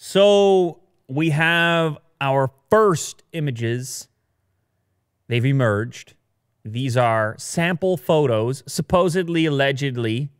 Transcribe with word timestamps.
So 0.00 0.78
we 1.08 1.30
have 1.30 1.98
our 2.20 2.50
first 2.70 3.24
images. 3.32 4.08
They've 5.26 5.44
emerged. 5.44 6.14
These 6.64 6.96
are 6.96 7.34
sample 7.36 7.96
photos, 7.96 8.62
supposedly, 8.66 9.44
allegedly, 9.44 10.30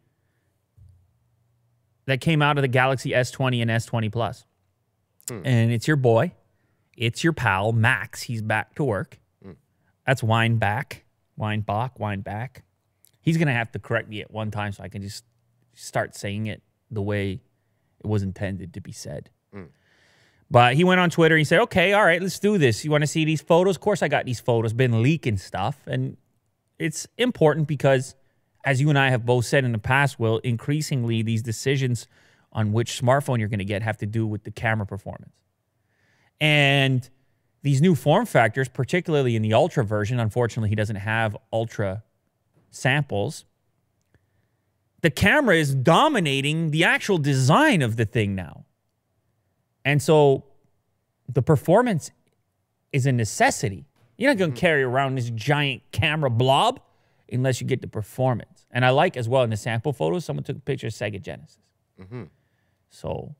that 2.06 2.20
came 2.20 2.40
out 2.40 2.56
of 2.56 2.62
the 2.62 2.68
Galaxy 2.68 3.10
S20 3.10 3.60
and 3.60 3.70
S20 3.70 4.12
Plus. 4.12 4.44
Hmm. 5.28 5.40
And 5.44 5.72
it's 5.72 5.88
your 5.88 5.96
boy, 5.96 6.32
it's 6.96 7.24
your 7.24 7.32
pal, 7.32 7.72
Max. 7.72 8.22
He's 8.22 8.42
back 8.42 8.76
to 8.76 8.84
work. 8.84 9.18
Hmm. 9.42 9.52
That's 10.06 10.22
Wine 10.22 10.58
back, 10.58 11.04
Wine 11.36 11.62
Bach, 11.62 11.98
Wine 11.98 12.20
back. 12.20 12.62
He's 13.20 13.36
going 13.36 13.48
to 13.48 13.54
have 13.54 13.72
to 13.72 13.80
correct 13.80 14.08
me 14.08 14.20
at 14.20 14.30
one 14.30 14.52
time 14.52 14.70
so 14.70 14.84
I 14.84 14.88
can 14.88 15.02
just 15.02 15.24
start 15.74 16.14
saying 16.14 16.46
it 16.46 16.62
the 16.92 17.02
way 17.02 17.40
it 17.98 18.06
was 18.06 18.22
intended 18.22 18.72
to 18.74 18.80
be 18.80 18.92
said. 18.92 19.30
But 20.50 20.74
he 20.74 20.84
went 20.84 21.00
on 21.00 21.10
Twitter. 21.10 21.34
And 21.34 21.40
he 21.40 21.44
said, 21.44 21.60
"Okay, 21.60 21.92
all 21.92 22.04
right, 22.04 22.22
let's 22.22 22.38
do 22.38 22.56
this. 22.56 22.84
You 22.84 22.90
want 22.90 23.02
to 23.02 23.06
see 23.06 23.24
these 23.24 23.42
photos? 23.42 23.76
Of 23.76 23.82
course, 23.82 24.02
I 24.02 24.08
got 24.08 24.24
these 24.24 24.40
photos. 24.40 24.72
Been 24.72 25.02
leaking 25.02 25.36
stuff, 25.36 25.76
and 25.86 26.16
it's 26.78 27.06
important 27.18 27.68
because, 27.68 28.14
as 28.64 28.80
you 28.80 28.88
and 28.88 28.98
I 28.98 29.10
have 29.10 29.26
both 29.26 29.44
said 29.44 29.64
in 29.64 29.72
the 29.72 29.78
past, 29.78 30.18
Will, 30.18 30.38
increasingly 30.38 31.22
these 31.22 31.42
decisions 31.42 32.06
on 32.50 32.72
which 32.72 33.00
smartphone 33.00 33.38
you're 33.38 33.48
going 33.48 33.58
to 33.58 33.64
get 33.64 33.82
have 33.82 33.98
to 33.98 34.06
do 34.06 34.26
with 34.26 34.44
the 34.44 34.50
camera 34.50 34.86
performance, 34.86 35.34
and 36.40 37.10
these 37.62 37.82
new 37.82 37.94
form 37.94 38.24
factors, 38.24 38.68
particularly 38.68 39.36
in 39.36 39.42
the 39.42 39.52
ultra 39.52 39.84
version. 39.84 40.18
Unfortunately, 40.18 40.70
he 40.70 40.76
doesn't 40.76 40.96
have 40.96 41.36
ultra 41.52 42.04
samples. 42.70 43.44
The 45.02 45.10
camera 45.10 45.56
is 45.56 45.74
dominating 45.74 46.70
the 46.70 46.84
actual 46.84 47.18
design 47.18 47.82
of 47.82 47.96
the 47.96 48.06
thing 48.06 48.34
now. 48.34 48.64
And 49.88 50.02
so 50.02 50.44
the 51.32 51.40
performance 51.40 52.10
is 52.92 53.06
a 53.06 53.12
necessity. 53.12 53.86
You're 54.18 54.30
not 54.30 54.36
going 54.36 54.50
to 54.50 54.54
mm-hmm. 54.54 54.60
carry 54.60 54.82
around 54.82 55.14
this 55.14 55.30
giant 55.30 55.80
camera 55.92 56.28
blob 56.28 56.80
unless 57.32 57.62
you 57.62 57.66
get 57.66 57.80
the 57.80 57.88
performance. 57.88 58.66
And 58.70 58.84
I 58.84 58.90
like 58.90 59.16
as 59.16 59.30
well 59.30 59.44
in 59.44 59.50
the 59.50 59.56
sample 59.56 59.94
photos, 59.94 60.26
someone 60.26 60.44
took 60.44 60.58
a 60.58 60.60
picture 60.60 60.88
of 60.88 60.92
Sega 60.92 61.22
Genesis. 61.22 61.56
Mm-hmm. 61.98 62.24
So 62.90 63.34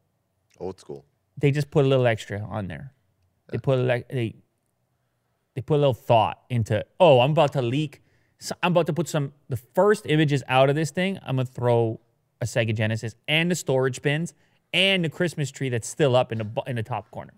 Old 0.58 0.80
school. 0.80 1.04
they 1.36 1.50
just 1.50 1.70
put 1.70 1.84
a 1.84 1.88
little 1.88 2.06
extra 2.06 2.40
on 2.40 2.66
there. 2.66 2.94
They 3.50 3.58
put 3.58 3.78
a, 3.78 4.04
they 4.10 4.36
they 5.54 5.60
put 5.60 5.74
a 5.74 5.80
little 5.80 5.92
thought 5.92 6.40
into. 6.48 6.82
Oh, 6.98 7.20
I'm 7.20 7.32
about 7.32 7.52
to 7.52 7.62
leak. 7.62 8.02
So 8.38 8.54
I'm 8.62 8.72
about 8.72 8.86
to 8.86 8.94
put 8.94 9.06
some 9.06 9.34
the 9.50 9.58
first 9.58 10.06
images 10.06 10.42
out 10.48 10.70
of 10.70 10.76
this 10.76 10.92
thing. 10.92 11.18
I'm 11.26 11.36
gonna 11.36 11.44
throw 11.44 12.00
a 12.40 12.46
Sega 12.46 12.74
Genesis 12.74 13.16
and 13.26 13.50
the 13.50 13.54
storage 13.54 14.00
bins 14.00 14.32
and 14.72 15.04
the 15.04 15.08
Christmas 15.08 15.50
tree 15.50 15.68
that's 15.68 15.88
still 15.88 16.16
up 16.16 16.32
in 16.32 16.38
the 16.38 16.62
in 16.66 16.76
the 16.76 16.82
top 16.82 17.10
corner. 17.10 17.34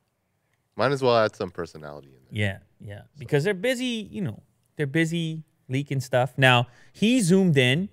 Might 0.77 0.93
as 0.93 1.03
well 1.03 1.17
add 1.17 1.37
some 1.37 1.51
personality 1.51 2.09
in 2.09 2.37
there. 2.37 2.61
Yeah, 2.81 2.89
yeah. 2.89 3.03
Because 3.19 3.45
they're 3.45 3.55
busy, 3.55 4.09
you 4.11 4.23
know, 4.23 4.43
they're 4.77 4.87
busy 4.87 5.45
leaking 5.69 6.01
stuff. 6.01 6.35
Now, 6.37 6.67
he 6.93 7.21
zoomed 7.21 7.57
in. 7.57 7.89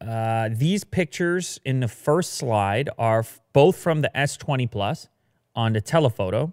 Uh, 0.00 0.50
these 0.52 0.84
pictures 0.84 1.58
in 1.64 1.80
the 1.80 1.88
first 1.88 2.34
slide 2.34 2.90
are 2.98 3.24
both 3.52 3.76
from 3.76 4.02
the 4.02 4.10
S20 4.14 4.70
Plus 4.70 5.08
on 5.54 5.72
the 5.72 5.80
telephoto. 5.80 6.52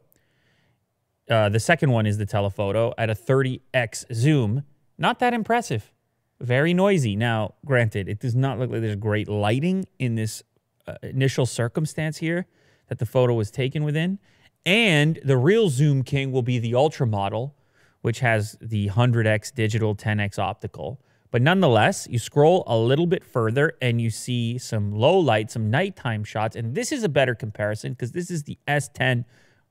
Uh, 1.30 1.50
the 1.50 1.59
second 1.59 1.92
one 1.92 2.06
is 2.06 2.17
the 2.17 2.25
telephoto 2.25 2.94
at 2.97 3.09
a 3.09 3.16
30x 3.16 4.14
zoom. 4.14 4.64
Not 4.97 5.19
that 5.19 5.34
impressive. 5.34 5.92
Very 6.39 6.73
noisy. 6.73 7.16
Now, 7.16 7.56
granted, 7.66 8.08
it 8.08 8.19
does 8.19 8.36
not 8.36 8.59
look 8.59 8.69
like 8.69 8.81
there's 8.81 8.95
great 8.95 9.28
lighting 9.28 9.86
in 10.00 10.16
this 10.16 10.44
uh, 10.88 10.96
initial 11.04 11.46
circumstance 11.46 12.18
here 12.18 12.48
that 12.88 13.00
the 13.00 13.06
photo 13.06 13.34
was 13.34 13.52
taken 13.52 13.84
within. 13.84 14.20
And 14.66 15.20
the 15.24 15.38
real 15.38 15.70
Zoom 15.70 16.04
King 16.04 16.32
will 16.32 16.44
be 16.44 16.60
the 16.60 16.76
Ultra 16.76 17.08
model, 17.08 17.56
which 18.02 18.20
has 18.20 18.58
the 18.62 18.90
100x 18.90 19.54
digital, 19.54 19.96
10x 19.96 20.38
optical. 20.38 21.00
But 21.31 21.41
nonetheless, 21.41 22.08
you 22.12 22.20
scroll 22.20 22.64
a 22.68 22.78
little 22.78 23.08
bit 23.08 23.24
further 23.24 23.74
and 23.81 24.02
you 24.02 24.09
see 24.09 24.58
some 24.58 24.91
low 24.91 25.18
light, 25.18 25.50
some 25.50 25.72
nighttime 25.72 26.24
shots. 26.25 26.56
And 26.56 26.75
this 26.75 26.91
is 26.91 27.03
a 27.03 27.09
better 27.09 27.34
comparison 27.34 27.94
because 27.94 28.12
this 28.12 28.30
is 28.30 28.44
the 28.44 28.59
S10 28.68 29.24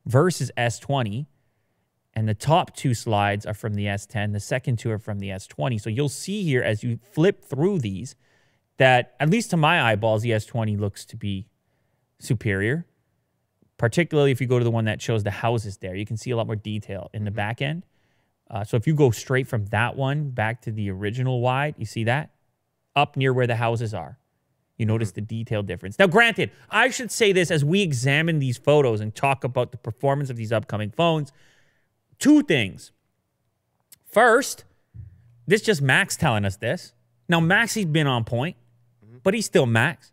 versus 0.06 0.50
S20. 0.56 1.26
And 2.14 2.28
the 2.28 2.34
top 2.34 2.74
two 2.74 2.94
slides 2.94 3.46
are 3.46 3.54
from 3.54 3.74
the 3.74 3.84
S10, 3.84 4.32
the 4.32 4.40
second 4.40 4.78
two 4.78 4.90
are 4.90 4.98
from 4.98 5.20
the 5.20 5.28
S20. 5.28 5.80
So 5.80 5.90
you'll 5.90 6.08
see 6.08 6.42
here 6.42 6.62
as 6.62 6.82
you 6.82 6.98
flip 7.12 7.44
through 7.44 7.80
these 7.80 8.16
that, 8.80 9.14
at 9.20 9.30
least 9.30 9.50
to 9.50 9.56
my 9.56 9.80
eyeballs, 9.80 10.22
the 10.22 10.32
S20 10.32 10.78
looks 10.78 11.04
to 11.06 11.16
be 11.16 11.46
superior 12.18 12.86
particularly 13.80 14.30
if 14.30 14.42
you 14.42 14.46
go 14.46 14.58
to 14.58 14.64
the 14.64 14.70
one 14.70 14.84
that 14.84 15.00
shows 15.00 15.22
the 15.22 15.30
houses 15.30 15.78
there. 15.78 15.94
You 15.94 16.04
can 16.04 16.18
see 16.18 16.30
a 16.30 16.36
lot 16.36 16.46
more 16.46 16.54
detail 16.54 17.08
in 17.14 17.24
the 17.24 17.30
back 17.30 17.62
end. 17.62 17.86
Uh, 18.50 18.62
so 18.62 18.76
if 18.76 18.86
you 18.86 18.94
go 18.94 19.10
straight 19.10 19.48
from 19.48 19.64
that 19.68 19.96
one 19.96 20.28
back 20.28 20.60
to 20.62 20.70
the 20.70 20.90
original 20.90 21.40
wide, 21.40 21.76
you 21.78 21.86
see 21.86 22.04
that 22.04 22.28
up 22.94 23.16
near 23.16 23.32
where 23.32 23.46
the 23.46 23.56
houses 23.56 23.94
are. 23.94 24.18
You 24.76 24.84
notice 24.84 25.12
the 25.12 25.22
detail 25.22 25.62
difference. 25.62 25.98
Now, 25.98 26.08
granted, 26.08 26.50
I 26.68 26.90
should 26.90 27.10
say 27.10 27.32
this 27.32 27.50
as 27.50 27.64
we 27.64 27.80
examine 27.80 28.38
these 28.38 28.58
photos 28.58 29.00
and 29.00 29.14
talk 29.14 29.44
about 29.44 29.72
the 29.72 29.78
performance 29.78 30.28
of 30.28 30.36
these 30.36 30.52
upcoming 30.52 30.90
phones. 30.90 31.32
Two 32.18 32.42
things. 32.42 32.92
First, 34.04 34.64
this 35.46 35.62
just 35.62 35.80
Max 35.80 36.18
telling 36.18 36.44
us 36.44 36.56
this. 36.56 36.92
Now, 37.30 37.40
Max, 37.40 37.72
he's 37.72 37.86
been 37.86 38.06
on 38.06 38.24
point, 38.24 38.56
but 39.22 39.34
he's 39.34 39.46
still 39.46 39.66
Max. 39.66 40.12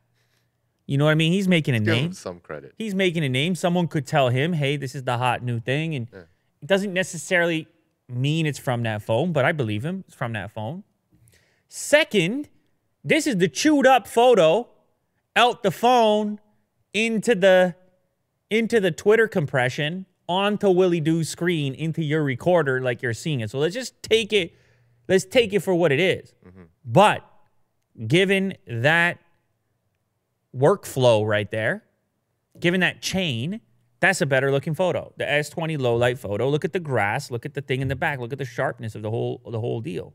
You 0.85 0.97
know 0.97 1.05
what 1.05 1.11
I 1.11 1.15
mean? 1.15 1.33
He's 1.33 1.47
making 1.47 1.75
a 1.75 1.79
Give 1.79 1.87
name 1.87 2.05
him 2.05 2.13
some 2.13 2.39
credit. 2.39 2.73
he's 2.77 2.95
making 2.95 3.23
a 3.23 3.29
name. 3.29 3.55
Someone 3.55 3.87
could 3.87 4.07
tell 4.07 4.29
him, 4.29 4.53
hey, 4.53 4.77
this 4.77 4.95
is 4.95 5.03
the 5.03 5.17
hot 5.17 5.43
new 5.43 5.59
thing. 5.59 5.95
And 5.95 6.07
it 6.13 6.65
doesn't 6.65 6.93
necessarily 6.93 7.67
mean 8.07 8.45
it's 8.45 8.59
from 8.59 8.83
that 8.83 9.01
phone, 9.01 9.33
but 9.33 9.43
I 9.43 9.51
believe 9.51 9.83
him. 9.83 10.05
It's 10.07 10.15
from 10.15 10.31
that 10.33 10.51
phone. 10.51 10.83
Second, 11.67 12.47
this 13.03 13.27
is 13.27 13.37
the 13.37 13.49
chewed 13.49 13.85
up 13.85 14.07
photo 14.07 14.69
out 15.35 15.61
the 15.61 15.71
phone 15.71 16.39
into 16.93 17.35
the 17.35 17.75
into 18.49 18.79
the 18.79 18.91
Twitter 18.91 19.27
compression 19.27 20.05
onto 20.29 20.69
Willie 20.69 21.01
Doo's 21.01 21.27
screen 21.27 21.73
into 21.73 22.01
your 22.01 22.23
recorder 22.23 22.81
like 22.81 23.01
you're 23.01 23.13
seeing 23.13 23.41
it. 23.41 23.51
So 23.51 23.59
let's 23.59 23.73
just 23.73 24.01
take 24.01 24.31
it, 24.31 24.53
let's 25.09 25.25
take 25.25 25.53
it 25.53 25.59
for 25.59 25.75
what 25.75 25.91
it 25.91 25.99
is. 25.99 26.33
Mm-hmm. 26.47 26.63
But 26.85 27.26
given 28.05 28.55
that 28.67 29.19
workflow 30.55 31.25
right 31.27 31.49
there, 31.49 31.83
given 32.59 32.81
that 32.81 33.01
chain, 33.01 33.61
that's 33.99 34.21
a 34.21 34.25
better 34.25 34.51
looking 34.51 34.75
photo. 34.75 35.13
The 35.17 35.23
S20 35.25 35.79
low 35.79 35.95
light 35.95 36.19
photo. 36.19 36.49
Look 36.49 36.65
at 36.65 36.73
the 36.73 36.79
grass. 36.79 37.31
Look 37.31 37.45
at 37.45 37.53
the 37.53 37.61
thing 37.61 37.81
in 37.81 37.87
the 37.87 37.95
back. 37.95 38.19
Look 38.19 38.31
at 38.31 38.37
the 38.37 38.45
sharpness 38.45 38.95
of 38.95 39.01
the 39.01 39.09
whole 39.09 39.41
the 39.49 39.59
whole 39.59 39.81
deal. 39.81 40.13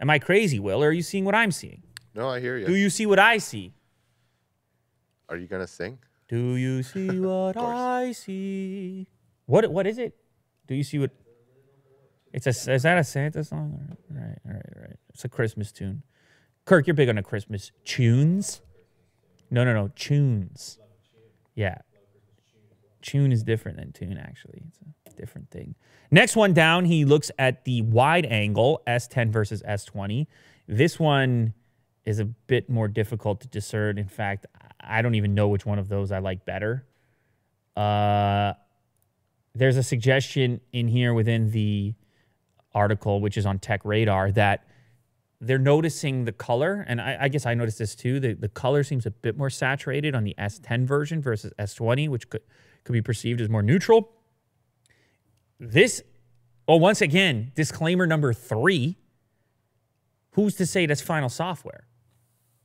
Am 0.00 0.10
I 0.10 0.18
crazy, 0.18 0.58
Will? 0.58 0.82
Or 0.82 0.88
are 0.88 0.92
you 0.92 1.02
seeing 1.02 1.24
what 1.24 1.34
I'm 1.34 1.52
seeing? 1.52 1.82
No, 2.14 2.28
I 2.28 2.40
hear 2.40 2.56
you. 2.56 2.66
Do 2.66 2.74
you 2.74 2.90
see 2.90 3.06
what 3.06 3.18
I 3.18 3.38
see? 3.38 3.74
Are 5.28 5.36
you 5.36 5.46
gonna 5.46 5.66
sing? 5.66 5.98
Do 6.28 6.56
you 6.56 6.82
see 6.94 7.18
what 7.20 7.56
I 7.56 8.12
see? 8.12 9.06
What 9.46 9.70
what 9.70 9.86
is 9.86 9.98
it? 9.98 10.16
Do 10.66 10.74
you 10.74 10.84
see 10.84 10.98
what? 10.98 11.10
It's 12.32 12.46
a 12.46 12.72
is 12.72 12.82
that 12.82 12.98
a 12.98 13.04
Santa 13.04 13.44
song? 13.44 13.96
Right, 14.08 14.38
all 14.46 14.52
right, 14.52 14.62
all 14.76 14.82
right. 14.82 14.96
It's 15.10 15.24
a 15.24 15.28
Christmas 15.28 15.70
tune. 15.70 16.02
Kirk, 16.64 16.86
you're 16.86 16.94
big 16.94 17.08
on 17.08 17.16
the 17.16 17.22
Christmas 17.22 17.72
tunes. 17.84 18.62
No, 19.50 19.64
no, 19.64 19.74
no, 19.74 19.88
tunes. 19.94 20.78
Yeah, 21.54 21.78
tune 23.02 23.32
is 23.32 23.42
different 23.42 23.76
than 23.76 23.92
tune. 23.92 24.16
Actually, 24.16 24.62
it's 24.68 25.14
a 25.14 25.16
different 25.16 25.50
thing. 25.50 25.74
Next 26.10 26.36
one 26.36 26.52
down, 26.54 26.86
he 26.86 27.04
looks 27.04 27.30
at 27.38 27.64
the 27.64 27.82
wide 27.82 28.26
angle 28.26 28.82
S10 28.86 29.30
versus 29.30 29.62
S20. 29.62 30.26
This 30.66 30.98
one 30.98 31.54
is 32.04 32.18
a 32.18 32.24
bit 32.24 32.70
more 32.70 32.88
difficult 32.88 33.40
to 33.42 33.48
discern. 33.48 33.98
In 33.98 34.08
fact, 34.08 34.46
I 34.80 35.02
don't 35.02 35.14
even 35.14 35.34
know 35.34 35.48
which 35.48 35.66
one 35.66 35.78
of 35.78 35.88
those 35.88 36.12
I 36.12 36.18
like 36.18 36.44
better. 36.44 36.86
Uh, 37.76 38.54
there's 39.54 39.76
a 39.76 39.82
suggestion 39.82 40.60
in 40.72 40.88
here 40.88 41.14
within 41.14 41.50
the 41.50 41.94
article, 42.74 43.20
which 43.20 43.36
is 43.36 43.46
on 43.46 43.58
Tech 43.58 43.84
Radar, 43.84 44.32
that 44.32 44.66
they're 45.46 45.58
noticing 45.58 46.24
the 46.24 46.32
color, 46.32 46.84
and 46.88 47.00
I, 47.00 47.18
I 47.22 47.28
guess 47.28 47.46
I 47.46 47.54
noticed 47.54 47.78
this 47.78 47.94
too. 47.94 48.20
The, 48.20 48.34
the 48.34 48.48
color 48.48 48.82
seems 48.82 49.06
a 49.06 49.10
bit 49.10 49.36
more 49.36 49.50
saturated 49.50 50.14
on 50.14 50.24
the 50.24 50.34
S10 50.38 50.86
version 50.86 51.20
versus 51.20 51.52
S20, 51.58 52.08
which 52.08 52.28
could 52.30 52.42
could 52.84 52.92
be 52.92 53.02
perceived 53.02 53.40
as 53.40 53.48
more 53.48 53.62
neutral. 53.62 54.12
This, 55.58 56.02
oh, 56.68 56.76
once 56.76 57.00
again, 57.00 57.52
disclaimer 57.54 58.06
number 58.06 58.32
three. 58.32 58.96
Who's 60.32 60.56
to 60.56 60.66
say 60.66 60.86
that's 60.86 61.00
final 61.00 61.28
software? 61.28 61.86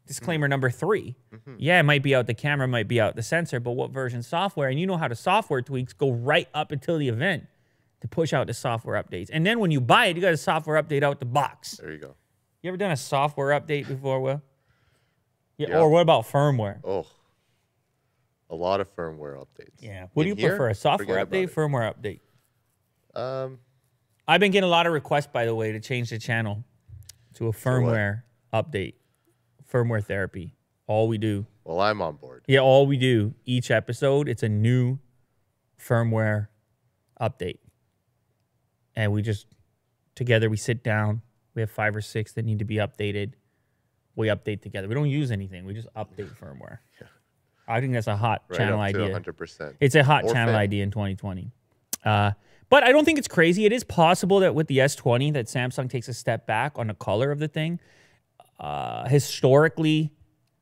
Disclaimer 0.08 0.48
mm-hmm. 0.48 0.50
number 0.50 0.72
3 0.72 1.16
mm-hmm. 1.32 1.56
Yeah, 1.60 1.80
it 1.80 1.84
might 1.84 2.02
be 2.02 2.16
out 2.16 2.26
the 2.26 2.34
camera, 2.34 2.68
might 2.68 2.88
be 2.88 3.00
out 3.00 3.16
the 3.16 3.22
sensor, 3.22 3.60
but 3.60 3.74
what 3.74 3.92
version 3.92 4.24
software? 4.24 4.68
And 4.68 4.80
you 4.80 4.88
know 4.88 4.98
how 4.98 5.08
the 5.08 5.16
software 5.16 5.62
tweaks 5.62 5.94
go 5.94 6.12
right 6.12 6.48
up 6.52 6.72
until 6.72 6.98
the 6.98 7.10
event 7.10 7.44
to 8.02 8.08
push 8.08 8.34
out 8.34 8.48
the 8.48 8.56
software 8.56 9.02
updates. 9.02 9.30
And 9.32 9.46
then 9.46 9.60
when 9.60 9.70
you 9.70 9.80
buy 9.80 10.08
it, 10.08 10.16
you 10.16 10.22
got 10.24 10.34
a 10.34 10.38
software 10.38 10.82
update 10.82 11.04
out 11.04 11.20
the 11.20 11.28
box. 11.28 11.78
There 11.78 11.92
you 11.92 12.00
go. 12.00 12.16
You 12.62 12.70
ever 12.70 12.78
done 12.78 12.92
a 12.92 12.98
software 12.98 13.58
update 13.60 13.88
before, 13.88 14.20
Will? 14.20 14.42
Yeah. 15.58 15.70
Yeah. 15.70 15.80
Or 15.80 15.90
what 15.90 16.02
about 16.02 16.26
firmware? 16.26 16.80
Oh, 16.84 17.06
A 18.50 18.56
lot 18.56 18.80
of 18.82 18.94
firmware 18.96 19.38
updates. 19.38 19.72
Yeah. 19.80 20.08
What 20.14 20.24
do 20.24 20.30
you 20.30 20.36
here, 20.36 20.50
prefer, 20.50 20.70
a 20.70 20.76
software 20.76 21.26
forget 21.26 21.50
update, 21.50 21.54
firmware 21.54 21.94
update? 21.94 22.20
Um, 23.20 23.60
I've 24.28 24.40
been 24.40 24.52
getting 24.52 24.68
a 24.68 24.72
lot 24.72 24.88
of 24.88 24.94
requests, 24.94 25.28
by 25.28 25.46
the 25.46 25.56
way, 25.56 25.72
to 25.72 25.80
change 25.80 26.10
the 26.10 26.20
channel 26.20 26.64
to 27.36 27.48
a 27.48 27.52
firmware 27.52 28.24
update, 28.54 28.96
firmware 29.72 30.04
therapy. 30.04 30.56
All 30.88 31.08
we 31.08 31.18
do. 31.18 31.46
well, 31.64 31.80
I'm 31.82 32.02
on 32.02 32.16
board. 32.16 32.44
Yeah, 32.48 32.60
all 32.60 32.88
we 32.88 32.98
do 32.98 33.34
each 33.46 33.70
episode, 33.72 34.28
it's 34.28 34.42
a 34.44 34.50
new 34.50 34.98
firmware 35.80 36.48
update. 37.22 37.60
And 38.96 39.12
we 39.12 39.22
just 39.22 39.46
together 40.16 40.50
we 40.50 40.58
sit 40.58 40.84
down. 40.84 41.22
We 41.56 41.62
have 41.62 41.72
five 41.72 41.96
or 41.96 42.02
six 42.02 42.34
that 42.34 42.46
need 42.46 42.60
to 42.60 42.66
be 42.66 42.76
updated. 42.76 43.34
We 44.16 44.28
update 44.28 44.62
together. 44.62 44.88
We 44.88 44.96
don't 44.96 45.10
use 45.10 45.32
anything. 45.32 45.66
We 45.66 45.74
just 45.74 45.88
update 45.96 46.30
firmware. 46.38 46.80
Yeah. 47.00 47.08
I 47.68 47.80
think 47.82 47.94
that's 47.94 48.08
a 48.08 48.18
hot 48.18 48.44
Right 48.50 48.58
channel 48.58 48.80
idea. 48.80 49.08
to 49.20 49.32
100%. 49.34 49.76
It's 49.80 49.96
a 49.96 50.04
hot 50.04 50.26
channel 50.28 50.56
idea 50.56 50.84
in 50.84 50.92
2020. 50.92 51.52
Uh, 52.04 52.32
but 52.70 52.84
I 52.84 52.92
don't 52.92 53.06
think 53.06 53.18
it's 53.20 53.28
crazy. 53.28 53.66
It 53.66 53.72
is 53.74 53.84
possible 53.84 54.40
that 54.42 54.54
with 54.56 54.68
the 54.68 54.78
S20 54.80 55.34
that 55.34 55.46
Samsung 55.48 55.90
takes 55.90 56.08
a 56.08 56.14
step 56.14 56.46
back 56.48 56.74
on 56.78 56.88
the 56.88 56.94
color 56.94 57.32
of 57.32 57.40
the 57.40 57.48
thing. 57.48 57.80
Uh, 58.60 59.08
historically, 59.08 60.12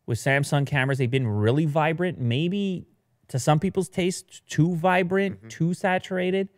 with 0.05 0.17
Samsung 0.19 0.65
cameras, 0.67 0.97
they've 0.99 1.09
been 1.11 1.27
really 1.27 1.65
vibrant. 1.65 2.19
Maybe 2.19 2.85
to 3.29 3.39
some 3.39 3.59
people's 3.59 3.89
taste, 3.89 4.45
too 4.47 4.75
vibrant, 4.75 5.37
Mm-hmm. 5.39 5.47
too 5.49 5.73
saturated. 5.73 6.49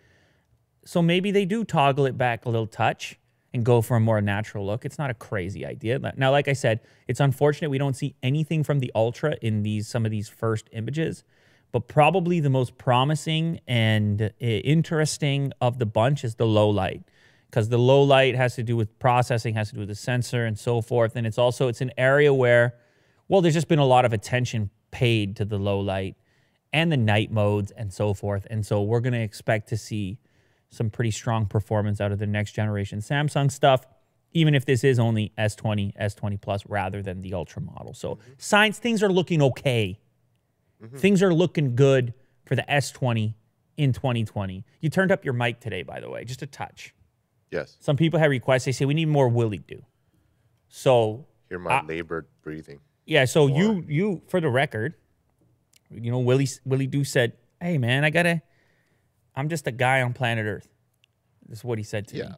So 0.85 1.01
maybe 1.01 1.31
they 1.31 1.45
do 1.45 1.63
toggle 1.63 2.05
it 2.05 2.17
back 2.17 2.45
a 2.45 2.49
little 2.49 2.67
touch 2.67 3.17
and 3.53 3.65
go 3.65 3.81
for 3.81 3.97
a 3.97 3.99
more 3.99 4.21
natural 4.21 4.65
look. 4.65 4.85
It's 4.85 4.97
not 4.97 5.09
a 5.09 5.13
crazy 5.13 5.65
idea. 5.65 5.99
Now, 6.17 6.31
like 6.31 6.47
I 6.47 6.53
said, 6.53 6.81
it's 7.07 7.19
unfortunate 7.19 7.69
we 7.69 7.77
don't 7.77 7.95
see 7.95 8.15
anything 8.21 8.63
from 8.63 8.79
the 8.79 8.91
Ultra 8.93 9.35
in 9.41 9.63
these 9.63 9.87
some 9.87 10.05
of 10.05 10.11
these 10.11 10.29
first 10.29 10.69
images, 10.71 11.23
but 11.71 11.87
probably 11.87 12.39
the 12.39 12.49
most 12.49 12.77
promising 12.77 13.59
and 13.67 14.21
uh, 14.21 14.29
interesting 14.39 15.51
of 15.61 15.79
the 15.79 15.85
bunch 15.85 16.23
is 16.23 16.35
the 16.35 16.45
low 16.45 16.69
light 16.69 17.03
because 17.49 17.69
the 17.69 17.79
low 17.79 18.03
light 18.03 18.35
has 18.35 18.55
to 18.55 18.63
do 18.63 18.77
with 18.77 18.99
processing, 18.99 19.55
has 19.55 19.69
to 19.69 19.75
do 19.75 19.79
with 19.79 19.89
the 19.89 19.95
sensor 19.95 20.45
and 20.45 20.59
so 20.59 20.81
forth, 20.81 21.15
and 21.15 21.25
it's 21.25 21.39
also 21.39 21.67
it's 21.67 21.81
an 21.81 21.91
area 21.97 22.33
where 22.33 22.75
well, 23.29 23.41
there's 23.41 23.53
just 23.53 23.67
been 23.67 23.79
a 23.79 23.85
lot 23.85 24.05
of 24.05 24.11
attention 24.11 24.71
paid 24.89 25.35
to 25.37 25.45
the 25.45 25.59
low 25.59 25.79
light 25.79 26.15
and 26.73 26.91
the 26.91 26.97
night 26.97 27.31
modes 27.31 27.71
and 27.71 27.93
so 27.93 28.13
forth. 28.13 28.45
And 28.49 28.65
so 28.65 28.81
we're 28.81 28.99
going 28.99 29.13
to 29.13 29.21
expect 29.21 29.69
to 29.69 29.77
see 29.77 30.17
some 30.69 30.89
pretty 30.89 31.11
strong 31.11 31.45
performance 31.45 31.99
out 31.99 32.11
of 32.11 32.19
the 32.19 32.27
next 32.27 32.51
generation 32.51 32.99
Samsung 32.99 33.51
stuff, 33.51 33.85
even 34.33 34.53
if 34.53 34.65
this 34.65 34.83
is 34.83 34.99
only 34.99 35.33
S20, 35.37 35.93
S20 35.97 36.39
Plus 36.39 36.65
rather 36.67 37.01
than 37.01 37.21
the 37.21 37.33
Ultra 37.33 37.61
model. 37.61 37.93
So 37.93 38.19
signs, 38.37 38.77
things 38.77 39.01
are 39.01 39.11
looking 39.11 39.41
okay. 39.41 39.99
Mm-hmm. 40.83 40.97
Things 40.97 41.23
are 41.23 41.33
looking 41.33 41.75
good 41.75 42.13
for 42.45 42.55
the 42.55 42.63
S20 42.69 43.33
in 43.77 43.93
2020. 43.93 44.63
You 44.81 44.89
turned 44.89 45.11
up 45.11 45.25
your 45.25 45.33
mic 45.33 45.59
today, 45.59 45.83
by 45.83 45.99
the 45.99 46.09
way, 46.09 46.23
just 46.23 46.41
a 46.41 46.47
touch. 46.47 46.93
Yes. 47.51 47.77
Some 47.79 47.97
people 47.97 48.19
have 48.19 48.29
requests. 48.29 48.65
They 48.65 48.71
say 48.71 48.85
we 48.85 48.93
need 48.93 49.07
more 49.07 49.27
Willie 49.27 49.57
do. 49.67 49.81
So 50.67 51.25
Hear 51.49 51.57
my 51.59 51.81
labored 51.81 52.27
breathing. 52.43 52.79
yeah, 53.05 53.25
so 53.25 53.47
you 53.47 53.83
you 53.87 54.21
for 54.27 54.39
the 54.39 54.49
record, 54.49 54.93
you 55.89 56.11
know 56.11 56.19
Willie 56.19 56.47
Willie 56.63 56.85
Do 56.85 57.03
said, 57.03 57.33
"Hey 57.59 57.79
man, 57.79 58.03
I 58.03 58.11
gotta, 58.11 58.43
I'm 59.39 59.49
just 59.49 59.67
a 59.67 59.71
guy 59.71 60.01
on 60.01 60.13
planet 60.13 60.45
Earth." 60.45 60.67
This 61.47 61.59
is 61.59 61.63
what 61.63 61.77
he 61.77 61.83
said 61.83 62.07
to 62.09 62.15
me, 62.15 62.35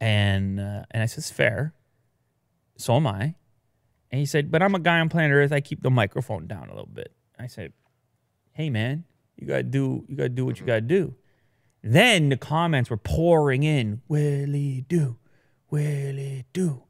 and 0.00 0.60
uh, 0.60 0.84
and 0.90 1.02
I 1.02 1.06
said, 1.06 1.24
fair." 1.24 1.74
So 2.76 2.96
am 2.96 3.06
I, 3.06 3.34
and 4.10 4.18
he 4.18 4.26
said, 4.26 4.50
"But 4.50 4.62
I'm 4.62 4.74
a 4.74 4.78
guy 4.78 5.00
on 5.00 5.08
planet 5.08 5.34
Earth. 5.34 5.52
I 5.52 5.60
keep 5.60 5.82
the 5.82 5.90
microphone 5.90 6.46
down 6.46 6.68
a 6.68 6.72
little 6.72 6.90
bit." 6.92 7.12
I 7.38 7.46
said, 7.46 7.72
"Hey 8.52 8.68
man, 8.70 9.04
you 9.36 9.46
gotta 9.46 9.62
do 9.62 10.04
you 10.08 10.16
gotta 10.16 10.28
do 10.28 10.44
what 10.44 10.60
you 10.60 10.66
gotta 10.66 10.80
do." 10.82 11.14
Then 11.82 12.30
the 12.30 12.36
comments 12.36 12.90
were 12.90 12.96
pouring 12.96 13.62
in, 13.62 14.02
Willie 14.08 14.84
Do, 14.88 15.18
Willie 15.70 16.44
Do, 16.52 16.82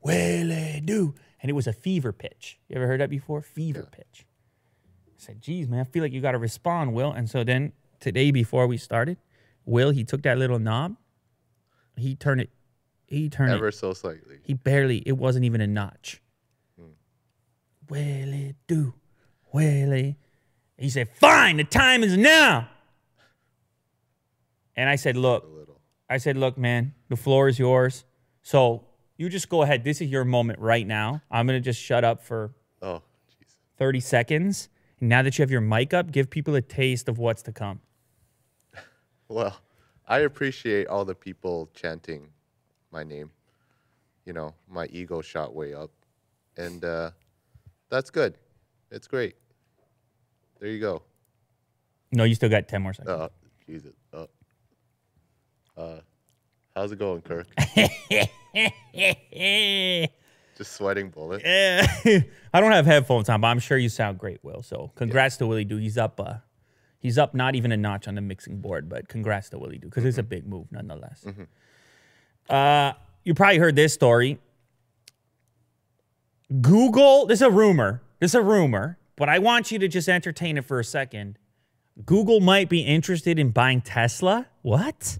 Willie 0.00 0.80
Do. 0.84 1.14
And 1.40 1.50
it 1.50 1.54
was 1.54 1.66
a 1.66 1.72
fever 1.72 2.12
pitch. 2.12 2.60
You 2.68 2.76
ever 2.76 2.86
heard 2.86 3.00
that 3.00 3.10
before? 3.10 3.42
Fever 3.42 3.88
pitch. 3.90 4.24
I 5.08 5.12
said, 5.18 5.40
geez, 5.40 5.68
man, 5.68 5.80
I 5.80 5.84
feel 5.84 6.02
like 6.02 6.12
you 6.12 6.20
got 6.20 6.32
to 6.32 6.38
respond, 6.38 6.94
Will. 6.94 7.10
And 7.10 7.28
so 7.28 7.42
then 7.42 7.72
today, 8.04 8.30
before 8.30 8.66
we 8.68 8.76
started, 8.76 9.16
Will, 9.64 9.90
he 9.90 10.04
took 10.04 10.22
that 10.22 10.38
little 10.38 10.58
knob, 10.58 10.96
he 11.96 12.14
turned 12.14 12.40
it, 12.42 12.50
he 13.06 13.28
turned 13.30 13.50
it 13.50 13.54
Ever 13.56 13.72
so 13.72 13.92
slightly. 13.94 14.38
he 14.44 14.54
barely, 14.54 14.98
it 15.06 15.12
wasn't 15.16 15.44
even 15.44 15.60
a 15.60 15.66
notch. 15.66 16.20
Hmm. 16.78 16.88
Willie 17.88 18.54
do, 18.66 18.94
Willie. 19.52 20.16
He 20.76 20.90
said, 20.90 21.08
fine, 21.08 21.56
the 21.56 21.64
time 21.64 22.02
is 22.04 22.16
now. 22.16 22.68
And 24.76 24.88
I 24.90 24.96
said, 24.96 25.16
look, 25.16 25.46
I 26.10 26.18
said, 26.18 26.36
look, 26.36 26.58
man, 26.58 26.94
the 27.08 27.16
floor 27.16 27.48
is 27.48 27.58
yours. 27.58 28.04
So 28.42 28.84
you 29.16 29.28
just 29.28 29.48
go 29.48 29.62
ahead. 29.62 29.84
This 29.84 30.00
is 30.00 30.08
your 30.10 30.24
moment 30.24 30.58
right 30.58 30.86
now. 30.86 31.22
I'm 31.30 31.46
going 31.46 31.56
to 31.60 31.64
just 31.64 31.80
shut 31.80 32.04
up 32.04 32.22
for 32.22 32.52
Oh, 32.82 33.02
jeez. 33.30 33.54
30 33.78 34.00
seconds. 34.00 34.68
And 35.00 35.08
now 35.08 35.22
that 35.22 35.38
you 35.38 35.42
have 35.42 35.50
your 35.50 35.60
mic 35.60 35.94
up, 35.94 36.10
give 36.10 36.28
people 36.28 36.54
a 36.56 36.60
taste 36.60 37.08
of 37.08 37.18
what's 37.18 37.42
to 37.42 37.52
come. 37.52 37.80
Well, 39.28 39.56
I 40.06 40.20
appreciate 40.20 40.86
all 40.86 41.04
the 41.04 41.14
people 41.14 41.70
chanting 41.74 42.28
my 42.90 43.04
name. 43.04 43.30
You 44.26 44.32
know, 44.32 44.54
my 44.68 44.86
ego 44.86 45.20
shot 45.20 45.54
way 45.54 45.74
up. 45.74 45.90
And 46.56 46.84
uh, 46.84 47.10
that's 47.90 48.10
good. 48.10 48.38
It's 48.90 49.06
great. 49.06 49.36
There 50.60 50.70
you 50.70 50.80
go. 50.80 51.02
No, 52.12 52.24
you 52.24 52.34
still 52.34 52.48
got 52.48 52.68
10 52.68 52.82
more 52.82 52.94
seconds. 52.94 53.10
Uh, 53.10 53.28
Jesus. 53.66 53.92
Uh, 54.12 54.26
uh, 55.76 56.00
how's 56.74 56.92
it 56.92 56.98
going, 56.98 57.22
Kirk? 57.22 57.46
Just 60.56 60.72
sweating 60.72 61.10
bullets. 61.10 61.42
Yeah. 61.44 61.84
I 62.54 62.60
don't 62.60 62.70
have 62.70 62.86
headphones 62.86 63.28
on, 63.28 63.40
but 63.40 63.48
I'm 63.48 63.58
sure 63.58 63.76
you 63.76 63.88
sound 63.88 64.18
great, 64.18 64.42
Will. 64.44 64.62
So 64.62 64.92
congrats 64.94 65.36
to 65.38 65.46
Willie 65.46 65.64
Do. 65.64 65.76
He's 65.76 65.98
up 65.98 66.20
uh 66.20 66.34
he's 67.04 67.18
up 67.18 67.34
not 67.34 67.54
even 67.54 67.70
a 67.70 67.76
notch 67.76 68.08
on 68.08 68.16
the 68.16 68.20
mixing 68.20 68.60
board, 68.60 68.88
but 68.88 69.08
congrats 69.08 69.50
to 69.50 69.58
Willie 69.58 69.78
Do, 69.78 69.86
because 69.86 70.04
it's 70.04 70.18
a 70.18 70.22
mm-hmm. 70.22 70.28
big 70.30 70.48
move 70.48 70.66
nonetheless. 70.72 71.24
Mm-hmm. 71.24 71.44
Uh 72.48 72.92
you 73.22 73.34
probably 73.34 73.58
heard 73.58 73.76
this 73.76 73.94
story. 73.94 74.38
Google, 76.60 77.26
this 77.26 77.38
is 77.38 77.42
a 77.42 77.50
rumor. 77.50 78.02
This 78.20 78.32
is 78.32 78.34
a 78.34 78.42
rumor, 78.42 78.98
but 79.16 79.28
I 79.28 79.38
want 79.38 79.70
you 79.70 79.78
to 79.78 79.88
just 79.88 80.08
entertain 80.08 80.58
it 80.58 80.64
for 80.64 80.80
a 80.80 80.84
second. 80.84 81.38
Google 82.04 82.40
might 82.40 82.68
be 82.68 82.80
interested 82.80 83.38
in 83.38 83.50
buying 83.50 83.80
Tesla. 83.80 84.46
What? 84.62 85.18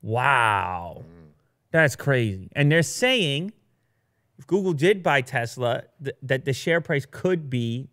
Wow. 0.00 1.02
Mm. 1.02 1.30
That's 1.70 1.96
crazy. 1.96 2.48
And 2.54 2.70
they're 2.70 2.82
saying 2.82 3.52
if 4.38 4.46
Google 4.46 4.72
did 4.72 5.02
buy 5.02 5.20
Tesla, 5.20 5.84
th- 6.02 6.16
that 6.22 6.44
the 6.44 6.52
share 6.52 6.80
price 6.80 7.06
could 7.10 7.50
be 7.50 7.88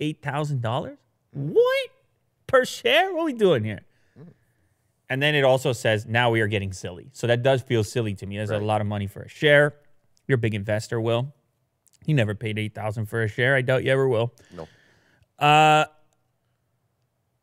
eight 0.00 0.22
thousand 0.22 0.62
dollars. 0.62 0.98
Mm. 1.36 1.52
What 1.52 1.90
per 2.46 2.64
share? 2.64 3.12
What 3.14 3.22
are 3.22 3.24
we 3.24 3.32
doing 3.32 3.64
here? 3.64 3.80
And 5.10 5.22
then 5.22 5.34
it 5.34 5.44
also 5.44 5.72
says 5.72 6.06
now 6.06 6.30
we 6.30 6.40
are 6.40 6.46
getting 6.46 6.72
silly. 6.72 7.10
So 7.12 7.26
that 7.26 7.42
does 7.42 7.62
feel 7.62 7.84
silly 7.84 8.14
to 8.14 8.26
me. 8.26 8.38
That's 8.38 8.50
a 8.50 8.58
lot 8.58 8.80
of 8.80 8.86
money 8.86 9.06
for 9.06 9.22
a 9.22 9.28
share. 9.28 9.74
You're 10.26 10.36
a 10.36 10.38
big 10.38 10.54
investor, 10.54 11.00
Will. 11.00 11.34
You 12.06 12.14
never 12.14 12.34
paid 12.34 12.58
eight 12.58 12.74
thousand 12.74 13.06
for 13.06 13.22
a 13.22 13.28
share. 13.28 13.54
I 13.54 13.62
doubt 13.62 13.84
you 13.84 13.92
ever 13.92 14.08
will. 14.08 14.32
No. 14.54 14.68
Uh, 15.38 15.86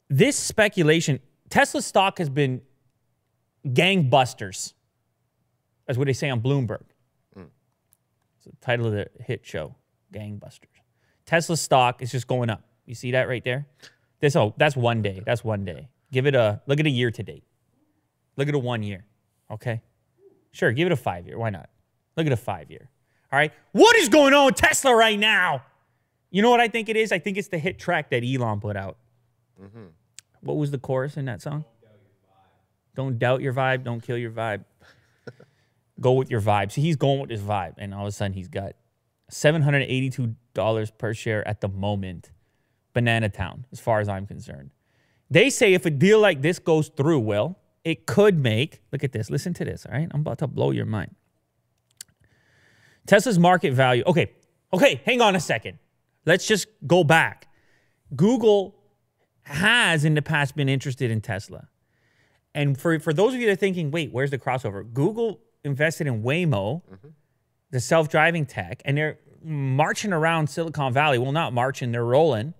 this 0.09 0.37
speculation, 0.37 1.19
Tesla 1.49 1.81
stock 1.81 2.17
has 2.17 2.29
been 2.29 2.61
gangbusters. 3.65 4.73
That's 5.85 5.97
what 5.97 6.07
they 6.07 6.13
say 6.13 6.29
on 6.29 6.41
Bloomberg. 6.41 6.83
It's 7.37 8.45
the 8.45 8.65
title 8.65 8.87
of 8.87 8.93
the 8.93 9.07
hit 9.23 9.45
show, 9.45 9.75
Gangbusters. 10.11 10.65
Tesla 11.27 11.55
stock 11.55 12.01
is 12.01 12.11
just 12.11 12.27
going 12.27 12.49
up. 12.49 12.63
You 12.87 12.95
see 12.95 13.11
that 13.11 13.27
right 13.27 13.43
there? 13.43 13.67
This 14.21 14.35
oh, 14.35 14.53
that's 14.57 14.75
one 14.77 15.01
day. 15.01 15.21
That's 15.25 15.43
one 15.43 15.65
day. 15.65 15.89
Give 16.11 16.27
it 16.27 16.35
a 16.35 16.61
look 16.67 16.79
at 16.79 16.85
a 16.85 16.89
year 16.89 17.11
to 17.11 17.23
date. 17.23 17.43
Look 18.37 18.47
at 18.47 18.55
a 18.55 18.59
one 18.59 18.83
year. 18.83 19.05
Okay. 19.49 19.81
Sure, 20.51 20.71
give 20.71 20.85
it 20.85 20.91
a 20.91 20.97
five 20.97 21.25
year. 21.27 21.37
Why 21.37 21.49
not? 21.49 21.69
Look 22.15 22.25
at 22.27 22.31
a 22.31 22.37
five 22.37 22.69
year. 22.69 22.89
All 23.31 23.39
right. 23.39 23.51
What 23.71 23.95
is 23.97 24.09
going 24.09 24.33
on 24.33 24.47
with 24.47 24.55
Tesla 24.55 24.95
right 24.95 25.17
now? 25.17 25.63
You 26.29 26.41
know 26.41 26.49
what 26.49 26.59
I 26.59 26.67
think 26.67 26.87
it 26.87 26.95
is? 26.95 27.11
I 27.11 27.19
think 27.19 27.37
it's 27.37 27.47
the 27.47 27.57
hit 27.57 27.79
track 27.79 28.09
that 28.11 28.23
Elon 28.23 28.59
put 28.59 28.75
out. 28.75 28.97
Mm-hmm. 29.61 29.85
What 30.41 30.57
was 30.57 30.71
the 30.71 30.77
chorus 30.77 31.17
in 31.17 31.25
that 31.25 31.41
song? 31.41 31.65
Don't 32.95 33.17
doubt 33.17 33.41
your 33.41 33.53
vibe. 33.53 33.83
Don't 33.83 34.01
kill 34.01 34.17
your 34.17 34.31
vibe. 34.31 34.65
Go 35.99 36.13
with 36.13 36.29
your 36.29 36.41
vibe. 36.41 36.71
See, 36.71 36.81
he's 36.81 36.95
going 36.95 37.21
with 37.21 37.29
his 37.29 37.41
vibe, 37.41 37.75
and 37.77 37.93
all 37.93 38.01
of 38.01 38.07
a 38.07 38.11
sudden 38.11 38.33
he's 38.33 38.49
got 38.49 38.73
seven 39.29 39.61
hundred 39.61 39.83
eighty-two 39.83 40.35
dollars 40.53 40.91
per 40.91 41.13
share 41.13 41.47
at 41.47 41.61
the 41.61 41.69
moment. 41.69 42.31
Banana 42.93 43.29
Town, 43.29 43.65
as 43.71 43.79
far 43.79 43.99
as 43.99 44.09
I'm 44.09 44.27
concerned. 44.27 44.71
They 45.29 45.49
say 45.49 45.73
if 45.73 45.85
a 45.85 45.89
deal 45.89 46.19
like 46.19 46.41
this 46.41 46.59
goes 46.59 46.89
through, 46.89 47.19
Will, 47.19 47.57
it 47.83 48.05
could 48.05 48.37
make. 48.37 48.81
Look 48.91 49.03
at 49.03 49.13
this. 49.13 49.29
Listen 49.29 49.53
to 49.55 49.65
this. 49.65 49.85
All 49.85 49.93
right, 49.93 50.07
I'm 50.11 50.21
about 50.21 50.39
to 50.39 50.47
blow 50.47 50.71
your 50.71 50.85
mind. 50.85 51.15
Tesla's 53.07 53.39
market 53.39 53.73
value. 53.73 54.03
Okay, 54.05 54.31
okay, 54.73 55.01
hang 55.05 55.21
on 55.21 55.35
a 55.35 55.39
second. 55.39 55.79
Let's 56.25 56.47
just 56.47 56.67
go 56.85 57.03
back. 57.03 57.47
Google 58.15 58.75
has 59.43 60.05
in 60.05 60.13
the 60.13 60.21
past 60.21 60.55
been 60.55 60.69
interested 60.69 61.09
in 61.09 61.21
Tesla. 61.21 61.67
And 62.53 62.79
for, 62.79 62.99
for 62.99 63.13
those 63.13 63.33
of 63.33 63.39
you 63.39 63.47
that 63.47 63.53
are 63.53 63.55
thinking, 63.55 63.89
wait, 63.89 64.11
where's 64.11 64.29
the 64.29 64.37
crossover? 64.37 64.91
Google 64.93 65.39
invested 65.63 66.07
in 66.07 66.21
Waymo, 66.21 66.81
mm-hmm. 66.83 67.07
the 67.71 67.79
self 67.79 68.09
driving 68.09 68.45
tech, 68.45 68.81
and 68.83 68.97
they're 68.97 69.17
marching 69.41 70.13
around 70.13 70.47
Silicon 70.47 70.93
Valley. 70.93 71.17
Well, 71.17 71.31
not 71.31 71.53
marching, 71.53 71.91
they're 71.91 72.05
rolling 72.05 72.53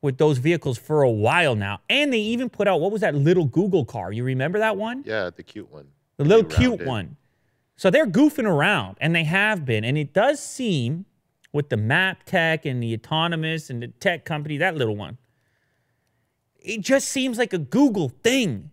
with 0.00 0.18
those 0.18 0.38
vehicles 0.38 0.78
for 0.78 1.02
a 1.02 1.10
while 1.10 1.54
now. 1.54 1.80
And 1.88 2.12
they 2.12 2.18
even 2.18 2.48
put 2.48 2.68
out 2.68 2.80
what 2.80 2.92
was 2.92 3.00
that 3.00 3.14
little 3.14 3.44
Google 3.44 3.84
car? 3.84 4.12
You 4.12 4.24
remember 4.24 4.58
that 4.58 4.76
one? 4.76 5.02
Yeah, 5.06 5.30
the 5.34 5.42
cute 5.42 5.70
one. 5.70 5.88
The 6.16 6.24
little 6.24 6.44
cute 6.44 6.84
one. 6.84 7.16
So 7.76 7.90
they're 7.90 8.06
goofing 8.06 8.44
around, 8.44 8.96
and 9.00 9.14
they 9.14 9.24
have 9.24 9.64
been. 9.64 9.84
And 9.84 9.96
it 9.96 10.12
does 10.12 10.40
seem 10.42 11.04
with 11.52 11.68
the 11.68 11.76
map 11.76 12.24
tech 12.24 12.66
and 12.66 12.82
the 12.82 12.94
autonomous 12.94 13.70
and 13.70 13.82
the 13.82 13.88
tech 13.88 14.24
company, 14.24 14.58
that 14.58 14.76
little 14.76 14.96
one, 14.96 15.18
it 16.60 16.80
just 16.80 17.08
seems 17.08 17.38
like 17.38 17.52
a 17.52 17.58
Google 17.58 18.08
thing. 18.08 18.70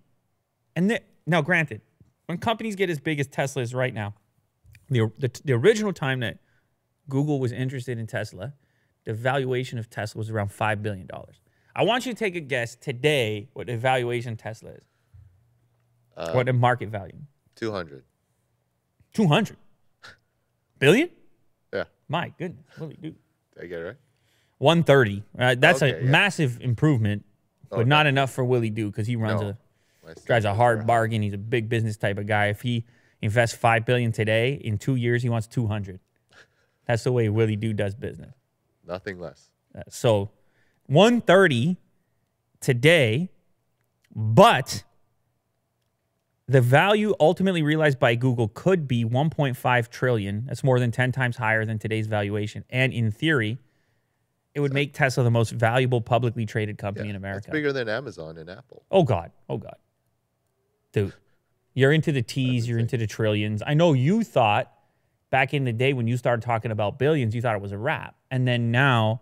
And 0.76 1.00
now, 1.26 1.42
granted, 1.42 1.82
when 2.26 2.38
companies 2.38 2.76
get 2.76 2.90
as 2.90 3.00
big 3.00 3.20
as 3.20 3.28
Tesla 3.28 3.62
is 3.62 3.74
right 3.74 3.94
now, 3.94 4.16
the, 4.90 5.12
the, 5.18 5.32
the 5.46 5.54
original 5.54 5.94
time 5.94 6.20
that 6.20 6.40
Google 7.08 7.40
was 7.40 7.52
interested 7.52 7.98
in 7.98 8.08
Tesla, 8.08 8.54
the 9.06 9.14
valuation 9.14 9.78
of 9.78 9.90
Tesla 9.90 10.20
was 10.20 10.30
around 10.30 10.50
$5 10.50 10.82
billion. 10.82 11.08
I 11.76 11.84
want 11.84 12.06
you 12.06 12.14
to 12.14 12.18
take 12.18 12.36
a 12.36 12.40
guess 12.40 12.76
today 12.76 13.50
what 13.54 13.68
the 13.68 13.78
valuation 13.78 14.34
of 14.34 14.38
Tesla 14.38 14.72
is. 14.72 16.34
what 16.34 16.46
the 16.46 16.54
market 16.54 16.90
value? 16.90 17.18
200. 17.56 18.04
200 19.14 19.58
billion? 20.80 21.10
Yeah. 21.74 21.84
My 22.08 22.34
goodness. 22.38 22.66
Really, 22.80 22.96
dude. 22.96 23.16
Did 23.54 23.64
I 23.64 23.68
get 23.68 23.80
it 23.80 23.84
right? 23.84 23.96
130. 24.58 25.24
Uh, 25.38 25.56
that's 25.58 25.82
a 25.82 25.90
yeah. 25.90 26.00
massive 26.02 26.60
improvement, 26.62 27.26
but 27.70 27.80
Oh, 27.80 27.84
not 27.84 28.08
enough 28.08 28.32
for 28.32 28.44
Willie 28.44 28.70
Doo 28.70 28.90
because 28.90 29.08
he 29.08 29.16
runs 29.16 29.42
No. 29.42 29.50
a 29.50 29.58
drives 30.26 30.46
a 30.46 30.54
hard 30.54 30.86
bargain. 30.86 31.22
He's 31.22 31.34
a 31.34 31.38
big 31.38 31.68
business 31.68 31.98
type 31.98 32.18
of 32.18 32.28
guy. 32.28 32.48
If 32.48 32.62
he 32.62 32.86
invests 33.22 33.58
five 33.58 33.86
billion 33.86 34.12
today, 34.12 34.54
in 34.54 34.78
two 34.78 34.96
years 34.96 35.24
he 35.24 35.30
wants 35.30 35.48
200. 35.48 36.00
That's 36.86 37.04
the 37.04 37.12
way 37.12 37.28
Willie 37.30 37.56
Doo 37.56 37.74
does 37.74 37.96
business. 37.96 38.36
Nothing 38.88 39.20
less. 39.20 39.50
Uh, 39.78 39.82
So 39.90 40.32
130 40.88 41.78
today, 42.62 43.30
but 44.16 44.84
the 46.48 46.62
value 46.62 47.14
ultimately 47.20 47.64
realized 47.64 48.00
by 48.00 48.16
Google 48.16 48.48
could 48.48 48.88
be 48.88 49.04
1.5 49.04 49.90
trillion. 49.90 50.46
That's 50.46 50.64
more 50.64 50.80
than 50.80 50.92
10 50.92 51.12
times 51.12 51.38
higher 51.38 51.66
than 51.66 51.80
today's 51.80 52.08
valuation. 52.08 52.64
And 52.70 52.94
in 52.94 53.10
theory, 53.12 53.58
it 54.54 54.60
would 54.60 54.72
make 54.74 54.94
Tesla 54.94 55.24
the 55.24 55.32
most 55.32 55.52
valuable 55.52 56.02
publicly 56.02 56.46
traded 56.46 56.78
company 56.78 57.10
in 57.10 57.16
It's 57.16 57.22
America. 57.22 57.52
bigger 57.52 57.74
than 57.74 57.90
Amazon 57.90 58.38
and 58.38 58.50
Apple. 58.50 58.84
Oh 58.92 59.04
God. 59.04 59.32
Oh 59.50 59.58
God. 59.58 59.76
Dude. 60.94 61.14
You're 61.74 61.92
into 61.92 62.14
the 62.14 62.22
T's, 62.22 62.70
you're 62.70 62.80
into 62.80 62.96
the 62.96 63.08
trillions. 63.08 63.62
I 63.66 63.74
know 63.74 63.92
you 63.92 64.24
thought 64.24 64.72
back 65.30 65.54
in 65.54 65.64
the 65.64 65.74
day 65.74 65.94
when 65.94 66.08
you 66.08 66.18
started 66.18 66.46
talking 66.46 66.72
about 66.72 67.00
billions, 67.00 67.36
you 67.36 67.42
thought 67.42 67.56
it 67.56 67.62
was 67.62 67.72
a 67.72 67.78
wrap. 67.78 68.16
And 68.32 68.48
then 68.48 68.72
now, 68.72 69.22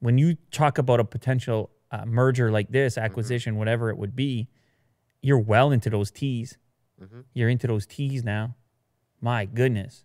when 0.00 0.18
you 0.18 0.36
talk 0.50 0.78
about 0.78 1.00
a 1.00 1.04
potential 1.04 1.70
uh, 1.90 2.04
merger 2.06 2.50
like 2.50 2.70
this, 2.70 2.96
acquisition, 2.96 3.56
whatever 3.56 3.90
it 3.90 3.98
would 3.98 4.16
be, 4.16 4.48
you're 5.22 5.38
well 5.38 5.70
into 5.70 5.90
those 5.90 6.10
T's. 6.10 6.56
You're 7.34 7.48
into 7.48 7.66
those 7.66 7.86
T's 7.86 8.24
now. 8.24 8.56
My 9.20 9.44
goodness. 9.44 10.04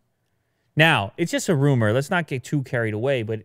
Now, 0.75 1.13
it's 1.17 1.31
just 1.31 1.47
a 1.47 1.55
rumor. 1.55 1.93
Let's 1.93 2.09
not 2.09 2.27
get 2.27 2.43
too 2.43 2.63
carried 2.63 2.93
away, 2.93 3.23
but 3.23 3.43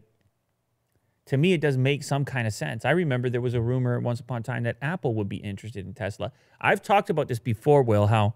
to 1.27 1.37
me, 1.37 1.53
it 1.53 1.61
does 1.61 1.77
make 1.77 2.03
some 2.03 2.25
kind 2.25 2.49
of 2.49 2.53
sense. 2.53 2.85
I 2.85 2.91
remember 2.91 3.31
there 3.31 3.41
was 3.41 3.55
a 3.55 3.61
rumor 3.61 4.01
once 4.01 4.19
upon 4.19 4.41
a 4.41 4.43
time 4.43 4.65
that 4.65 4.77
Apple 4.83 5.15
would 5.15 5.29
be 5.29 5.37
interested 5.37 5.87
in 5.87 5.95
Tesla. 5.95 6.33
I've 6.61 6.83
talked 6.83 7.09
about 7.09 7.29
this 7.29 7.39
before, 7.39 7.83
Will, 7.85 8.09
how, 8.09 8.35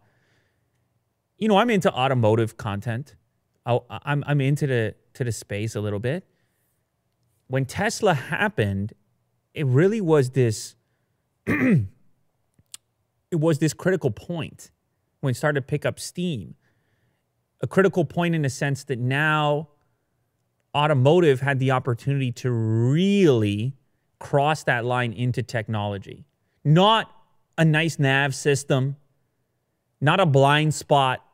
you 1.39 1.49
know, 1.49 1.57
I'm 1.57 1.71
into 1.71 1.93
automotive 1.93 2.57
content. 2.57 3.17
I, 3.67 3.79
I'm, 3.91 4.25
I'm 4.27 4.41
into 4.41 4.67
the, 4.67 4.95
to 5.15 5.25
the 5.25 5.33
space 5.33 5.75
a 5.75 5.81
little 5.81 5.99
bit. 5.99 6.27
When 7.49 7.65
Tesla 7.65 8.15
happened, 8.15 8.93
it 9.53 9.67
really 9.67 10.01
was 10.01 10.31
this, 10.31 10.75
it 11.47 11.87
was 13.33 13.59
this 13.59 13.73
critical 13.73 14.11
point 14.11 14.71
when 15.21 15.33
it 15.33 15.35
started 15.35 15.61
to 15.61 15.67
pick 15.67 15.85
up 15.87 15.99
steam. 15.99 16.55
A 17.61 17.67
critical 17.67 18.05
point 18.05 18.35
in 18.35 18.43
the 18.43 18.51
sense 18.51 18.85
that 18.85 18.99
now 18.99 19.69
automotive 20.75 21.41
had 21.41 21.59
the 21.59 21.71
opportunity 21.71 22.33
to 22.33 22.51
really 22.51 23.75
cross 24.19 24.65
that 24.65 24.85
line 24.85 25.13
into 25.13 25.43
technology. 25.43 26.27
Not 26.65 27.11
a 27.57 27.65
nice 27.65 27.99
nav 27.99 28.35
system, 28.35 28.97
not 30.01 30.21
a 30.21 30.27
blind 30.27 30.75
spot 30.75 31.25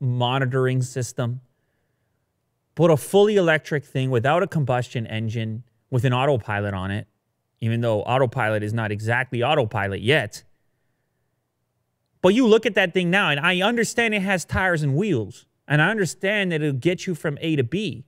monitoring 0.00 0.82
system, 0.82 1.40
but 2.74 2.90
a 2.90 2.96
fully 2.96 3.36
electric 3.36 3.84
thing 3.84 4.10
without 4.10 4.42
a 4.42 4.46
combustion 4.46 5.06
engine 5.06 5.64
with 5.90 6.04
an 6.04 6.12
autopilot 6.12 6.72
on 6.72 6.90
it, 6.90 7.06
even 7.60 7.80
though 7.80 8.02
autopilot 8.02 8.62
is 8.62 8.72
not 8.72 8.90
exactly 8.90 9.42
autopilot 9.42 10.00
yet. 10.00 10.44
But 12.22 12.34
you 12.34 12.46
look 12.46 12.66
at 12.66 12.74
that 12.74 12.94
thing 12.94 13.10
now, 13.10 13.30
and 13.30 13.40
I 13.40 13.60
understand 13.60 14.14
it 14.14 14.22
has 14.22 14.44
tires 14.44 14.82
and 14.82 14.94
wheels, 14.94 15.46
and 15.66 15.80
I 15.82 15.90
understand 15.90 16.52
that 16.52 16.62
it'll 16.62 16.72
get 16.72 17.06
you 17.06 17.14
from 17.14 17.38
A 17.40 17.56
to 17.56 17.64
B. 17.64 18.04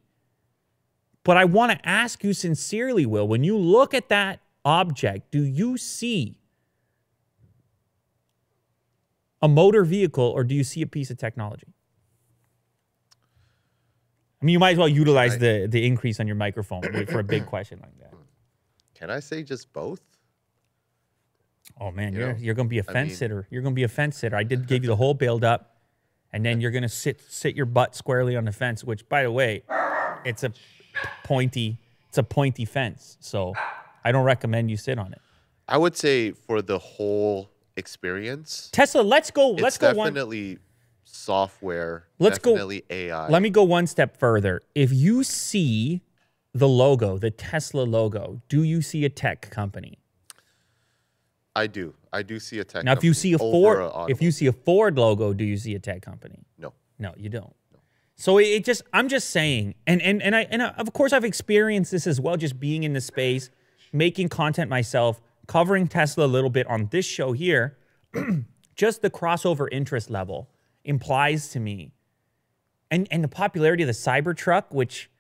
But 1.25 1.37
I 1.37 1.44
want 1.44 1.72
to 1.72 1.88
ask 1.88 2.25
you 2.25 2.32
sincerely, 2.32 3.06
Will, 3.06 3.26
when 3.26 3.44
you 3.44 3.56
look 3.56 3.94
at 3.94 4.08
that 4.08 4.40
object, 4.64 5.30
do 5.30 5.42
you 5.42 5.76
see 5.76 6.38
a 9.42 9.49
motor 9.49 9.84
vehicle 9.84 10.25
or 10.25 10.44
do 10.44 10.54
you 10.54 10.64
see 10.64 10.80
a 10.82 10.87
piece 10.87 11.11
of 11.11 11.18
technology? 11.18 11.66
I 14.40 14.44
mean, 14.44 14.52
you 14.54 14.58
might 14.58 14.72
as 14.72 14.78
well 14.78 14.88
utilize 14.88 15.34
I- 15.34 15.38
the, 15.38 15.66
the 15.70 15.87
increase 15.87 16.18
on 16.20 16.26
your 16.26 16.37
microphone 16.37 16.82
for 17.06 17.20
a 17.20 17.25
big 17.25 17.46
question 17.46 17.78
like 17.82 17.96
that. 18.00 18.12
Can 18.94 19.11
I 19.11 19.20
say 19.20 19.42
just 19.42 19.72
both? 19.72 20.00
Oh 21.80 21.90
man, 21.90 22.12
You 22.12 22.18
you're 22.20 22.32
know, 22.32 22.38
you're 22.38 22.54
gonna 22.54 22.68
be 22.68 22.78
a 22.78 22.82
fence 22.84 23.08
mean- 23.11 23.16
sitter. 23.16 23.46
You're 23.50 23.62
gonna 23.62 23.75
be 23.75 23.82
a 23.84 23.88
fence 23.88 24.16
sitter. 24.18 24.37
I 24.37 24.42
did 24.44 24.66
give 24.66 24.82
you 24.84 24.88
the 24.88 24.96
whole 24.96 25.14
build 25.14 25.42
up, 25.44 25.76
and 26.32 26.44
then 26.44 26.61
you're 26.61 26.70
gonna 26.70 26.88
sit 26.88 27.20
sit 27.28 27.56
your 27.56 27.66
butt 27.66 27.94
squarely 27.96 28.37
on 28.37 28.44
the 28.44 28.52
fence. 28.52 28.84
Which, 28.84 29.08
by 29.08 29.22
the 29.22 29.30
way, 29.30 29.62
it's 30.25 30.42
a 30.44 30.52
pointy 31.25 31.78
it's 32.08 32.18
a 32.18 32.22
pointy 32.22 32.64
fence. 32.64 33.16
So 33.20 33.54
I 34.04 34.12
don't 34.12 34.25
recommend 34.25 34.70
you 34.70 34.76
sit 34.76 34.99
on 34.99 35.12
it. 35.12 35.20
I 35.66 35.78
would 35.78 35.96
say 35.96 36.32
for 36.32 36.61
the 36.62 36.78
whole 36.78 37.50
experience, 37.76 38.69
Tesla, 38.73 39.02
let's 39.02 39.31
go. 39.31 39.50
let's 39.50 39.79
go 39.79 39.95
one. 39.95 40.12
definitely 40.12 40.59
software. 41.05 42.07
Let's 42.19 42.38
go- 42.38 42.52
definitely 42.52 42.85
AI. 42.91 43.29
Let 43.29 43.43
me 43.43 43.50
go 43.50 43.62
one 43.62 43.87
step 43.87 44.19
further. 44.19 44.61
If 44.75 44.93
you 44.93 45.25
see 45.25 46.02
the 46.55 46.69
logo, 46.69 47.19
the 47.19 47.31
Tesla 47.31 47.83
logo, 47.83 48.43
do 48.49 48.62
you 48.62 48.83
see 48.83 49.05
a 49.05 49.09
tech 49.09 49.50
company? 49.50 49.99
I 51.55 51.67
do. 51.67 51.95
I 52.12 52.23
do 52.23 52.38
see 52.38 52.59
a 52.59 52.64
tech. 52.64 52.85
Now, 52.85 52.93
if 52.93 53.05
you 53.05 53.14
see 53.14 53.33
a 53.35 53.38
Ford, 53.38 53.79
a 53.81 54.07
if 54.09 54.23
you 54.23 54.31
see 54.31 54.47
a 54.47 54.52
Ford 54.52 54.97
logo, 54.99 55.33
do 55.33 55.45
you 55.45 55.57
see 55.57 55.75
a 55.75 55.79
tech 55.79 56.02
company? 56.02 56.45
no, 56.59 56.73
No, 56.99 57.14
you 57.17 57.29
don't. 57.29 57.55
So 58.17 58.38
it, 58.38 58.45
it 58.45 58.64
just 58.64 58.83
I'm 58.93 59.09
just 59.09 59.31
saying, 59.31 59.75
and 59.87 60.00
and 60.00 60.23
and 60.23 60.37
I 60.37 60.43
and 60.43 60.62
I, 60.62 60.69
of 60.69 60.93
course 60.93 61.12
I've 61.12 61.25
experienced 61.25 61.91
this 61.91 62.07
as 62.07 62.21
well, 62.21 62.37
just 62.37 62.61
being 62.61 62.85
in 62.85 62.93
the 62.93 63.00
space, 63.00 63.50
making 63.93 64.29
content 64.29 64.71
myself, 64.71 65.21
covering 65.52 65.87
Tesla 65.87 66.25
a 66.25 66.32
little 66.37 66.49
bit 66.49 66.66
on 66.66 66.88
this 66.90 67.04
show 67.04 67.32
here. 67.32 67.76
just 68.75 69.02
the 69.02 69.11
crossover 69.11 69.68
interest 69.71 70.09
level 70.09 70.49
implies 70.82 71.49
to 71.49 71.61
me, 71.61 71.92
and 72.90 73.06
and 73.11 73.23
the 73.23 73.28
popularity 73.28 73.82
of 73.82 73.87
the 73.87 73.92
Cybertruck, 73.92 74.64
which 74.71 75.11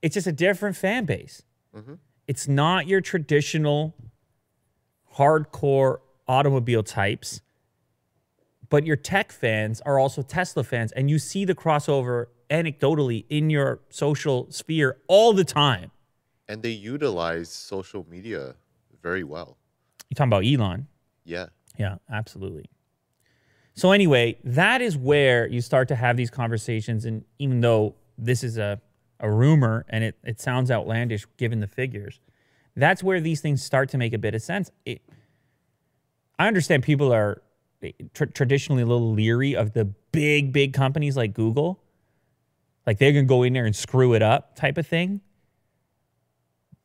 it's 0.00 0.14
just 0.14 0.26
a 0.26 0.32
different 0.32 0.76
fan 0.76 1.04
base. 1.04 1.42
Mm-hmm. 1.76 1.94
It's 2.26 2.48
not 2.48 2.86
your 2.86 3.02
traditional 3.02 3.94
hardcore 5.16 5.98
automobile 6.26 6.82
types 6.82 7.40
but 8.70 8.84
your 8.84 8.96
tech 8.96 9.32
fans 9.32 9.80
are 9.82 9.98
also 9.98 10.20
Tesla 10.20 10.62
fans, 10.62 10.92
and 10.92 11.08
you 11.08 11.18
see 11.18 11.46
the 11.46 11.54
crossover 11.54 12.26
anecdotally 12.50 13.24
in 13.30 13.48
your 13.48 13.80
social 13.88 14.46
sphere 14.50 14.98
all 15.08 15.32
the 15.32 15.44
time. 15.44 15.90
and 16.48 16.62
they 16.62 16.70
utilize 16.70 17.50
social 17.50 18.06
media 18.10 18.54
very 19.02 19.24
well. 19.24 19.56
You're 20.08 20.16
talking 20.16 20.30
about 20.32 20.44
Elon. 20.44 20.86
Yeah, 21.24 21.46
Yeah, 21.78 21.96
absolutely. 22.10 22.70
So, 23.74 23.92
anyway, 23.92 24.38
that 24.42 24.82
is 24.82 24.96
where 24.96 25.46
you 25.46 25.60
start 25.60 25.88
to 25.88 25.94
have 25.94 26.16
these 26.16 26.30
conversations. 26.30 27.04
And 27.04 27.24
even 27.38 27.60
though 27.60 27.94
this 28.16 28.42
is 28.42 28.58
a, 28.58 28.80
a 29.20 29.30
rumor 29.30 29.84
and 29.88 30.02
it, 30.02 30.16
it 30.24 30.40
sounds 30.40 30.70
outlandish 30.70 31.26
given 31.36 31.60
the 31.60 31.68
figures, 31.68 32.18
that's 32.74 33.02
where 33.02 33.20
these 33.20 33.40
things 33.40 33.62
start 33.62 33.88
to 33.90 33.98
make 33.98 34.12
a 34.12 34.18
bit 34.18 34.34
of 34.34 34.42
sense. 34.42 34.70
It, 34.84 35.02
I 36.38 36.48
understand 36.48 36.82
people 36.82 37.12
are 37.12 37.42
eh, 37.82 37.92
tr- 38.14 38.24
traditionally 38.24 38.82
a 38.82 38.86
little 38.86 39.12
leery 39.12 39.54
of 39.54 39.74
the 39.74 39.84
big, 40.10 40.52
big 40.52 40.72
companies 40.72 41.16
like 41.16 41.34
Google. 41.34 41.80
Like 42.86 42.98
they're 42.98 43.12
going 43.12 43.26
to 43.26 43.28
go 43.28 43.42
in 43.42 43.52
there 43.52 43.66
and 43.66 43.76
screw 43.76 44.14
it 44.14 44.22
up 44.22 44.56
type 44.56 44.78
of 44.78 44.86
thing. 44.86 45.20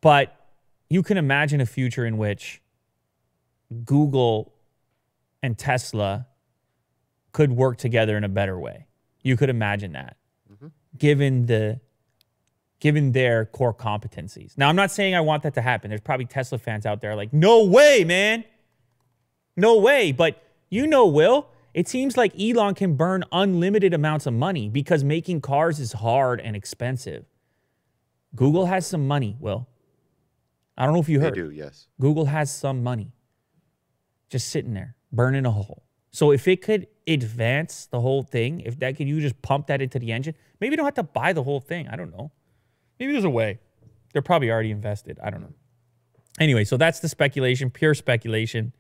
But 0.02 0.36
you 0.90 1.04
can 1.04 1.18
imagine 1.18 1.62
a 1.62 1.66
future 1.66 2.06
in 2.06 2.18
which 2.18 2.62
Google 3.86 4.54
and 5.42 5.58
Tesla 5.58 6.28
could 7.32 7.52
work 7.52 7.78
together 7.78 8.16
in 8.16 8.24
a 8.24 8.30
better 8.30 8.60
way. 8.60 8.86
You 9.22 9.38
could 9.38 9.50
imagine 9.50 9.94
that, 9.94 10.18
mm-hmm. 10.52 10.68
given 10.98 11.46
the 11.48 11.80
given 12.80 13.14
their 13.14 13.46
core 13.46 13.74
competencies. 13.74 14.58
Now, 14.58 14.68
I'm 14.68 14.76
not 14.76 14.92
saying 14.92 15.16
I 15.16 15.22
want 15.22 15.44
that 15.44 15.54
to 15.54 15.62
happen. 15.62 15.88
There's 15.88 16.02
probably 16.02 16.26
Tesla 16.26 16.58
fans 16.58 16.86
out 16.86 17.00
there 17.00 17.16
like, 17.16 17.32
no 17.32 17.64
way, 17.64 18.04
man. 18.04 18.44
No 19.56 19.80
way. 19.80 20.12
But 20.12 20.44
you 20.70 20.86
know, 20.86 21.06
Will, 21.08 21.48
it 21.74 21.88
seems 21.88 22.18
like 22.18 22.38
Elon 22.38 22.76
can 22.76 22.96
burn 22.96 23.24
unlimited 23.32 23.94
amounts 23.94 24.26
of 24.26 24.34
money 24.34 24.68
because 24.68 25.04
making 25.04 25.40
cars 25.40 25.80
is 25.80 25.94
hard 25.94 26.42
and 26.42 26.56
expensive. 26.56 27.26
Google 28.36 28.66
has 28.66 28.86
some 28.86 29.08
money, 29.08 29.38
Will. 29.40 29.68
I 30.78 30.86
don't 30.86 30.94
know 30.94 31.02
if 31.02 31.10
you 31.10 31.20
heard. 31.20 31.34
They 31.34 31.42
do, 31.42 31.52
yes. 31.52 31.88
Google 32.00 32.26
has 32.26 32.54
some 32.54 32.84
money 32.84 33.14
just 34.30 34.50
sitting 34.50 34.74
there, 34.74 34.96
burning 35.12 35.46
a 35.46 35.52
hole. 35.52 35.84
So 36.12 36.32
if 36.32 36.48
it 36.48 36.62
could 36.62 36.88
advance 37.08 37.88
the 37.88 38.00
whole 38.00 38.24
thing, 38.24 38.62
if 38.62 38.80
that 38.80 38.98
could 38.98 39.08
you 39.08 39.20
just 39.20 39.42
pump 39.42 39.68
that 39.68 39.82
into 39.82 40.00
the 40.00 40.12
engine, 40.12 40.36
maybe 40.60 40.74
you 40.74 40.78
don't 40.78 40.86
have 40.86 40.94
to 40.96 41.04
buy 41.04 41.34
the 41.34 41.44
whole 41.44 41.60
thing. 41.60 41.88
I 41.88 41.96
don't 41.96 42.12
know. 42.12 42.32
Maybe 43.00 43.12
there's 43.12 43.24
a 43.24 43.30
way. 43.30 43.60
They're 44.14 44.22
probably 44.22 44.52
already 44.52 44.72
invested. 44.72 45.20
I 45.24 45.30
don't 45.30 45.42
know. 45.42 45.54
Anyway, 46.40 46.64
so 46.64 46.78
that's 46.78 47.00
the 47.00 47.10
speculation, 47.10 47.70
pure 47.70 47.94
speculation. 47.94 48.74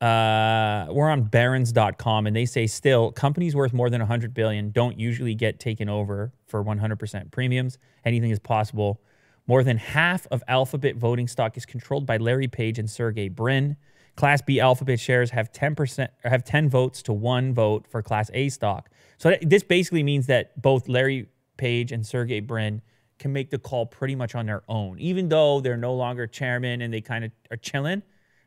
Uh, 0.00 0.86
we're 0.90 1.10
on 1.10 1.22
barrons.com 1.22 2.26
and 2.26 2.36
they 2.36 2.44
say 2.44 2.66
still 2.66 3.10
companies 3.12 3.56
worth 3.56 3.72
more 3.72 3.88
than 3.88 4.00
100 4.00 4.34
billion 4.34 4.70
don't 4.70 4.98
usually 4.98 5.34
get 5.34 5.58
taken 5.58 5.88
over 5.88 6.32
for 6.46 6.62
100% 6.62 7.30
premiums. 7.30 7.78
Anything 8.04 8.30
is 8.30 8.38
possible. 8.38 9.00
More 9.46 9.62
than 9.62 9.76
half 9.76 10.26
of 10.30 10.42
Alphabet 10.48 10.96
voting 10.96 11.28
stock 11.28 11.56
is 11.56 11.64
controlled 11.64 12.04
by 12.04 12.16
Larry 12.16 12.48
Page 12.48 12.78
and 12.78 12.90
Sergey 12.90 13.28
Brin. 13.28 13.76
Class 14.16 14.42
B 14.42 14.58
Alphabet 14.58 14.98
shares 14.98 15.30
have 15.30 15.52
10% 15.52 16.08
or 16.24 16.30
have 16.30 16.44
10 16.44 16.68
votes 16.68 17.02
to 17.02 17.12
1 17.12 17.54
vote 17.54 17.86
for 17.86 18.02
Class 18.02 18.30
A 18.34 18.48
stock. 18.48 18.90
So 19.18 19.36
this 19.42 19.62
basically 19.62 20.02
means 20.02 20.26
that 20.26 20.60
both 20.60 20.88
Larry 20.88 21.28
Page 21.56 21.92
and 21.92 22.04
Sergey 22.04 22.40
Brin 22.40 22.82
can 23.18 23.32
make 23.32 23.50
the 23.50 23.58
call 23.58 23.86
pretty 23.86 24.14
much 24.14 24.34
on 24.34 24.46
their 24.46 24.62
own. 24.68 24.98
Even 24.98 25.28
though 25.28 25.60
they're 25.60 25.76
no 25.76 25.94
longer 25.94 26.26
chairman 26.26 26.80
and 26.82 26.92
they 26.92 27.00
kind 27.00 27.24
of 27.24 27.30
are 27.50 27.56
chilling, 27.56 28.02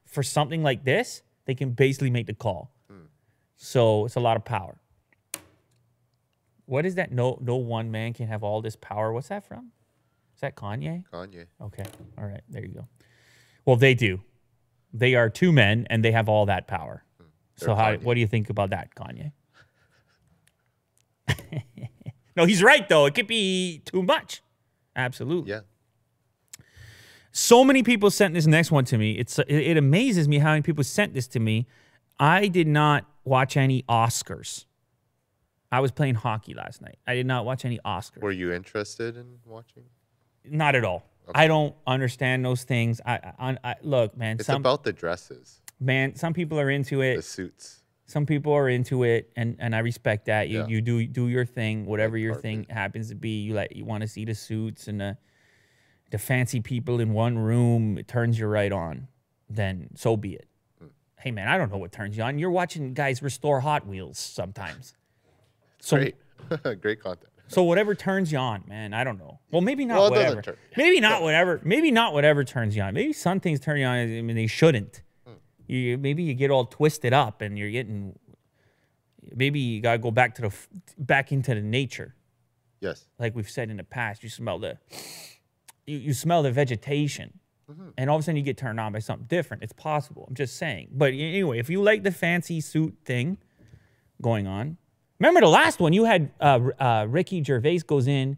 for 0.05 0.21
something 0.21 0.63
like 0.63 0.83
this, 0.83 1.21
they 1.45 1.55
can 1.55 1.71
basically 1.71 2.09
make 2.09 2.27
the 2.27 2.33
call. 2.33 2.71
So 3.55 4.05
it's 4.05 4.15
a 4.15 4.19
lot 4.19 4.37
of 4.37 4.45
power. 4.45 4.79
What 6.65 6.85
is 6.85 6.95
that? 6.95 7.11
No, 7.11 7.37
no 7.41 7.55
one 7.55 7.89
man 7.89 8.13
can 8.13 8.27
have 8.27 8.43
all 8.43 8.61
this 8.61 8.75
power. 8.75 9.11
What's 9.11 9.29
that 9.29 9.45
from? 9.45 9.71
Is 10.39 10.41
that 10.41 10.55
Kanye? 10.55 11.03
Kanye. 11.11 11.47
Okay. 11.61 11.83
All 12.17 12.23
right. 12.23 12.39
There 12.47 12.61
you 12.61 12.69
go. 12.69 12.87
Well, 13.65 13.75
they 13.75 13.93
do. 13.93 14.21
They 14.93 15.15
are 15.15 15.29
two 15.29 15.51
men 15.51 15.85
and 15.89 16.01
they 16.01 16.13
have 16.13 16.29
all 16.29 16.45
that 16.45 16.65
power. 16.65 17.03
Hmm. 17.17 17.25
So 17.57 17.65
They're 17.65 17.75
how 17.75 17.91
Kanye. 17.91 18.03
what 18.03 18.13
do 18.13 18.21
you 18.21 18.27
think 18.27 18.49
about 18.49 18.69
that, 18.69 18.95
Kanye? 18.95 19.33
no, 22.37 22.45
he's 22.45 22.63
right 22.63 22.87
though. 22.87 23.05
It 23.05 23.15
could 23.15 23.27
be 23.27 23.81
too 23.83 24.01
much. 24.01 24.41
Absolutely. 24.95 25.51
Yeah. 25.51 25.59
So 27.33 27.65
many 27.65 27.83
people 27.83 28.09
sent 28.09 28.33
this 28.33 28.47
next 28.47 28.71
one 28.71 28.85
to 28.85 28.97
me. 28.97 29.17
It's 29.17 29.39
it, 29.39 29.49
it 29.49 29.75
amazes 29.75 30.29
me 30.29 30.37
how 30.37 30.51
many 30.51 30.61
people 30.61 30.85
sent 30.85 31.13
this 31.13 31.27
to 31.27 31.41
me. 31.41 31.67
I 32.17 32.47
did 32.47 32.67
not 32.67 33.03
watch 33.25 33.57
any 33.57 33.83
Oscars. 33.89 34.63
I 35.69 35.81
was 35.81 35.91
playing 35.91 36.15
hockey 36.15 36.53
last 36.53 36.81
night. 36.81 36.97
I 37.05 37.13
did 37.13 37.25
not 37.25 37.43
watch 37.43 37.65
any 37.65 37.77
Oscars. 37.83 38.21
Were 38.21 38.31
you 38.31 38.53
interested 38.53 39.17
in 39.17 39.39
watching? 39.45 39.83
Not 40.45 40.75
at 40.75 40.83
all. 40.83 41.05
I 41.33 41.47
don't 41.47 41.75
understand 41.85 42.43
those 42.43 42.63
things. 42.63 43.01
I, 43.05 43.33
I, 43.37 43.57
I 43.63 43.75
look, 43.83 44.17
man. 44.17 44.37
It's 44.37 44.47
some 44.47 44.61
about 44.61 44.83
the 44.83 44.93
dresses, 44.93 45.61
man. 45.79 46.15
Some 46.15 46.33
people 46.33 46.59
are 46.59 46.69
into 46.69 47.01
it. 47.01 47.17
the 47.17 47.21
suits. 47.21 47.83
Some 48.05 48.25
people 48.25 48.53
are 48.53 48.67
into 48.67 49.03
it, 49.03 49.31
and 49.35 49.55
and 49.59 49.75
I 49.75 49.79
respect 49.79 50.25
that. 50.25 50.49
You 50.49 50.61
Yeah. 50.61 50.67
you 50.67 50.81
do 50.81 51.05
do 51.05 51.27
your 51.27 51.45
thing, 51.45 51.85
whatever 51.85 52.13
Red 52.15 52.21
your 52.21 52.35
thing 52.35 52.65
happens 52.69 53.09
to 53.09 53.15
be. 53.15 53.41
You 53.41 53.53
like 53.53 53.75
you 53.75 53.85
want 53.85 54.01
to 54.01 54.07
see 54.07 54.25
the 54.25 54.33
suits 54.33 54.87
and 54.87 54.99
the 54.99 55.17
the 56.09 56.17
fancy 56.17 56.61
people 56.61 56.99
in 56.99 57.13
one 57.13 57.37
room. 57.37 57.99
It 57.99 58.07
turns 58.07 58.39
you 58.39 58.47
right 58.47 58.71
on. 58.71 59.07
Then 59.47 59.89
so 59.95 60.17
be 60.17 60.33
it. 60.33 60.47
Hmm. 60.79 60.87
Hey 61.19 61.29
man, 61.29 61.47
I 61.47 61.59
don't 61.59 61.71
know 61.71 61.77
what 61.77 61.91
turns 61.91 62.17
you 62.17 62.23
on. 62.23 62.39
You're 62.39 62.49
watching 62.49 62.95
guys 62.95 63.21
restore 63.21 63.59
Hot 63.59 63.85
Wheels 63.85 64.17
sometimes. 64.17 64.95
So 65.79 65.97
Great. 65.97 66.15
Great 66.81 67.01
content. 67.03 67.28
So 67.49 67.63
whatever 67.63 67.93
turns 67.95 68.31
you 68.31 68.37
on, 68.37 68.63
man, 68.67 68.93
I 68.93 69.03
don't 69.03 69.17
know. 69.19 69.39
Well, 69.51 69.61
maybe 69.61 69.83
not 69.85 69.99
Well, 69.99 70.11
whatever. 70.11 70.41
turn- 70.41 70.57
Maybe 70.77 70.99
not 71.01 71.21
whatever. 71.21 71.59
Maybe 71.63 71.91
not 71.91 72.13
whatever 72.13 72.43
turns 72.45 72.75
you 72.75 72.81
on. 72.81 72.93
Maybe 72.93 73.11
some 73.11 73.39
things 73.39 73.59
turn 73.59 73.77
you 73.79 73.85
on. 73.85 73.97
I 73.97 74.21
mean, 74.21 74.35
they 74.35 74.47
shouldn't. 74.47 75.01
Hmm. 75.25 75.33
You 75.67 75.97
maybe 75.97 76.23
you 76.23 76.33
get 76.33 76.51
all 76.51 76.65
twisted 76.65 77.11
up 77.13 77.41
and 77.41 77.57
you're 77.57 77.71
getting. 77.71 78.17
Maybe 79.35 79.59
you 79.59 79.81
gotta 79.81 79.97
go 79.99 80.11
back 80.11 80.35
to 80.35 80.41
the 80.43 80.53
back 80.97 81.31
into 81.31 81.53
the 81.53 81.61
nature, 81.61 82.15
Yes. 82.79 83.05
like 83.19 83.35
we've 83.35 83.49
said 83.49 83.69
in 83.69 83.77
the 83.77 83.83
past. 83.83 84.23
You 84.23 84.29
smell 84.29 84.59
the. 84.59 84.77
You, 85.85 85.97
you 85.97 86.13
smell 86.13 86.41
the 86.43 86.51
vegetation, 86.51 87.39
and 87.97 88.09
all 88.09 88.15
of 88.15 88.21
a 88.21 88.23
sudden 88.23 88.37
you 88.37 88.43
get 88.43 88.57
turned 88.57 88.79
on 88.79 88.91
by 88.93 88.99
something 88.99 89.27
different. 89.27 89.63
It's 89.63 89.73
possible. 89.73 90.25
I'm 90.27 90.35
just 90.35 90.55
saying. 90.57 90.89
But 90.91 91.13
anyway, 91.13 91.59
if 91.59 91.69
you 91.69 91.81
like 91.81 92.03
the 92.03 92.11
fancy 92.11 92.61
suit 92.61 92.95
thing 93.05 93.37
going 94.21 94.45
on, 94.47 94.77
remember 95.19 95.41
the 95.41 95.47
last 95.49 95.79
one 95.79 95.93
you 95.93 96.05
had 96.05 96.31
uh, 96.39 96.59
uh, 96.79 97.05
Ricky 97.09 97.43
Gervais 97.43 97.79
goes 97.79 98.07
in 98.07 98.37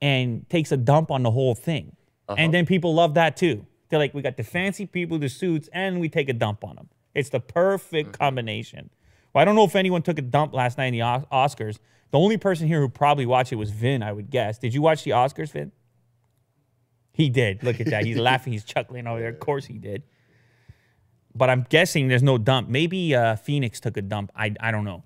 and 0.00 0.48
takes 0.48 0.72
a 0.72 0.76
dump 0.76 1.10
on 1.10 1.22
the 1.22 1.30
whole 1.30 1.54
thing, 1.54 1.96
and 2.38 2.54
then 2.54 2.66
people 2.66 2.94
love 2.94 3.14
that 3.14 3.36
too. 3.36 3.66
They're 3.88 3.98
like, 3.98 4.14
we 4.14 4.22
got 4.22 4.36
the 4.36 4.44
fancy 4.44 4.86
people, 4.86 5.18
the 5.18 5.28
suits, 5.28 5.68
and 5.72 5.98
we 6.00 6.08
take 6.08 6.28
a 6.28 6.32
dump 6.32 6.62
on 6.64 6.76
them. 6.76 6.88
It's 7.14 7.28
the 7.30 7.40
perfect 7.40 8.16
combination. 8.18 8.88
Well, 9.32 9.42
I 9.42 9.44
don't 9.44 9.56
know 9.56 9.64
if 9.64 9.74
anyone 9.74 10.02
took 10.02 10.18
a 10.18 10.22
dump 10.22 10.54
last 10.54 10.78
night 10.78 10.86
in 10.86 10.92
the 10.92 11.02
Os- 11.02 11.24
Oscars. 11.32 11.78
The 12.12 12.18
only 12.18 12.36
person 12.36 12.66
here 12.68 12.80
who 12.80 12.88
probably 12.88 13.26
watched 13.26 13.52
it 13.52 13.56
was 13.56 13.70
Vin, 13.70 14.02
I 14.02 14.12
would 14.12 14.30
guess. 14.30 14.58
Did 14.58 14.74
you 14.74 14.82
watch 14.82 15.02
the 15.04 15.10
Oscars, 15.12 15.50
Vin? 15.52 15.72
He 17.12 17.28
did. 17.30 17.62
Look 17.64 17.80
at 17.80 17.86
that. 17.88 18.04
He's 18.04 18.16
laughing. 18.30 18.52
He's 18.52 18.64
chuckling 18.64 19.06
over 19.08 19.18
there. 19.20 19.28
Of 19.30 19.40
course 19.40 19.66
he 19.66 19.78
did. 19.78 20.04
But 21.34 21.50
I'm 21.50 21.66
guessing 21.68 22.08
there's 22.08 22.22
no 22.22 22.38
dump. 22.38 22.68
Maybe 22.68 23.14
uh, 23.14 23.36
Phoenix 23.36 23.80
took 23.80 23.96
a 23.96 24.02
dump. 24.02 24.30
I, 24.34 24.54
I 24.60 24.70
don't 24.70 24.84
know. 24.84 25.02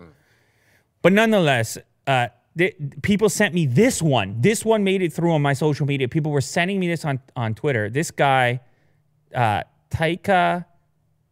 But 1.04 1.12
nonetheless, 1.12 1.76
uh, 2.06 2.28
th- 2.56 2.74
people 3.02 3.28
sent 3.28 3.52
me 3.52 3.66
this 3.66 4.00
one. 4.00 4.40
This 4.40 4.64
one 4.64 4.84
made 4.84 5.02
it 5.02 5.12
through 5.12 5.32
on 5.32 5.42
my 5.42 5.52
social 5.52 5.84
media. 5.84 6.08
People 6.08 6.32
were 6.32 6.40
sending 6.40 6.80
me 6.80 6.88
this 6.88 7.04
on, 7.04 7.20
on 7.36 7.54
Twitter. 7.54 7.90
This 7.90 8.10
guy, 8.10 8.60
uh, 9.34 9.64
Taika 9.90 10.64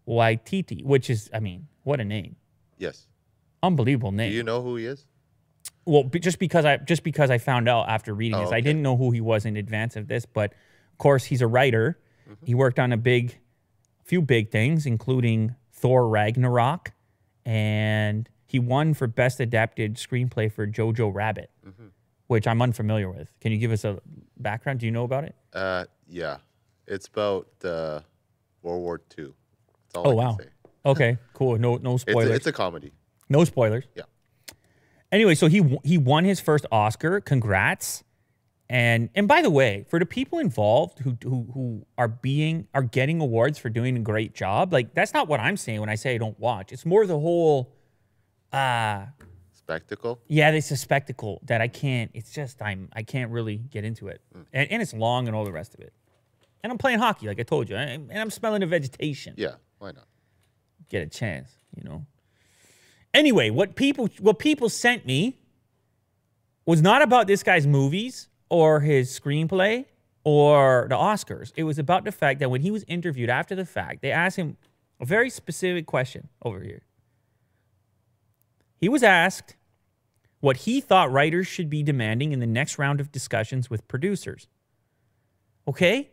Waititi, 0.07 0.85
which 0.85 1.09
is, 1.09 1.31
I 1.33 1.41
mean, 1.41 1.69
what 1.85 2.01
a 2.01 2.05
name. 2.05 2.37
Yes. 2.77 3.07
Unbelievable 3.63 4.13
name. 4.13 4.33
Do 4.33 4.37
you 4.37 4.43
know 4.43 4.61
who 4.61 4.77
he 4.77 4.85
is? 4.85 5.07
Well, 5.87 6.05
just 6.05 6.39
because 6.39 6.67
I 6.67 6.77
just 6.77 7.03
because 7.03 7.31
I 7.31 7.39
found 7.39 7.67
out 7.67 7.89
after 7.89 8.13
reading 8.13 8.37
Oh, 8.37 8.43
this, 8.43 8.53
I 8.53 8.61
didn't 8.61 8.83
know 8.83 8.97
who 8.97 9.11
he 9.11 9.23
was 9.23 9.47
in 9.47 9.57
advance 9.57 9.97
of 9.97 10.07
this. 10.07 10.27
But 10.27 10.53
of 10.53 10.99
course, 10.99 11.25
he's 11.25 11.41
a 11.41 11.47
writer. 11.47 11.99
Mm-hmm. 12.29 12.47
He 12.47 12.55
worked 12.55 12.79
on 12.79 12.93
a 12.93 12.99
big, 12.99 13.39
few 14.05 14.21
big 14.21 14.51
things, 14.51 14.85
including 14.85 15.55
Thor 15.73 16.09
Ragnarok, 16.09 16.93
and 17.47 18.29
he 18.53 18.59
won 18.59 18.93
for 18.93 19.07
best 19.07 19.41
adapted 19.41 19.95
screenplay 19.97 20.53
for 20.53 20.67
Jojo 20.67 21.13
Rabbit, 21.13 21.51
Mm-hmm. 21.67 21.87
which 22.27 22.47
I'm 22.47 22.61
unfamiliar 22.61 23.11
with. 23.11 23.29
Can 23.41 23.51
you 23.51 23.59
give 23.59 23.73
us 23.73 23.85
a 23.85 23.99
background? 24.37 24.81
Do 24.81 24.87
you 24.87 24.93
know 24.93 25.05
about 25.05 25.25
it? 25.25 25.35
Uh, 25.55 25.85
yeah. 26.07 26.37
It's 26.87 27.07
about 27.09 27.47
uh, 27.65 28.01
World 28.63 28.83
War 28.83 29.01
II. 29.19 29.29
Oh 29.95 30.11
I 30.11 30.15
wow. 30.15 30.35
can 30.37 30.47
say. 30.47 30.53
Okay, 30.85 31.17
cool. 31.33 31.57
No, 31.59 31.77
no 31.77 31.93
It's 31.95 32.03
spoilers. 32.03 32.31
a, 32.31 32.35
it's 32.35 32.47
a 32.49 32.53
comedy. 32.53 32.91
no 33.29 33.45
spoilers. 33.45 33.85
Yeah. 33.95 34.03
Anyway, 35.13 35.35
so 35.35 35.47
he 35.47 35.79
he 35.85 35.97
won 35.97 36.25
his 36.25 36.41
first 36.41 36.67
Oscar. 36.73 37.21
Congrats. 37.21 38.03
And 38.69 39.09
and 39.15 39.29
by 39.29 39.43
the 39.43 39.51
way, 39.51 39.85
for 39.89 39.99
the 39.99 40.07
people 40.07 40.39
involved 40.41 40.99
who 41.01 41.17
who 41.23 41.47
who 41.55 41.87
are 41.99 42.09
being 42.09 42.67
are 42.75 42.83
getting 42.83 43.21
awards 43.21 43.59
for 43.59 43.69
doing 43.69 43.97
a 43.97 44.01
great 44.01 44.35
job, 44.35 44.73
like 44.73 44.93
that's 44.95 45.13
not 45.15 45.29
what 45.29 45.39
I'm 45.41 45.57
saying 45.57 45.79
when 45.81 45.89
I 45.89 45.95
say 45.95 46.15
I 46.15 46.19
don't 46.19 46.39
watch. 46.41 46.73
It's 46.73 46.85
more 46.87 47.07
the 47.07 47.19
whole 47.19 47.73
uh 48.53 49.07
Spectacle. 49.55 50.21
yeah, 50.27 50.51
it's 50.51 50.71
a 50.71 50.77
spectacle 50.77 51.41
that 51.45 51.61
I 51.61 51.69
can't 51.69 52.11
it's 52.15 52.33
just 52.33 52.61
I'm 52.61 52.89
I 52.95 53.03
can't 53.03 53.31
really 53.31 53.57
get 53.59 53.85
into 53.85 54.09
it. 54.09 54.21
And 54.53 54.71
and 54.71 54.83
it's 54.83 54.93
long 54.93 55.29
and 55.29 55.37
all 55.37 55.45
the 55.45 55.53
rest 55.53 55.75
of 55.75 55.81
it. 55.81 55.93
And 56.63 56.71
I'm 56.71 56.79
playing 56.79 56.99
hockey, 56.99 57.27
like 57.27 57.41
I 57.41 57.43
told 57.45 57.69
you, 57.69 57.77
and 57.77 58.11
I'm 58.13 58.31
smelling 58.31 58.61
the 58.61 58.67
vegetation 58.67 59.35
Yeah. 59.37 59.55
Why 59.79 59.93
not? 59.93 60.07
get 60.89 61.03
a 61.03 61.07
chance, 61.07 61.51
you 61.77 61.83
know. 61.89 62.05
Anyway, 63.15 63.51
what 63.51 63.77
people 63.77 64.09
what 64.21 64.39
people 64.39 64.69
sent 64.69 65.07
me 65.07 65.39
was 66.67 66.83
not 66.83 67.01
about 67.03 67.27
this 67.27 67.43
guy's 67.43 67.67
movies 67.67 68.29
or 68.51 68.81
his 68.81 69.19
screenplay 69.19 69.87
or 70.25 70.87
the 70.91 70.97
Oscars. 70.97 71.53
It 71.57 71.65
was 71.65 71.79
about 71.79 72.05
the 72.05 72.13
fact 72.13 72.41
that 72.41 72.51
when 72.51 72.61
he 72.63 72.71
was 72.71 72.85
interviewed 72.89 73.31
after 73.31 73.55
the 73.55 73.65
fact, 73.65 74.03
they 74.03 74.11
asked 74.13 74.37
him 74.37 74.57
a 75.01 75.05
very 75.05 75.31
specific 75.31 75.87
question 75.87 76.29
over 76.45 76.61
here. 76.61 76.83
He 78.83 78.89
was 78.89 79.05
asked 79.05 79.55
what 80.41 80.57
he 80.59 80.81
thought 80.81 81.13
writers 81.13 81.47
should 81.47 81.71
be 81.71 81.85
demanding 81.85 82.33
in 82.33 82.41
the 82.41 82.49
next 82.49 82.81
round 82.81 83.01
of 83.01 83.13
discussions 83.13 83.71
with 83.71 83.87
producers. 83.87 84.49
Okay? 85.69 86.11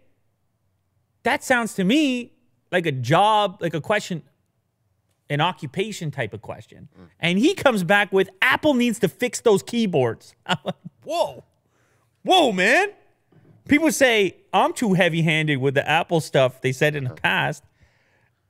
That 1.23 1.43
sounds 1.43 1.73
to 1.73 1.83
me 1.83 2.33
like 2.71 2.85
a 2.85 2.91
job, 2.91 3.57
like 3.59 3.73
a 3.73 3.81
question, 3.81 4.21
an 5.31 5.41
occupation 5.41 6.11
type 6.11 6.31
of 6.31 6.43
question. 6.43 6.89
And 7.19 7.39
he 7.39 7.55
comes 7.55 7.83
back 7.83 8.13
with 8.13 8.29
Apple 8.39 8.75
needs 8.75 8.99
to 8.99 9.07
fix 9.07 9.41
those 9.41 9.63
keyboards. 9.63 10.35
I'm 10.45 10.59
like, 10.63 10.75
whoa, 11.03 11.43
whoa, 12.21 12.51
man. 12.51 12.89
People 13.67 13.91
say 13.91 14.37
I'm 14.53 14.73
too 14.73 14.93
heavy 14.93 15.23
handed 15.23 15.57
with 15.57 15.73
the 15.73 15.89
Apple 15.89 16.21
stuff 16.21 16.61
they 16.61 16.71
said 16.71 16.95
in 16.95 17.05
the 17.05 17.15
past. 17.15 17.63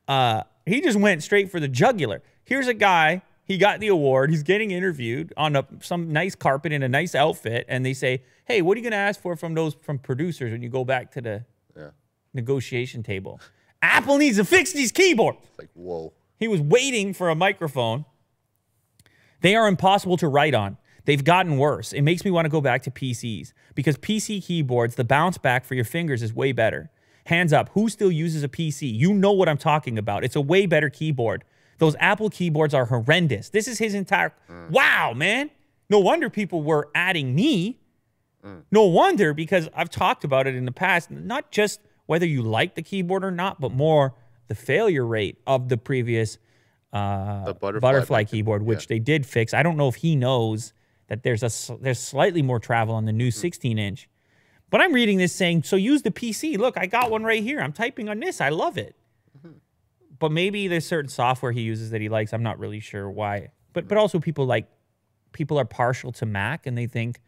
Uh, 0.10 0.44
he 0.66 0.82
just 0.82 1.00
went 1.00 1.24
straight 1.24 1.50
for 1.50 1.62
the 1.62 1.70
jugular. 1.70 2.22
Here's 2.44 2.68
a 2.68 2.74
guy, 2.74 3.22
he 3.50 3.58
got 3.58 3.80
the 3.80 3.88
award, 3.88 4.30
he's 4.30 4.44
getting 4.44 4.70
interviewed 4.70 5.34
on 5.36 5.56
a, 5.56 5.66
some 5.82 6.14
nice 6.14 6.36
carpet 6.36 6.72
in 6.72 6.84
a 6.84 6.88
nice 6.88 7.16
outfit, 7.16 7.66
and 7.68 7.84
they 7.84 7.94
say, 7.94 8.22
Hey, 8.46 8.62
what 8.62 8.76
are 8.78 8.80
you 8.80 8.84
gonna 8.84 8.96
ask 8.96 9.20
for 9.20 9.36
from 9.36 9.56
those 9.56 9.74
from 9.74 9.98
producers 9.98 10.52
when 10.52 10.62
you 10.62 10.70
go 10.70 10.86
back 10.86 11.12
to 11.14 11.22
the 11.22 11.46
Yeah. 11.76 11.90
negotiation 12.34 13.02
table? 13.04 13.42
Apple 13.82 14.18
needs 14.20 14.38
to 14.38 14.46
fix 14.46 14.72
these 14.72 14.92
keyboards. 14.92 15.40
It's 15.50 15.58
like, 15.60 15.70
whoa. 15.74 16.14
He 16.38 16.48
was 16.48 16.62
waiting 16.62 17.14
for 17.14 17.30
a 17.30 17.36
microphone. 17.36 18.06
They 19.42 19.56
are 19.56 19.68
impossible 19.68 20.18
to 20.18 20.28
write 20.28 20.54
on. 20.54 20.78
They've 21.06 21.24
gotten 21.24 21.58
worse. 21.58 21.92
It 21.92 22.04
makes 22.04 22.24
me 22.24 22.30
want 22.30 22.46
to 22.46 22.50
go 22.50 22.62
back 22.62 22.84
to 22.84 22.92
PCs 22.92 23.54
because 23.74 23.98
PC 23.98 24.44
keyboards, 24.46 24.94
the 24.96 25.04
bounce 25.04 25.40
back 25.40 25.66
for 25.66 25.74
your 25.74 25.86
fingers 25.86 26.22
is 26.22 26.34
way 26.36 26.52
better. 26.52 26.92
Hands 27.26 27.52
up, 27.52 27.70
who 27.74 27.90
still 27.90 28.12
uses 28.12 28.44
a 28.44 28.48
PC? 28.50 28.94
You 28.94 29.14
know 29.14 29.32
what 29.32 29.50
I'm 29.50 29.58
talking 29.58 29.98
about. 29.98 30.24
It's 30.24 30.36
a 30.36 30.42
way 30.42 30.66
better 30.68 30.90
keyboard. 30.90 31.46
Those 31.80 31.96
Apple 32.00 32.30
keyboards 32.30 32.74
are 32.74 32.86
horrendous. 32.86 33.50
This 33.50 33.68
is 33.68 33.80
his 33.80 33.94
entire. 33.94 34.34
Mm. 34.50 34.70
Wow, 34.70 35.13
man. 35.15 35.50
No 35.89 36.00
wonder 36.00 36.30
people 36.30 36.62
were 36.62 36.89
adding 36.94 37.34
me. 37.34 37.80
Mm. 38.46 38.63
No 38.72 38.84
wonder 38.84 39.34
because 39.34 39.68
I've 39.74 39.89
talked 39.89 40.24
about 40.24 40.46
it 40.46 40.56
in 40.56 40.65
the 40.65 40.72
past, 40.72 41.10
not 41.10 41.52
just 41.52 41.80
whether 42.06 42.26
you 42.26 42.42
like 42.42 42.76
the 42.76 42.82
keyboard 42.82 43.24
or 43.24 43.32
not, 43.32 43.60
but 43.60 43.72
more 43.72 44.13
the 44.48 44.56
failure 44.56 45.06
rate 45.06 45.38
of 45.48 45.70
the 45.70 45.78
previous 45.78 46.38
uh, 46.92 47.46
The 47.46 47.54
butterfly 47.54 47.80
butterfly 47.80 48.24
keyboard, 48.26 48.63
which 48.63 48.88
they 48.88 49.00
did 49.00 49.26
fix. 49.26 49.54
I 49.54 49.63
don't 49.63 49.78
know 49.78 49.88
if 49.88 49.96
he 49.96 50.15
knows 50.15 50.74
that 51.08 51.24
there's 51.24 51.44
a 51.44 51.78
there's 51.78 52.00
slightly 52.00 52.42
more 52.42 52.60
travel 52.60 52.96
on 52.96 53.06
the 53.06 53.13
new 53.13 53.30
mm. 53.30 53.34
16 53.34 53.78
inch. 53.78 54.10
But 54.70 54.82
I'm 54.82 54.94
reading 54.94 55.18
this 55.18 55.34
saying, 55.34 55.63
so 55.63 55.76
use 55.76 56.04
the 56.04 56.12
PC. 56.12 56.58
Look, 56.58 56.78
I 56.78 56.86
got 56.86 57.10
one 57.10 57.24
right 57.24 57.42
here. 57.42 57.60
I'm 57.60 57.74
typing 57.74 58.08
on 58.10 58.20
this. 58.20 58.39
I 58.39 58.50
love 58.50 58.78
it. 58.78 58.96
But 60.20 60.32
maybe 60.32 60.68
there's 60.68 60.86
certain 60.86 61.10
software 61.10 61.52
he 61.52 61.62
uses 61.62 61.92
that 61.92 62.02
he 62.02 62.10
likes. 62.10 62.34
I'm 62.34 62.44
not 62.44 62.60
really 62.60 62.80
sure 62.80 63.10
why. 63.10 63.50
But 63.74 63.88
but 63.88 63.98
also 63.98 64.20
people 64.20 64.46
like 64.46 64.68
people 65.32 65.60
are 65.60 65.66
partial 65.66 66.12
to 66.14 66.26
Mac 66.26 66.66
and 66.66 66.78
they 66.78 66.88
think 66.88 67.20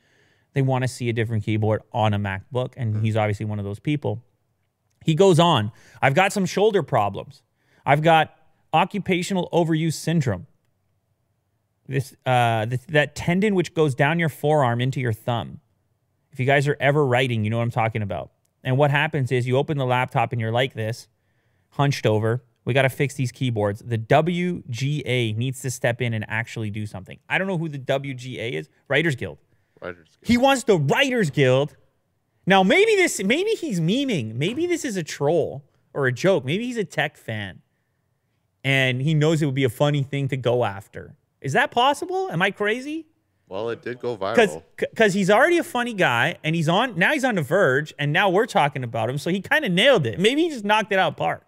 they 0.54 0.62
want 0.62 0.84
to 0.84 0.88
see 0.88 1.10
a 1.10 1.14
different 1.14 1.44
keyboard 1.44 1.82
on 1.94 2.14
a 2.14 2.20
MacBook, 2.20 2.74
and 2.76 3.02
he's 3.04 3.16
obviously 3.16 3.46
one 3.46 3.60
of 3.60 3.66
those 3.66 3.80
people. 3.80 4.24
He 5.04 5.16
goes 5.16 5.40
on, 5.40 5.72
I've 6.02 6.14
got 6.14 6.34
some 6.34 6.46
shoulder 6.46 6.84
problems. 6.84 7.42
I've 7.86 8.02
got 8.02 8.38
occupational 8.74 9.50
overuse 9.52 9.94
syndrome. 9.94 10.48
This, 11.88 12.16
uh, 12.26 12.66
this 12.66 12.86
that 12.90 13.16
tendon 13.16 13.56
which 13.56 13.74
goes 13.74 13.96
down 13.96 14.20
your 14.20 14.30
forearm 14.30 14.80
into 14.82 15.00
your 15.00 15.14
thumb. 15.14 15.60
If 16.32 16.40
you 16.40 16.46
guys 16.46 16.68
are 16.68 16.78
ever 16.80 17.06
writing, 17.06 17.44
you 17.44 17.50
know 17.50 17.58
what 17.58 17.64
I'm 17.64 17.72
talking 17.72 18.02
about. 18.02 18.32
And 18.64 18.78
what 18.78 18.92
happens 18.92 19.32
is 19.32 19.48
you 19.48 19.58
open 19.58 19.78
the 19.78 19.86
laptop 19.86 20.32
and 20.32 20.40
you're 20.40 20.52
like 20.52 20.74
this, 20.74 21.08
hunched 21.70 22.06
over. 22.06 22.44
We 22.64 22.74
got 22.74 22.84
to 22.84 22.90
fix 22.90 23.16
these 23.16 23.32
keyboards. 23.32 23.82
The 23.84 23.98
WGA 23.98 25.36
needs 25.36 25.62
to 25.62 25.72
step 25.72 26.02
in 26.02 26.14
and 26.14 26.26
actually 26.28 26.70
do 26.70 26.86
something. 26.86 27.20
I 27.28 27.38
don't 27.38 27.48
know 27.48 27.58
who 27.58 27.70
the 27.70 27.80
WGA 27.80 28.54
is. 28.54 28.70
Writers 28.88 29.16
Guild. 29.16 29.40
Writers 29.82 30.10
Guild. 30.10 30.28
He 30.28 30.38
wants 30.38 30.64
the 30.64 30.78
Writers 30.78 31.32
Guild. 31.32 31.76
Now, 32.46 32.64
maybe 32.64 32.96
this, 32.96 33.24
maybe 33.24 33.52
he's 33.52 33.80
memeing. 33.80 34.36
Maybe 34.36 34.68
this 34.68 34.86
is 34.86 34.96
a 34.98 35.04
troll 35.04 35.64
or 35.94 36.08
a 36.08 36.12
joke. 36.12 36.46
Maybe 36.46 36.66
he's 36.66 36.78
a 36.78 36.84
tech 36.84 37.18
fan, 37.18 37.62
and 38.64 39.02
he 39.02 39.14
knows 39.14 39.42
it 39.42 39.46
would 39.46 39.56
be 39.56 39.64
a 39.64 39.70
funny 39.70 40.04
thing 40.04 40.28
to 40.30 40.38
go 40.38 40.64
after. 40.64 41.16
Is 41.42 41.54
that 41.54 41.72
possible? 41.72 42.30
Am 42.32 42.42
I 42.42 42.52
crazy? 42.52 43.08
Well, 43.48 43.70
it 43.70 43.82
did 43.82 44.00
go 44.00 44.16
viral. 44.16 44.64
because 44.78 45.14
he's 45.14 45.30
already 45.30 45.58
a 45.58 45.64
funny 45.64 45.94
guy, 45.94 46.38
and 46.44 46.56
he's 46.56 46.70
on 46.70 46.98
now. 46.98 47.12
He's 47.12 47.26
on 47.26 47.36
the 47.36 47.42
Verge, 47.42 47.94
and 48.00 48.14
now 48.14 48.30
we're 48.30 48.46
talking 48.46 48.84
about 48.84 49.10
him. 49.10 49.18
So 49.18 49.30
he 49.30 49.42
kind 49.42 49.66
of 49.66 49.72
nailed 49.72 50.06
it. 50.06 50.20
Maybe 50.20 50.44
he 50.44 50.50
just 50.50 50.64
knocked 50.64 50.92
it 50.92 51.00
out 51.00 51.10
of 51.14 51.18
park. 51.18 51.46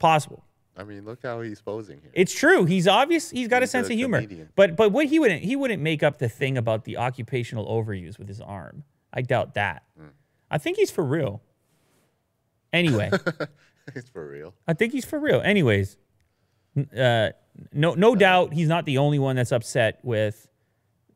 Possible. 0.00 0.44
I 0.76 0.82
mean, 0.82 1.04
look 1.04 1.22
how 1.22 1.40
he's 1.42 1.60
posing 1.60 2.00
here. 2.00 2.10
It's 2.14 2.32
true. 2.34 2.64
He's 2.64 2.88
obvious. 2.88 3.30
He's 3.30 3.48
got 3.48 3.62
a 3.62 3.66
sense 3.66 3.88
a 3.88 3.92
of 3.92 3.98
humor. 3.98 4.18
comedian. 4.18 4.48
But 4.56 4.76
but 4.76 4.90
what 4.90 5.06
he 5.06 5.18
wouldn't 5.18 5.42
he 5.42 5.54
wouldn't 5.54 5.82
make 5.82 6.02
up 6.02 6.18
the 6.18 6.28
thing 6.28 6.56
about 6.56 6.84
the 6.84 6.96
occupational 6.96 7.66
overuse 7.66 8.18
with 8.18 8.26
his 8.26 8.40
arm. 8.40 8.84
I 9.12 9.22
doubt 9.22 9.54
that. 9.54 9.84
Hmm. 9.96 10.06
I 10.50 10.58
think 10.58 10.78
he's 10.78 10.90
for 10.90 11.04
real. 11.04 11.42
Anyway, 12.72 13.10
it's 13.94 14.08
for 14.08 14.26
real. 14.26 14.54
I 14.66 14.72
think 14.72 14.92
he's 14.92 15.04
for 15.04 15.18
real. 15.18 15.40
Anyways, 15.42 15.98
uh, 16.96 17.30
no 17.72 17.94
no 17.94 18.14
doubt 18.14 18.54
he's 18.54 18.68
not 18.68 18.86
the 18.86 18.98
only 18.98 19.18
one 19.18 19.36
that's 19.36 19.52
upset 19.52 19.98
with 20.02 20.48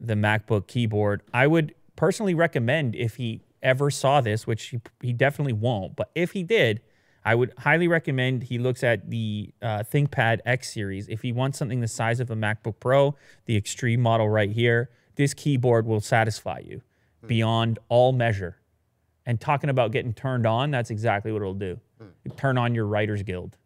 the 0.00 0.14
MacBook 0.14 0.66
keyboard. 0.66 1.22
I 1.32 1.46
would 1.46 1.74
personally 1.96 2.34
recommend 2.34 2.94
if 2.96 3.16
he 3.16 3.40
ever 3.62 3.90
saw 3.90 4.20
this, 4.20 4.46
which 4.46 4.64
he, 4.64 4.80
he 5.00 5.12
definitely 5.14 5.54
won't, 5.54 5.96
but 5.96 6.10
if 6.14 6.32
he 6.32 6.42
did, 6.42 6.82
I 7.24 7.34
would 7.34 7.52
highly 7.58 7.88
recommend 7.88 8.44
he 8.44 8.58
looks 8.58 8.84
at 8.84 9.10
the 9.10 9.52
uh, 9.62 9.82
ThinkPad 9.90 10.40
X 10.44 10.72
series. 10.72 11.08
If 11.08 11.22
he 11.22 11.32
wants 11.32 11.58
something 11.58 11.80
the 11.80 11.88
size 11.88 12.20
of 12.20 12.30
a 12.30 12.36
MacBook 12.36 12.74
Pro, 12.80 13.16
the 13.46 13.56
extreme 13.56 14.00
model 14.00 14.28
right 14.28 14.50
here, 14.50 14.90
this 15.16 15.32
keyboard 15.32 15.86
will 15.86 16.00
satisfy 16.00 16.58
you 16.58 16.82
hmm. 17.20 17.26
beyond 17.26 17.78
all 17.88 18.12
measure. 18.12 18.56
And 19.26 19.40
talking 19.40 19.70
about 19.70 19.90
getting 19.90 20.12
turned 20.12 20.46
on, 20.46 20.70
that's 20.70 20.90
exactly 20.90 21.32
what 21.32 21.40
it'll 21.40 21.54
do. 21.54 21.80
Hmm. 21.98 22.30
Turn 22.36 22.58
on 22.58 22.74
your 22.74 22.86
Writers 22.86 23.22
Guild. 23.22 23.56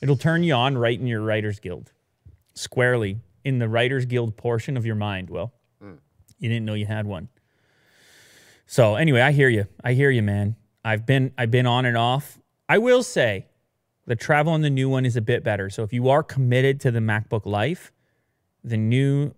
It'll 0.00 0.16
turn 0.16 0.44
you 0.44 0.54
on 0.54 0.78
right 0.78 0.98
in 0.98 1.08
your 1.08 1.22
Writers 1.22 1.58
Guild, 1.58 1.92
squarely 2.54 3.18
in 3.44 3.58
the 3.58 3.68
Writers 3.68 4.06
Guild 4.06 4.36
portion 4.36 4.76
of 4.76 4.86
your 4.86 4.94
mind. 4.94 5.30
Well, 5.30 5.52
hmm. 5.82 5.94
you 6.38 6.48
didn't 6.48 6.64
know 6.64 6.74
you 6.74 6.86
had 6.86 7.06
one. 7.06 7.28
So 8.66 8.94
anyway, 8.94 9.22
I 9.22 9.32
hear 9.32 9.48
you. 9.48 9.66
I 9.82 9.94
hear 9.94 10.10
you, 10.10 10.22
man. 10.22 10.54
I've 10.84 11.06
been 11.06 11.32
I've 11.36 11.50
been 11.50 11.66
on 11.66 11.86
and 11.86 11.96
off. 11.96 12.38
I 12.68 12.78
will 12.78 13.02
say, 13.02 13.46
the 14.06 14.16
travel 14.16 14.52
on 14.52 14.62
the 14.62 14.70
new 14.70 14.88
one 14.88 15.04
is 15.06 15.16
a 15.16 15.20
bit 15.20 15.44
better. 15.44 15.68
So 15.70 15.82
if 15.82 15.92
you 15.92 16.08
are 16.08 16.22
committed 16.22 16.80
to 16.80 16.90
the 16.90 17.00
MacBook 17.00 17.46
Life, 17.46 17.92
the 18.64 18.76
new 18.76 19.32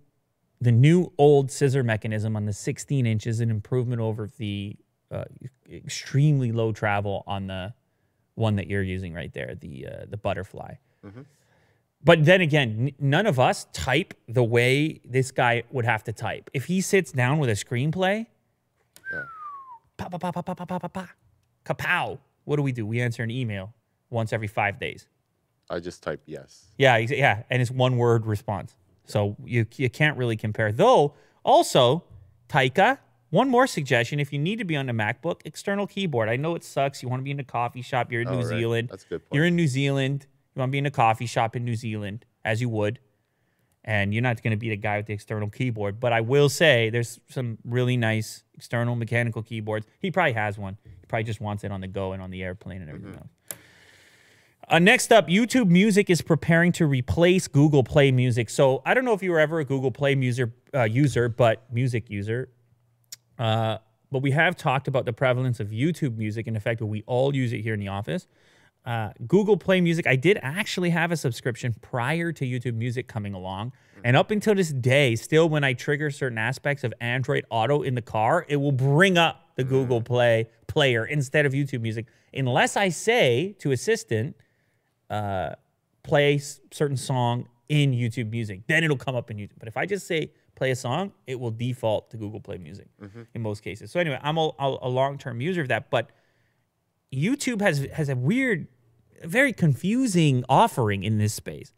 the 0.62 0.73
new 0.73 1.11
old 1.16 1.51
scissor 1.51 1.83
mechanism 1.83 2.37
on 2.37 2.45
the 2.45 2.53
16 2.53 3.07
inch 3.07 3.27
is 3.27 3.40
an 3.40 3.51
improvement 3.51 4.01
over 4.01 4.29
the 4.37 4.77
uh, 5.11 5.25
extremely 5.73 6.53
low 6.53 6.71
travel 6.71 7.25
on 7.27 7.47
the 7.47 7.73
one 8.35 8.57
that 8.57 8.66
you're 8.69 8.83
using 8.83 9.14
right 9.14 9.33
there, 9.33 9.55
the 9.59 9.87
uh, 9.87 10.05
the 10.09 10.16
butterfly. 10.16 10.75
But 12.03 12.25
then 12.25 12.40
again, 12.40 12.93
none 12.99 13.27
of 13.27 13.38
us 13.38 13.66
type 13.73 14.14
the 14.29 14.45
way 14.45 15.01
this 15.05 15.31
guy 15.31 15.64
would 15.71 15.85
have 15.85 16.03
to 16.05 16.12
type. 16.12 16.49
If 16.55 16.64
he 16.66 16.81
sits 16.81 17.12
down 17.12 17.38
with 17.38 17.51
a 17.51 17.55
screenplay, 17.55 18.27
Yeah. 19.12 19.23
pa 19.97 20.09
pa 20.09 20.19
pa 20.19 20.31
pa 20.33 20.43
pa 20.43 20.55
pa 20.55 20.64
pa 20.64 20.79
pa 20.79 20.88
pa, 20.88 21.09
kapow. 21.64 22.19
What 22.50 22.56
do 22.56 22.64
we 22.64 22.72
do? 22.72 22.84
We 22.84 23.00
answer 23.00 23.22
an 23.22 23.30
email 23.30 23.72
once 24.10 24.32
every 24.32 24.48
five 24.48 24.80
days. 24.80 25.06
I 25.70 25.78
just 25.78 26.02
type 26.02 26.20
yes. 26.26 26.64
Yeah, 26.78 26.96
yeah, 26.96 27.44
and 27.48 27.62
it's 27.62 27.70
one 27.70 27.96
word 27.96 28.26
response. 28.26 28.74
So 29.04 29.36
you 29.44 29.66
you 29.76 29.88
can't 29.88 30.16
really 30.18 30.36
compare. 30.36 30.72
Though 30.72 31.14
also, 31.44 32.02
Taika, 32.48 32.98
one 33.30 33.48
more 33.48 33.68
suggestion: 33.68 34.18
if 34.18 34.32
you 34.32 34.40
need 34.40 34.58
to 34.58 34.64
be 34.64 34.74
on 34.74 34.86
the 34.86 34.92
MacBook, 34.92 35.42
external 35.44 35.86
keyboard. 35.86 36.28
I 36.28 36.34
know 36.34 36.56
it 36.56 36.64
sucks. 36.64 37.04
You 37.04 37.08
want 37.08 37.20
to 37.20 37.24
be 37.24 37.30
in 37.30 37.38
a 37.38 37.44
coffee 37.44 37.82
shop. 37.82 38.10
You're 38.10 38.22
in 38.22 38.26
Oh, 38.28 38.32
New 38.32 38.38
right. 38.38 38.48
Zealand. 38.48 38.88
That's 38.90 39.04
a 39.04 39.08
good 39.08 39.20
point. 39.20 39.36
You're 39.36 39.44
in 39.44 39.54
New 39.54 39.68
Zealand. 39.68 40.26
You 40.56 40.58
want 40.58 40.70
to 40.70 40.72
be 40.72 40.78
in 40.78 40.86
a 40.86 40.90
coffee 40.90 41.26
shop 41.26 41.54
in 41.54 41.64
New 41.64 41.76
Zealand, 41.76 42.24
as 42.44 42.60
you 42.60 42.68
would, 42.68 42.98
and 43.85 44.12
you're 44.12 44.23
not 44.23 44.43
going 44.43 44.51
to 44.53 44.57
be 44.57 44.69
the 44.69 44.77
guy 44.77 44.99
with 44.99 45.07
the 45.07 45.14
external 45.14 45.49
keyboard. 45.49 46.01
But 46.01 46.12
I 46.12 46.21
will 46.21 46.49
say, 46.49 46.90
there's 46.90 47.21
some 47.29 47.59
really 47.64 47.97
nice 47.97 48.45
external 48.55 48.95
mechanical 48.95 49.43
keyboards. 49.43 49.87
He 50.01 50.11
probably 50.11 50.35
has 50.35 50.59
one. 50.59 50.77
He 50.85 51.07
probably 51.09 51.25
just 51.25 51.40
wants 51.40 51.64
it 51.64 51.73
on 51.73 51.81
the 51.81 51.88
go 51.88 52.12
and 52.12 52.23
on 52.23 52.31
the 52.31 52.43
airplane 52.43 52.83
and 52.83 52.90
everything 52.90 53.14
else. 53.14 53.59
Uh, 54.69 54.79
next 54.79 55.12
up, 55.12 55.27
YouTube 55.27 55.69
Music 55.69 56.09
is 56.11 56.23
preparing 56.23 56.71
to 56.73 56.87
replace 56.87 57.49
Google 57.49 57.83
Play 57.83 58.12
Music. 58.12 58.49
So 58.49 58.83
I 58.87 58.95
don't 58.95 59.05
know 59.05 59.14
if 59.14 59.23
you 59.23 59.33
were 59.33 59.40
ever 59.40 59.59
a 59.59 59.64
Google 59.64 59.90
Play 59.90 60.14
user, 60.14 60.53
uh, 60.73 60.85
user, 60.85 61.29
but 61.29 61.64
music 61.73 62.09
user. 62.09 62.51
Uh, 63.37 63.79
but 64.12 64.21
we 64.21 64.31
have 64.31 64.57
talked 64.57 64.87
about 64.87 65.07
the 65.07 65.12
prevalence 65.12 65.59
of 65.59 65.69
YouTube 65.69 66.16
Music 66.16 66.47
and 66.47 66.55
the 66.55 66.61
fact 66.61 66.79
that 66.79 66.87
we 66.87 67.03
all 67.07 67.35
use 67.35 67.53
it 67.53 67.62
here 67.62 67.75
in 67.75 67.81
the 67.81 67.88
office. 67.88 68.29
Uh, 68.90 69.12
Google 69.29 69.57
Play 69.57 69.81
Music, 69.81 70.09
I 70.09 70.16
did 70.16 70.37
actually 70.42 70.90
have 70.90 71.12
a 71.12 71.16
subscription 71.16 71.76
prior 71.81 72.33
to 72.33 72.44
YouTube 72.44 72.74
Music 72.74 73.07
coming 73.07 73.35
along. 73.35 73.72
And 74.03 74.16
up 74.16 74.33
until 74.33 74.57
this 74.57 74.72
day, 74.72 75.14
still 75.14 75.48
when 75.48 75.62
I 75.62 75.74
trigger 75.74 76.11
certain 76.11 76.38
aspects 76.38 76.83
of 76.83 76.92
Android 77.00 77.44
Auto 77.50 77.83
in 77.83 77.94
the 77.94 78.03
car, 78.03 78.44
it 78.48 78.57
will 78.57 78.72
bring 78.72 79.16
up 79.16 79.53
the 79.55 79.62
Google 79.62 80.03
Play 80.03 80.48
player 80.66 81.05
instead 81.05 81.46
of 81.46 81.53
YouTube 81.53 81.83
Music, 81.83 82.07
unless 82.35 82.76
I 82.76 82.88
say 82.88 83.55
to 83.61 83.70
Assistant, 83.70 84.35
uh, 85.09 85.50
play 86.03 86.38
certain 86.72 86.96
song 86.96 87.48
in 87.68 87.92
YouTube 87.92 88.31
Music. 88.33 88.62
Then 88.66 88.83
it'll 88.83 88.96
come 88.96 89.14
up 89.14 89.31
in 89.31 89.37
YouTube. 89.37 89.61
But 89.61 89.68
if 89.68 89.76
I 89.76 89.87
just 89.87 90.09
say 90.09 90.33
play 90.57 90.72
a 90.72 90.76
song, 90.76 91.12
it 91.29 91.38
will 91.38 91.53
default 91.53 92.11
to 92.11 92.16
Google 92.16 92.40
Play 92.40 92.59
Music 92.59 92.88
in 93.35 93.40
most 93.40 93.62
cases. 93.62 93.92
So 93.92 94.00
anyway, 94.00 94.18
I'm 94.20 94.37
a, 94.37 94.50
a, 94.59 94.79
a 94.83 94.88
long-term 94.88 95.40
user 95.40 95.62
of 95.62 95.68
that. 95.68 95.90
But 95.90 96.11
YouTube 97.14 97.61
has 97.61 97.87
has 97.92 98.09
a 98.09 98.16
weird, 98.16 98.66
very 99.22 99.52
confusing 99.52 100.44
offering 100.48 101.04
in 101.04 101.18
this 101.18 101.35
space. 101.35 101.72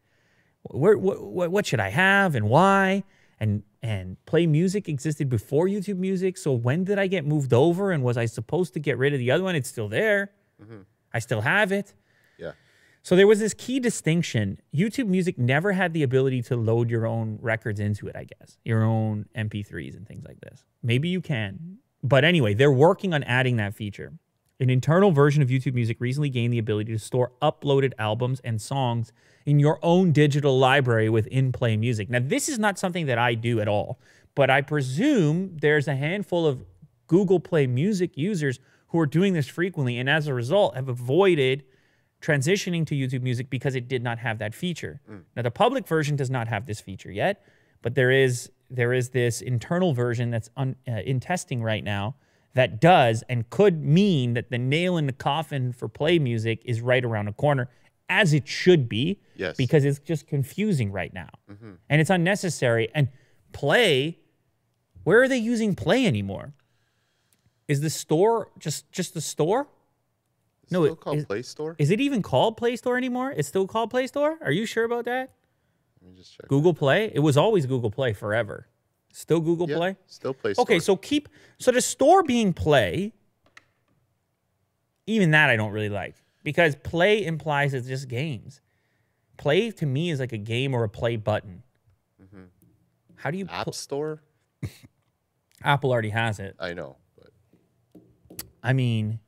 Where 0.62 0.96
what, 0.96 1.50
what 1.50 1.66
should 1.66 1.80
I 1.80 1.90
have 1.90 2.34
and 2.34 2.48
why? 2.48 3.04
And 3.40 3.64
and 3.82 4.24
play 4.26 4.46
music 4.46 4.88
existed 4.88 5.28
before 5.28 5.66
YouTube 5.66 5.98
Music. 5.98 6.38
So 6.38 6.52
when 6.52 6.84
did 6.84 6.98
I 6.98 7.08
get 7.08 7.26
moved 7.26 7.52
over? 7.52 7.90
And 7.90 8.04
was 8.04 8.16
I 8.16 8.26
supposed 8.26 8.74
to 8.74 8.80
get 8.80 8.96
rid 8.96 9.12
of 9.12 9.18
the 9.18 9.32
other 9.32 9.42
one? 9.42 9.56
It's 9.56 9.68
still 9.68 9.88
there. 9.88 10.30
Mm-hmm. 10.62 10.82
I 11.12 11.18
still 11.18 11.40
have 11.40 11.72
it. 11.72 11.92
Yeah. 12.38 12.52
So 13.02 13.16
there 13.16 13.26
was 13.26 13.40
this 13.40 13.54
key 13.54 13.80
distinction. 13.80 14.60
YouTube 14.72 15.08
Music 15.08 15.36
never 15.36 15.72
had 15.72 15.92
the 15.92 16.04
ability 16.04 16.42
to 16.42 16.56
load 16.56 16.88
your 16.88 17.06
own 17.06 17.38
records 17.42 17.80
into 17.80 18.06
it, 18.06 18.14
I 18.14 18.24
guess, 18.24 18.56
your 18.64 18.84
own 18.84 19.26
MP3s 19.36 19.96
and 19.96 20.06
things 20.06 20.24
like 20.24 20.40
this. 20.40 20.64
Maybe 20.82 21.08
you 21.08 21.20
can. 21.20 21.78
But 22.04 22.24
anyway, 22.24 22.54
they're 22.54 22.70
working 22.70 23.12
on 23.12 23.24
adding 23.24 23.56
that 23.56 23.74
feature. 23.74 24.12
An 24.62 24.70
internal 24.70 25.10
version 25.10 25.42
of 25.42 25.48
YouTube 25.48 25.74
Music 25.74 26.00
recently 26.00 26.30
gained 26.30 26.52
the 26.52 26.58
ability 26.60 26.92
to 26.92 26.98
store 26.98 27.32
uploaded 27.42 27.94
albums 27.98 28.40
and 28.44 28.62
songs 28.62 29.12
in 29.44 29.58
your 29.58 29.80
own 29.82 30.12
digital 30.12 30.56
library 30.56 31.08
with 31.08 31.26
in 31.26 31.50
play 31.50 31.76
music. 31.76 32.08
Now, 32.08 32.20
this 32.22 32.48
is 32.48 32.60
not 32.60 32.78
something 32.78 33.06
that 33.06 33.18
I 33.18 33.34
do 33.34 33.60
at 33.60 33.66
all, 33.66 33.98
but 34.36 34.50
I 34.50 34.60
presume 34.60 35.56
there's 35.60 35.88
a 35.88 35.96
handful 35.96 36.46
of 36.46 36.64
Google 37.08 37.40
Play 37.40 37.66
Music 37.66 38.16
users 38.16 38.60
who 38.90 39.00
are 39.00 39.06
doing 39.06 39.32
this 39.32 39.48
frequently 39.48 39.98
and 39.98 40.08
as 40.08 40.28
a 40.28 40.34
result 40.34 40.76
have 40.76 40.88
avoided 40.88 41.64
transitioning 42.20 42.86
to 42.86 42.94
YouTube 42.94 43.22
Music 43.22 43.50
because 43.50 43.74
it 43.74 43.88
did 43.88 44.04
not 44.04 44.20
have 44.20 44.38
that 44.38 44.54
feature. 44.54 45.00
Now 45.34 45.42
the 45.42 45.50
public 45.50 45.88
version 45.88 46.14
does 46.14 46.30
not 46.30 46.46
have 46.46 46.66
this 46.66 46.80
feature 46.80 47.10
yet, 47.10 47.44
but 47.82 47.96
there 47.96 48.12
is 48.12 48.48
there 48.70 48.92
is 48.92 49.10
this 49.10 49.40
internal 49.42 49.92
version 49.92 50.30
that's 50.30 50.50
un, 50.56 50.76
uh, 50.86 50.92
in 50.92 51.18
testing 51.18 51.64
right 51.64 51.82
now 51.82 52.14
that 52.54 52.80
does 52.80 53.22
and 53.28 53.48
could 53.50 53.82
mean 53.82 54.34
that 54.34 54.50
the 54.50 54.58
nail 54.58 54.96
in 54.96 55.06
the 55.06 55.12
coffin 55.12 55.72
for 55.72 55.88
play 55.88 56.18
music 56.18 56.60
is 56.64 56.80
right 56.80 57.04
around 57.04 57.26
the 57.26 57.32
corner 57.32 57.68
as 58.08 58.32
it 58.34 58.46
should 58.46 58.88
be 58.88 59.18
Yes. 59.36 59.56
because 59.56 59.84
it's 59.84 59.98
just 59.98 60.26
confusing 60.26 60.92
right 60.92 61.12
now. 61.14 61.30
Mm-hmm. 61.50 61.72
And 61.88 62.00
it's 62.00 62.10
unnecessary 62.10 62.88
and 62.94 63.08
play 63.52 64.18
where 65.04 65.22
are 65.22 65.28
they 65.28 65.38
using 65.38 65.74
play 65.74 66.06
anymore? 66.06 66.52
Is 67.68 67.80
the 67.80 67.90
store 67.90 68.50
just 68.58 68.90
just 68.92 69.14
the 69.14 69.20
store? 69.20 69.66
It's 70.62 70.72
No, 70.72 70.84
still 70.84 70.96
called 70.96 71.16
is- 71.18 71.24
Play 71.26 71.42
Store. 71.42 71.74
Is 71.78 71.90
it 71.90 72.00
even 72.00 72.22
called 72.22 72.56
Play 72.56 72.76
Store 72.76 72.96
anymore? 72.96 73.32
It's 73.36 73.48
still 73.48 73.66
called 73.66 73.90
Play 73.90 74.06
Store? 74.06 74.38
Are 74.42 74.52
you 74.52 74.64
sure 74.66 74.84
about 74.84 75.06
that? 75.06 75.32
Let 76.00 76.10
me 76.10 76.16
just 76.16 76.36
check. 76.36 76.48
Google 76.48 76.74
Play? 76.74 77.10
It 77.14 77.20
was 77.20 77.36
always 77.36 77.66
Google 77.66 77.90
Play 77.90 78.12
forever. 78.12 78.68
Still 79.12 79.40
Google 79.40 79.68
Yeah, 79.68 79.76
Play? 79.76 79.96
Still 80.06 80.34
Play 80.34 80.54
Store. 80.54 80.62
Okay, 80.62 80.80
so 80.80 80.96
keep 80.96 81.28
so 81.58 81.70
the 81.70 81.80
store 81.80 82.22
being 82.22 82.52
Play, 82.52 83.12
even 85.06 85.30
that 85.30 85.50
I 85.50 85.56
don't 85.56 85.70
really 85.70 85.90
like 85.90 86.16
because 86.42 86.74
Play 86.76 87.24
implies 87.24 87.74
it's 87.74 87.86
just 87.86 88.08
games. 88.08 88.60
Play 89.36 89.70
to 89.72 89.86
me 89.86 90.10
is 90.10 90.18
like 90.18 90.32
a 90.32 90.38
game 90.38 90.74
or 90.74 90.84
a 90.84 90.88
play 90.88 91.16
button. 91.16 91.62
Mm-hmm. 92.22 92.44
How 93.16 93.30
do 93.30 93.38
you 93.38 93.46
App 93.48 93.74
Store. 93.74 94.22
Apple 95.62 95.92
already 95.92 96.10
has 96.10 96.40
it. 96.40 96.56
I 96.58 96.72
know, 96.72 96.96
but 97.16 98.02
I 98.62 98.72
mean, 98.72 99.20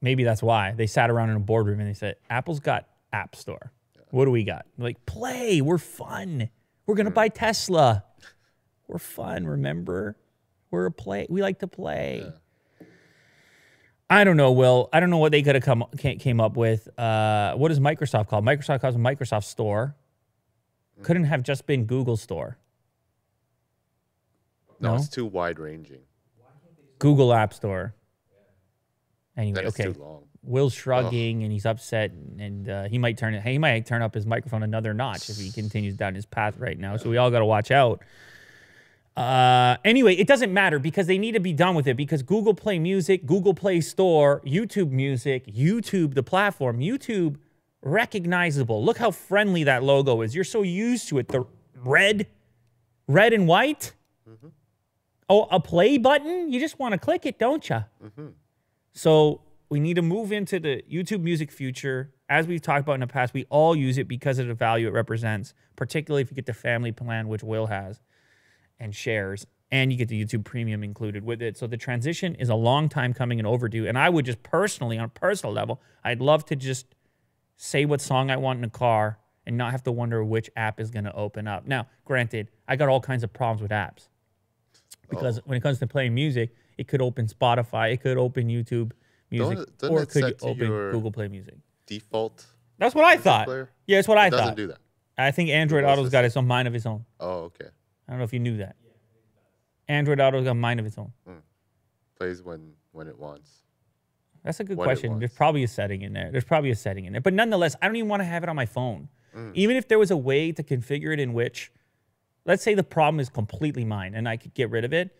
maybe 0.00 0.24
that's 0.24 0.42
why 0.42 0.72
they 0.72 0.86
sat 0.86 1.10
around 1.10 1.30
in 1.30 1.36
a 1.36 1.40
boardroom 1.40 1.80
and 1.80 1.88
they 1.88 1.94
said, 1.94 2.16
"Apple's 2.30 2.60
got 2.60 2.88
App 3.12 3.34
Store. 3.34 3.72
What 4.10 4.26
do 4.26 4.30
we 4.30 4.44
got?" 4.44 4.66
Like, 4.78 5.04
play. 5.06 5.60
We're 5.60 5.78
fun. 5.78 6.50
We're 6.86 6.94
gonna 6.94 7.10
mm. 7.10 7.14
buy 7.14 7.28
Tesla. 7.28 8.04
We're 8.92 8.98
fun. 8.98 9.46
Remember, 9.46 10.16
we're 10.70 10.84
a 10.84 10.90
play. 10.90 11.26
We 11.30 11.40
like 11.40 11.60
to 11.60 11.66
play. 11.66 12.30
I 14.10 14.24
don't 14.24 14.36
know, 14.36 14.52
Will. 14.52 14.90
I 14.92 15.00
don't 15.00 15.08
know 15.08 15.16
what 15.16 15.32
they 15.32 15.40
could 15.42 15.54
have 15.54 15.64
come 15.64 15.84
came 15.96 16.40
up 16.42 16.58
with. 16.58 16.86
Uh, 16.98 17.54
what 17.54 17.70
is 17.70 17.80
Microsoft 17.80 18.28
called? 18.28 18.44
Microsoft 18.44 18.82
calls 18.82 18.94
it 18.94 18.98
Microsoft 18.98 19.44
Store. 19.44 19.96
Couldn't 21.02 21.24
have 21.24 21.42
just 21.42 21.66
been 21.66 21.86
Google 21.86 22.18
Store. 22.18 22.58
no, 24.78 24.90
No? 24.90 24.96
it's 24.96 25.08
too 25.08 25.24
wide 25.24 25.58
ranging. 25.58 26.02
Google 26.98 27.32
App 27.32 27.54
Store. 27.54 27.94
Anyway, 29.38 29.54
Then 29.54 29.66
okay. 29.68 29.84
too 29.84 29.94
long. 29.94 30.24
Will's 30.42 30.74
shrugging 30.74 31.44
and 31.44 31.50
he's 31.50 31.64
upset, 31.64 32.10
and 32.10 32.68
uh, 32.68 32.84
he 32.88 32.98
might 32.98 33.16
turn 33.16 33.32
it. 33.32 33.42
He 33.42 33.56
might 33.56 33.86
turn 33.86 34.02
up 34.02 34.12
his 34.12 34.26
microphone 34.26 34.62
another 34.62 34.92
notch 34.92 35.30
if 35.30 35.38
he 35.38 35.50
continues 35.54 35.96
down 35.96 36.14
his 36.14 36.26
path 36.26 36.58
right 36.58 36.78
now. 36.78 36.98
So 36.98 37.08
we 37.08 37.16
all 37.16 37.30
got 37.30 37.38
to 37.38 37.46
watch 37.46 37.70
out. 37.70 38.02
Uh, 39.16 39.76
anyway, 39.84 40.14
it 40.14 40.26
doesn't 40.26 40.52
matter 40.52 40.78
because 40.78 41.06
they 41.06 41.18
need 41.18 41.32
to 41.32 41.40
be 41.40 41.52
done 41.52 41.74
with 41.74 41.86
it 41.86 41.96
because 41.96 42.22
Google 42.22 42.54
Play 42.54 42.78
Music, 42.78 43.26
Google 43.26 43.52
Play 43.54 43.80
Store, 43.80 44.40
YouTube 44.44 44.90
Music, 44.90 45.46
YouTube, 45.46 46.14
the 46.14 46.22
platform, 46.22 46.80
YouTube, 46.80 47.36
recognizable. 47.82 48.82
Look 48.84 48.96
how 48.98 49.10
friendly 49.10 49.64
that 49.64 49.82
logo 49.82 50.22
is. 50.22 50.34
You're 50.34 50.44
so 50.44 50.62
used 50.62 51.08
to 51.08 51.18
it. 51.18 51.28
The 51.28 51.44
red, 51.76 52.26
red 53.06 53.32
and 53.32 53.46
white. 53.46 53.92
Oh, 55.28 55.46
a 55.50 55.60
play 55.60 55.98
button. 55.98 56.52
You 56.52 56.60
just 56.60 56.78
want 56.78 56.92
to 56.92 56.98
click 56.98 57.26
it, 57.26 57.38
don't 57.38 57.68
you? 57.68 57.84
So 58.92 59.42
we 59.70 59.80
need 59.80 59.94
to 59.94 60.02
move 60.02 60.32
into 60.32 60.58
the 60.60 60.82
YouTube 60.90 61.22
music 61.22 61.50
future. 61.50 62.12
As 62.28 62.46
we've 62.46 62.62
talked 62.62 62.80
about 62.80 62.94
in 62.94 63.00
the 63.00 63.06
past, 63.06 63.34
we 63.34 63.44
all 63.50 63.74
use 63.76 63.98
it 63.98 64.08
because 64.08 64.38
of 64.38 64.46
the 64.46 64.54
value 64.54 64.88
it 64.88 64.92
represents, 64.92 65.54
particularly 65.76 66.22
if 66.22 66.30
you 66.30 66.34
get 66.34 66.46
the 66.46 66.54
family 66.54 66.92
plan, 66.92 67.28
which 67.28 67.42
Will 67.42 67.66
has, 67.66 68.00
and 68.78 68.94
shares, 68.94 69.46
and 69.70 69.92
you 69.92 69.98
get 69.98 70.08
the 70.08 70.22
YouTube 70.22 70.44
premium 70.44 70.82
included 70.82 71.24
with 71.24 71.40
it. 71.40 71.56
So 71.56 71.66
the 71.66 71.76
transition 71.76 72.34
is 72.34 72.48
a 72.48 72.54
long 72.54 72.88
time 72.88 73.14
coming 73.14 73.38
and 73.38 73.46
overdue. 73.46 73.86
And 73.86 73.98
I 73.98 74.08
would 74.08 74.26
just 74.26 74.42
personally, 74.42 74.98
on 74.98 75.04
a 75.04 75.08
personal 75.08 75.52
level, 75.52 75.80
I'd 76.04 76.20
love 76.20 76.44
to 76.46 76.56
just 76.56 76.94
say 77.56 77.84
what 77.84 78.00
song 78.00 78.30
I 78.30 78.36
want 78.36 78.58
in 78.58 78.64
a 78.64 78.70
car 78.70 79.18
and 79.46 79.56
not 79.56 79.72
have 79.72 79.82
to 79.84 79.92
wonder 79.92 80.22
which 80.24 80.50
app 80.56 80.78
is 80.78 80.90
going 80.90 81.04
to 81.04 81.14
open 81.14 81.46
up. 81.46 81.66
Now, 81.66 81.88
granted, 82.04 82.50
I 82.68 82.76
got 82.76 82.88
all 82.88 83.00
kinds 83.00 83.22
of 83.22 83.32
problems 83.32 83.62
with 83.62 83.70
apps 83.70 84.08
because 85.08 85.38
oh. 85.38 85.42
when 85.46 85.56
it 85.56 85.62
comes 85.62 85.78
to 85.78 85.86
playing 85.86 86.14
music, 86.14 86.54
it 86.78 86.88
could 86.88 87.02
open 87.02 87.26
Spotify, 87.26 87.92
it 87.92 88.00
could 88.00 88.18
open 88.18 88.48
YouTube 88.48 88.92
Music, 89.32 89.56
Don't- 89.56 89.78
doesn't 89.78 89.96
or 89.96 90.02
it 90.02 90.10
could 90.10 90.36
open 90.42 90.68
Google 90.90 91.10
Play 91.10 91.28
Music. 91.28 91.54
Default. 91.86 92.44
That's 92.78 92.94
what 92.94 93.04
I 93.04 93.16
thought. 93.16 93.46
player? 93.46 93.70
Yeah, 93.86 93.98
that's 93.98 94.08
what 94.08 94.18
I 94.18 94.26
It 94.26 94.30
doesn't 94.30 94.46
thought. 94.46 94.56
do 94.56 94.66
that. 94.68 94.78
I 95.16 95.30
think 95.30 95.50
Android 95.50 95.84
Auto's 95.84 96.10
got 96.10 96.24
its 96.24 96.36
own 96.36 96.46
mind 96.46 96.68
of 96.68 96.74
its 96.74 96.84
own. 96.84 97.04
Oh, 97.18 97.44
okay. 97.44 97.68
I 98.12 98.14
don't 98.14 98.18
know 98.18 98.24
if 98.24 98.34
you 98.34 98.40
knew 98.40 98.58
that. 98.58 98.76
Android 99.88 100.20
Auto's 100.20 100.44
got 100.44 100.50
a 100.50 100.54
mind 100.54 100.78
of 100.78 100.84
its 100.84 100.98
own. 100.98 101.12
Plays 102.18 102.42
when 102.42 102.74
when 102.90 103.08
it 103.08 103.18
wants. 103.18 103.62
That's 104.44 104.60
a 104.60 104.64
good 104.64 104.76
what 104.76 104.84
question. 104.84 105.18
There's 105.18 105.32
probably 105.32 105.64
a 105.64 105.68
setting 105.68 106.02
in 106.02 106.12
there. 106.12 106.30
There's 106.30 106.44
probably 106.44 106.70
a 106.70 106.76
setting 106.76 107.06
in 107.06 107.14
there. 107.14 107.22
But 107.22 107.32
nonetheless, 107.32 107.74
I 107.80 107.86
don't 107.86 107.96
even 107.96 108.10
want 108.10 108.20
to 108.20 108.26
have 108.26 108.42
it 108.42 108.50
on 108.50 108.56
my 108.56 108.66
phone. 108.66 109.08
Mm. 109.34 109.52
Even 109.54 109.76
if 109.76 109.88
there 109.88 109.98
was 109.98 110.10
a 110.10 110.16
way 110.16 110.52
to 110.52 110.62
configure 110.62 111.10
it 111.14 111.20
in 111.20 111.32
which, 111.32 111.72
let's 112.44 112.62
say 112.62 112.74
the 112.74 112.82
problem 112.82 113.18
is 113.18 113.30
completely 113.30 113.86
mine 113.86 114.14
and 114.14 114.28
I 114.28 114.36
could 114.36 114.52
get 114.52 114.68
rid 114.68 114.84
of 114.84 114.92
it, 114.92 115.16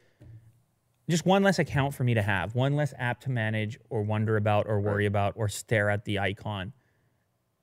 just 1.08 1.24
one 1.24 1.42
less 1.42 1.58
account 1.58 1.94
for 1.94 2.04
me 2.04 2.12
to 2.12 2.22
have, 2.22 2.54
one 2.54 2.76
less 2.76 2.92
app 2.98 3.20
to 3.20 3.30
manage 3.30 3.78
or 3.88 4.02
wonder 4.02 4.36
about 4.36 4.66
or 4.66 4.80
worry 4.82 5.06
about 5.06 5.32
or 5.34 5.48
stare 5.48 5.88
at 5.88 6.04
the 6.04 6.18
icon. 6.18 6.74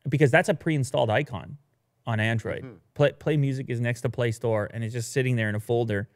Because 0.07 0.31
that's 0.31 0.49
a 0.49 0.55
pre 0.55 0.73
installed 0.73 1.11
icon 1.11 1.59
on 2.09 2.19
Android. 2.19 2.63
Mm-hmm. 2.63 2.75
Play, 2.95 3.11
Play 3.13 3.37
Music 3.37 3.67
is 3.69 3.79
next 3.79 4.01
to 4.01 4.09
Play 4.09 4.31
Store 4.31 4.69
and 4.73 4.83
it's 4.83 4.93
just 4.93 5.11
sitting 5.11 5.35
there 5.35 5.47
in 5.47 5.55
a 5.55 5.59
folder. 5.59 6.09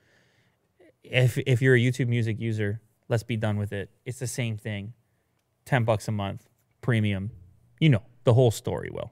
If, 1.04 1.38
if 1.38 1.62
you're 1.62 1.76
a 1.76 1.80
YouTube 1.80 2.08
Music 2.08 2.40
user, 2.40 2.82
let's 3.10 3.24
be 3.24 3.38
done 3.38 3.58
with 3.58 3.72
it. 3.72 3.92
It's 4.06 4.20
the 4.20 4.28
same 4.28 4.58
thing. 4.58 4.94
10 5.66 5.84
bucks 5.84 6.08
a 6.08 6.12
month, 6.12 6.48
premium. 6.82 7.32
You 7.80 7.90
know, 7.90 8.04
the 8.24 8.34
whole 8.34 8.52
story, 8.52 8.90
Will. 8.92 9.12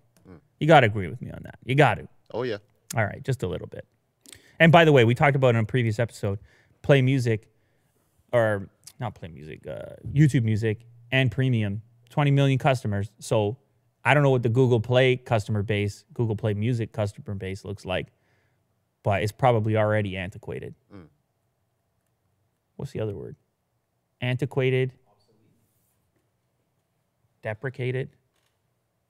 You 0.59 0.67
got 0.67 0.81
to 0.81 0.87
agree 0.87 1.07
with 1.07 1.21
me 1.21 1.31
on 1.31 1.39
that. 1.43 1.57
You 1.65 1.75
got 1.75 1.95
to. 1.95 2.07
Oh 2.33 2.43
yeah. 2.43 2.57
All 2.95 3.03
right, 3.03 3.23
just 3.23 3.41
a 3.41 3.47
little 3.47 3.67
bit. 3.67 3.85
And 4.59 4.71
by 4.71 4.85
the 4.85 4.91
way, 4.91 5.05
we 5.05 5.15
talked 5.15 5.35
about 5.35 5.49
in 5.49 5.55
a 5.55 5.65
previous 5.65 5.97
episode, 5.97 6.37
Play 6.83 7.01
Music, 7.01 7.47
or 8.31 8.69
not 8.99 9.15
Play 9.15 9.29
Music, 9.29 9.65
uh, 9.67 9.95
YouTube 10.07 10.43
Music 10.43 10.85
and 11.11 11.31
Premium, 11.31 11.81
20 12.11 12.29
million 12.31 12.59
customers. 12.59 13.09
So 13.19 13.57
I 14.03 14.13
don't 14.13 14.23
know 14.23 14.29
what 14.31 14.43
the 14.43 14.49
Google 14.49 14.79
Play 14.79 15.15
customer 15.15 15.63
base, 15.63 16.05
Google 16.13 16.35
Play 16.35 16.53
Music 16.53 16.91
customer 16.91 17.35
base 17.35 17.63
looks 17.63 17.85
like, 17.85 18.07
but 19.03 19.21
it's 19.23 19.31
probably 19.31 19.77
already 19.77 20.17
antiquated. 20.17 20.73
Hmm. 20.91 21.03
What's 22.75 22.91
the 22.91 22.99
other 22.99 23.15
word? 23.15 23.35
Antiquated, 24.21 24.93
deprecated. 27.41 28.09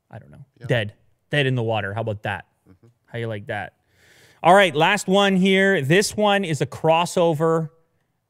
I 0.10 0.20
don't 0.20 0.32
know. 0.32 0.46
Dead. 0.68 0.94
Dead 1.30 1.46
in 1.46 1.56
the 1.56 1.64
water. 1.64 1.94
How 1.94 2.02
about 2.02 2.24
that? 2.24 2.46
Mm-hmm. 2.70 2.88
How 3.06 3.18
you 3.18 3.28
like 3.28 3.48
that? 3.48 3.76
All 4.44 4.54
right, 4.54 4.76
last 4.76 5.08
one 5.08 5.36
here. 5.36 5.82
This 5.82 6.18
one 6.18 6.44
is 6.44 6.62
a 6.62 6.66
crossover. 6.66 7.70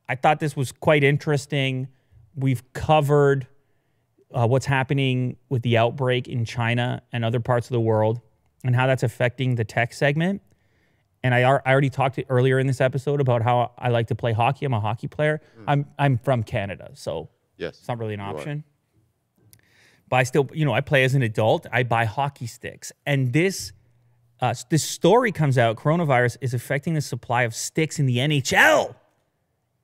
I 0.07 0.15
thought 0.15 0.39
this 0.39 0.55
was 0.55 0.71
quite 0.71 1.03
interesting. 1.03 1.87
We've 2.35 2.61
covered 2.73 3.47
uh, 4.33 4.47
what's 4.47 4.65
happening 4.65 5.37
with 5.49 5.61
the 5.63 5.77
outbreak 5.77 6.27
in 6.27 6.45
China 6.45 7.01
and 7.11 7.23
other 7.25 7.39
parts 7.39 7.67
of 7.67 7.71
the 7.73 7.81
world 7.81 8.21
and 8.63 8.75
how 8.75 8.87
that's 8.87 9.03
affecting 9.03 9.55
the 9.55 9.63
tech 9.63 9.93
segment. 9.93 10.41
And 11.23 11.33
I, 11.35 11.43
ar- 11.43 11.61
I 11.65 11.71
already 11.71 11.89
talked 11.89 12.15
to, 12.15 12.25
earlier 12.29 12.57
in 12.59 12.65
this 12.67 12.81
episode 12.81 13.21
about 13.21 13.41
how 13.43 13.71
I 13.77 13.89
like 13.89 14.07
to 14.07 14.15
play 14.15 14.33
hockey. 14.33 14.65
I'm 14.65 14.73
a 14.73 14.79
hockey 14.79 15.07
player. 15.07 15.41
I'm, 15.67 15.85
I'm 15.99 16.17
from 16.17 16.43
Canada, 16.43 16.91
so 16.93 17.29
Yes. 17.57 17.77
it's 17.79 17.87
not 17.87 17.99
really 17.99 18.15
an 18.15 18.21
option. 18.21 18.63
but 20.09 20.15
I 20.17 20.23
still, 20.23 20.49
you 20.53 20.65
know, 20.65 20.73
I 20.73 20.81
play 20.81 21.03
as 21.03 21.13
an 21.13 21.21
adult. 21.21 21.67
I 21.71 21.83
buy 21.83 22.05
hockey 22.05 22.47
sticks, 22.47 22.91
and 23.05 23.33
this 23.33 23.71
uh, 24.39 24.55
this 24.71 24.83
story 24.83 25.31
comes 25.31 25.59
out. 25.59 25.75
Coronavirus 25.77 26.37
is 26.41 26.55
affecting 26.55 26.95
the 26.95 27.01
supply 27.01 27.43
of 27.43 27.53
sticks 27.53 27.99
in 27.99 28.07
the 28.07 28.17
NHL, 28.17 28.95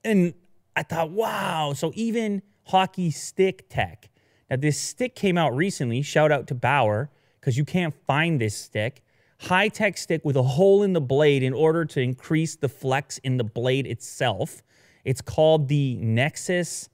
and 0.03 0.33
I 0.75 0.81
thought, 0.83 1.11
wow. 1.11 1.73
So 1.75 1.91
even 1.93 2.41
hockey 2.63 3.11
stick 3.11 3.69
tech. 3.69 4.09
Now 4.49 4.57
this 4.57 4.79
stick 4.79 5.15
came 5.15 5.37
out 5.37 5.55
recently. 5.55 6.01
Shout 6.01 6.31
out 6.31 6.47
to 6.47 6.55
Bauer 6.55 7.09
because 7.39 7.57
you 7.57 7.65
can't 7.65 7.93
find 8.05 8.39
this 8.39 8.55
stick. 8.55 9.03
High 9.39 9.67
tech 9.67 9.97
stick 9.97 10.25
with 10.25 10.35
a 10.35 10.43
hole 10.43 10.83
in 10.83 10.93
the 10.93 11.01
blade 11.01 11.43
in 11.43 11.53
order 11.53 11.85
to 11.85 12.01
increase 12.01 12.55
the 12.55 12.69
flex 12.69 13.19
in 13.19 13.37
the 13.37 13.43
blade 13.43 13.85
itself. 13.85 14.63
It's 15.05 15.21
called 15.21 15.67
the 15.67 15.95
Nexus 15.97 16.89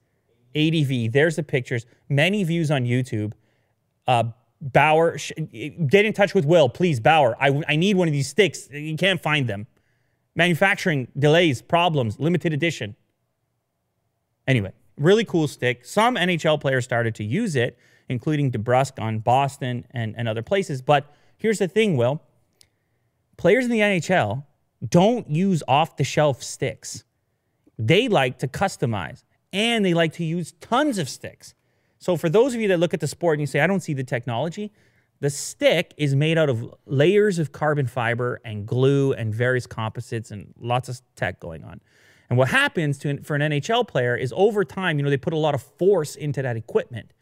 ADV. 0.56 1.12
There's 1.12 1.36
the 1.36 1.44
pictures. 1.44 1.86
Many 2.10 2.44
views 2.44 2.70
on 2.70 2.86
YouTube. 2.86 3.34
Uh, 4.06 4.26
Bauer, 4.62 5.18
get 5.88 6.06
in 6.06 6.14
touch 6.14 6.34
with 6.34 6.46
Will, 6.46 6.70
please. 6.70 7.00
Bauer, 7.00 7.36
I, 7.42 7.62
I 7.68 7.76
need 7.76 7.98
one 7.98 8.08
of 8.08 8.14
these 8.14 8.30
sticks. 8.30 8.70
You 8.72 8.96
can't 8.96 9.22
find 9.22 9.48
them. 9.48 9.68
Manufacturing 10.36 11.10
delays, 11.18 11.62
problems, 11.62 12.20
limited 12.20 12.54
edition. 12.54 12.96
Anyway, 14.48 14.72
really 14.98 15.26
cool 15.26 15.48
stick. 15.48 15.86
Some 15.86 16.16
NHL 16.16 16.60
players 16.60 16.84
started 16.84 17.16
to 17.16 17.24
use 17.24 17.56
it, 17.56 17.78
including 18.10 18.52
DeBrusk 18.52 19.02
on 19.02 19.20
Boston 19.20 19.86
and, 19.92 20.16
and 20.18 20.28
other 20.28 20.42
places. 20.42 20.82
But 20.82 21.14
here's 21.38 21.60
the 21.60 21.68
thing, 21.68 21.98
Will. 21.98 22.22
Players 23.38 23.66
in 23.66 23.72
the 23.72 23.80
NHL 23.80 24.44
don't 24.88 25.30
use 25.30 25.64
off 25.68 25.98
the 25.98 26.04
shelf 26.04 26.44
sticks. 26.44 27.04
They 27.78 28.08
like 28.08 28.40
to 28.40 28.48
customize 28.48 29.24
and 29.52 29.86
they 29.86 29.94
like 29.94 30.14
to 30.14 30.24
use 30.24 30.54
tons 30.60 30.98
of 30.98 31.10
sticks. 31.10 31.54
So, 32.00 32.18
for 32.18 32.28
those 32.28 32.54
of 32.54 32.60
you 32.60 32.68
that 32.68 32.80
look 32.80 32.94
at 32.94 33.00
the 33.00 33.08
sport 33.08 33.36
and 33.36 33.42
you 33.42 33.48
say, 33.48 33.62
I 33.62 33.68
don't 33.68 33.80
see 33.80 33.94
the 33.94 34.04
technology, 34.04 34.74
the 35.22 35.30
stick 35.30 35.94
is 35.96 36.16
made 36.16 36.38
out 36.38 36.50
of 36.50 36.76
layers 36.86 37.40
of 37.40 37.54
carbon 37.54 37.88
fiber 37.88 38.42
and 38.44 38.66
glue 38.66 39.14
and 39.14 39.34
various 39.34 39.66
composites 39.66 40.32
and 40.32 40.54
lots 40.60 40.90
of 40.90 41.02
tech 41.16 41.40
going 41.40 41.64
on. 41.64 41.80
And 42.34 42.38
what 42.40 42.48
happens 42.48 42.98
to 42.98 43.22
for 43.22 43.36
an 43.36 43.44
NHL 43.44 43.88
player 43.88 44.16
is 44.16 44.34
over 44.36 44.66
time, 44.66 44.98
you 44.98 45.04
know, 45.04 45.12
they 45.12 45.18
put 45.18 45.34
a 45.34 45.38
lot 45.38 45.54
of 45.54 45.62
force 45.62 46.16
into 46.16 46.42
that 46.42 46.58
equipment. 46.58 47.14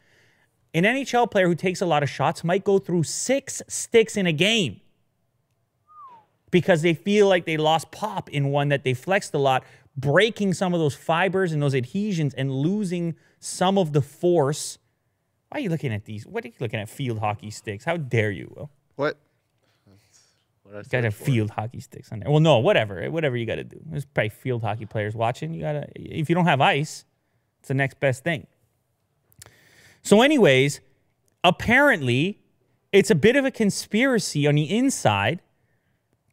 An 0.72 0.84
NHL 0.84 1.30
player 1.30 1.46
who 1.48 1.54
takes 1.54 1.82
a 1.82 1.84
lot 1.84 2.02
of 2.02 2.08
shots 2.08 2.42
might 2.42 2.64
go 2.64 2.78
through 2.78 3.02
six 3.02 3.60
sticks 3.68 4.16
in 4.16 4.26
a 4.26 4.32
game 4.32 4.80
because 6.50 6.80
they 6.80 6.94
feel 6.94 7.28
like 7.28 7.44
they 7.44 7.58
lost 7.58 7.90
pop 7.90 8.30
in 8.30 8.46
one 8.48 8.70
that 8.70 8.84
they 8.84 8.94
flexed 8.94 9.34
a 9.34 9.38
lot, 9.38 9.64
breaking 9.98 10.54
some 10.54 10.72
of 10.72 10.80
those 10.80 10.94
fibers 10.94 11.52
and 11.52 11.62
those 11.62 11.74
adhesions 11.74 12.32
and 12.32 12.50
losing 12.50 13.14
some 13.38 13.76
of 13.76 13.92
the 13.92 14.00
force. 14.00 14.78
Why 15.50 15.58
are 15.58 15.60
you 15.60 15.68
looking 15.68 15.92
at 15.92 16.06
these? 16.06 16.26
What 16.26 16.42
are 16.46 16.48
you 16.48 16.54
looking 16.58 16.80
at 16.80 16.88
field 16.88 17.18
hockey 17.18 17.50
sticks? 17.50 17.84
How 17.84 17.98
dare 17.98 18.30
you, 18.30 18.50
Will? 18.56 18.70
What? 18.96 19.18
I 20.74 20.82
Got 20.82 21.04
have 21.04 21.14
field 21.14 21.50
hockey 21.50 21.80
sticks 21.80 22.10
on 22.12 22.20
there. 22.20 22.30
Well, 22.30 22.40
no, 22.40 22.58
whatever. 22.58 23.02
Eh, 23.02 23.08
whatever 23.08 23.36
you 23.36 23.46
got 23.46 23.56
to 23.56 23.64
do. 23.64 23.80
There's 23.86 24.04
probably 24.04 24.30
field 24.30 24.62
hockey 24.62 24.86
players 24.86 25.14
watching. 25.14 25.52
You 25.52 25.62
got 25.62 25.72
to, 25.72 25.86
if 25.94 26.28
you 26.28 26.34
don't 26.34 26.46
have 26.46 26.60
ice, 26.60 27.04
it's 27.60 27.68
the 27.68 27.74
next 27.74 28.00
best 28.00 28.24
thing. 28.24 28.46
So, 30.02 30.22
anyways, 30.22 30.80
apparently 31.44 32.40
it's 32.92 33.10
a 33.10 33.14
bit 33.14 33.36
of 33.36 33.44
a 33.44 33.50
conspiracy 33.50 34.46
on 34.46 34.54
the 34.56 34.76
inside 34.76 35.40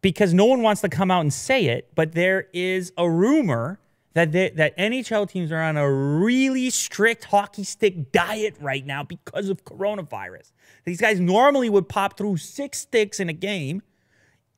because 0.01 0.33
no 0.33 0.45
one 0.45 0.61
wants 0.61 0.81
to 0.81 0.89
come 0.89 1.11
out 1.11 1.21
and 1.21 1.33
say 1.33 1.65
it, 1.65 1.89
but 1.95 2.13
there 2.13 2.47
is 2.53 2.93
a 2.97 3.09
rumor 3.09 3.79
that 4.13 4.31
they, 4.31 4.49
that 4.51 4.77
NHL 4.77 5.29
teams 5.29 5.51
are 5.51 5.61
on 5.61 5.77
a 5.77 5.91
really 5.91 6.69
strict 6.69 7.25
hockey 7.25 7.63
stick 7.63 8.11
diet 8.11 8.55
right 8.59 8.85
now 8.85 9.03
because 9.03 9.49
of 9.49 9.63
coronavirus. 9.65 10.51
These 10.85 10.99
guys 10.99 11.19
normally 11.19 11.69
would 11.69 11.87
pop 11.87 12.17
through 12.17 12.37
six 12.37 12.79
sticks 12.79 13.19
in 13.19 13.29
a 13.29 13.33
game, 13.33 13.81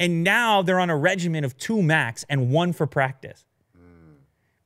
and 0.01 0.23
now 0.23 0.63
they're 0.63 0.79
on 0.79 0.89
a 0.89 0.97
regimen 0.97 1.43
of 1.43 1.55
two 1.59 1.79
max 1.83 2.25
and 2.27 2.49
one 2.49 2.73
for 2.73 2.87
practice. 2.87 3.45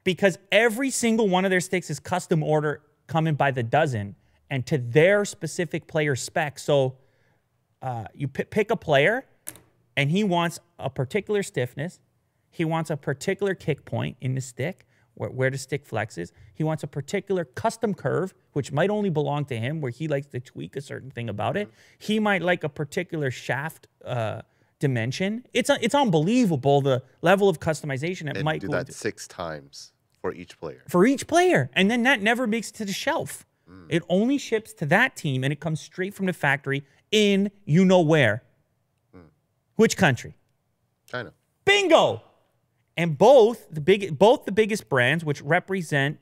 Because 0.06 0.38
every 0.50 0.90
single 0.90 1.28
one 1.28 1.44
of 1.44 1.52
their 1.52 1.60
sticks 1.60 1.90
is 1.90 2.00
custom 2.00 2.42
order 2.42 2.82
coming 3.08 3.36
by 3.36 3.52
the 3.52 3.64
dozen 3.64 4.16
and 4.50 4.66
to 4.66 4.78
their 4.78 5.26
specific 5.26 5.88
player 5.88 6.16
spec. 6.16 6.58
So 6.58 6.96
uh, 7.82 8.06
you 8.14 8.30
p- 8.30 8.46
pick 8.46 8.72
a 8.72 8.78
player 8.78 9.26
and 9.98 10.10
he 10.10 10.24
wants 10.24 10.60
a 10.80 10.90
particular 10.90 11.44
stiffness. 11.44 12.00
He 12.50 12.64
wants 12.64 12.90
a 12.90 12.96
particular 12.96 13.56
kick 13.56 13.84
point 13.84 14.16
in 14.22 14.36
the 14.36 14.42
stick 14.42 14.86
where, 15.16 15.30
where 15.30 15.50
the 15.50 15.58
stick 15.58 15.86
flexes. 15.86 16.32
He 16.54 16.64
wants 16.64 16.84
a 16.84 16.88
particular 16.88 17.44
custom 17.44 17.94
curve, 17.94 18.34
which 18.54 18.72
might 18.72 18.90
only 18.90 19.10
belong 19.10 19.44
to 19.46 19.58
him, 19.58 19.82
where 19.82 19.92
he 19.92 20.08
likes 20.08 20.28
to 20.28 20.40
tweak 20.40 20.78
a 20.78 20.82
certain 20.82 21.12
thing 21.12 21.28
about 21.28 21.58
it. 21.58 21.70
He 21.98 22.20
might 22.20 22.42
like 22.42 22.64
a 22.64 22.70
particular 22.70 23.32
shaft 23.32 23.88
uh, 24.06 24.44
dimension. 24.80 25.46
It's, 25.54 25.70
uh, 25.70 25.78
it's 25.82 25.96
unbelievable 25.96 26.82
the 26.82 27.04
level 27.22 27.50
of 27.50 27.60
customization 27.60 28.30
it 28.30 28.38
And 28.38 28.44
might 28.44 28.62
do 28.62 28.68
go 28.68 28.74
that 28.74 28.94
six 28.94 29.28
times 29.28 29.94
for 30.22 30.34
each 30.34 30.58
player. 30.60 30.84
for 30.88 31.06
each 31.06 31.28
player. 31.28 31.70
And 31.74 31.90
then 31.90 32.04
that 32.04 32.22
never 32.22 32.48
makes 32.48 32.70
it 32.70 32.76
to 32.76 32.86
the 32.86 32.94
shelf. 32.94 33.46
Hmm. 33.68 33.86
It 33.90 34.04
only 34.10 34.38
ships 34.38 34.74
to 34.74 34.86
that 34.88 35.16
team 35.16 35.44
and 35.44 35.52
it 35.54 35.60
comes 35.60 35.82
straight 35.82 36.14
from 36.14 36.26
the 36.26 36.34
factory 36.34 36.84
in 37.12 37.52
you 37.66 37.86
know 37.86 38.02
where. 38.02 38.44
Hmm. 39.14 39.28
Which 39.76 39.98
country? 39.98 40.36
China. 41.08 41.34
Bingo. 41.66 42.22
And 42.98 43.18
both 43.18 43.68
the 43.70 43.82
big 43.82 44.18
both 44.18 44.46
the 44.46 44.52
biggest 44.52 44.88
brands 44.90 45.26
which 45.26 45.42
represent 45.42 46.20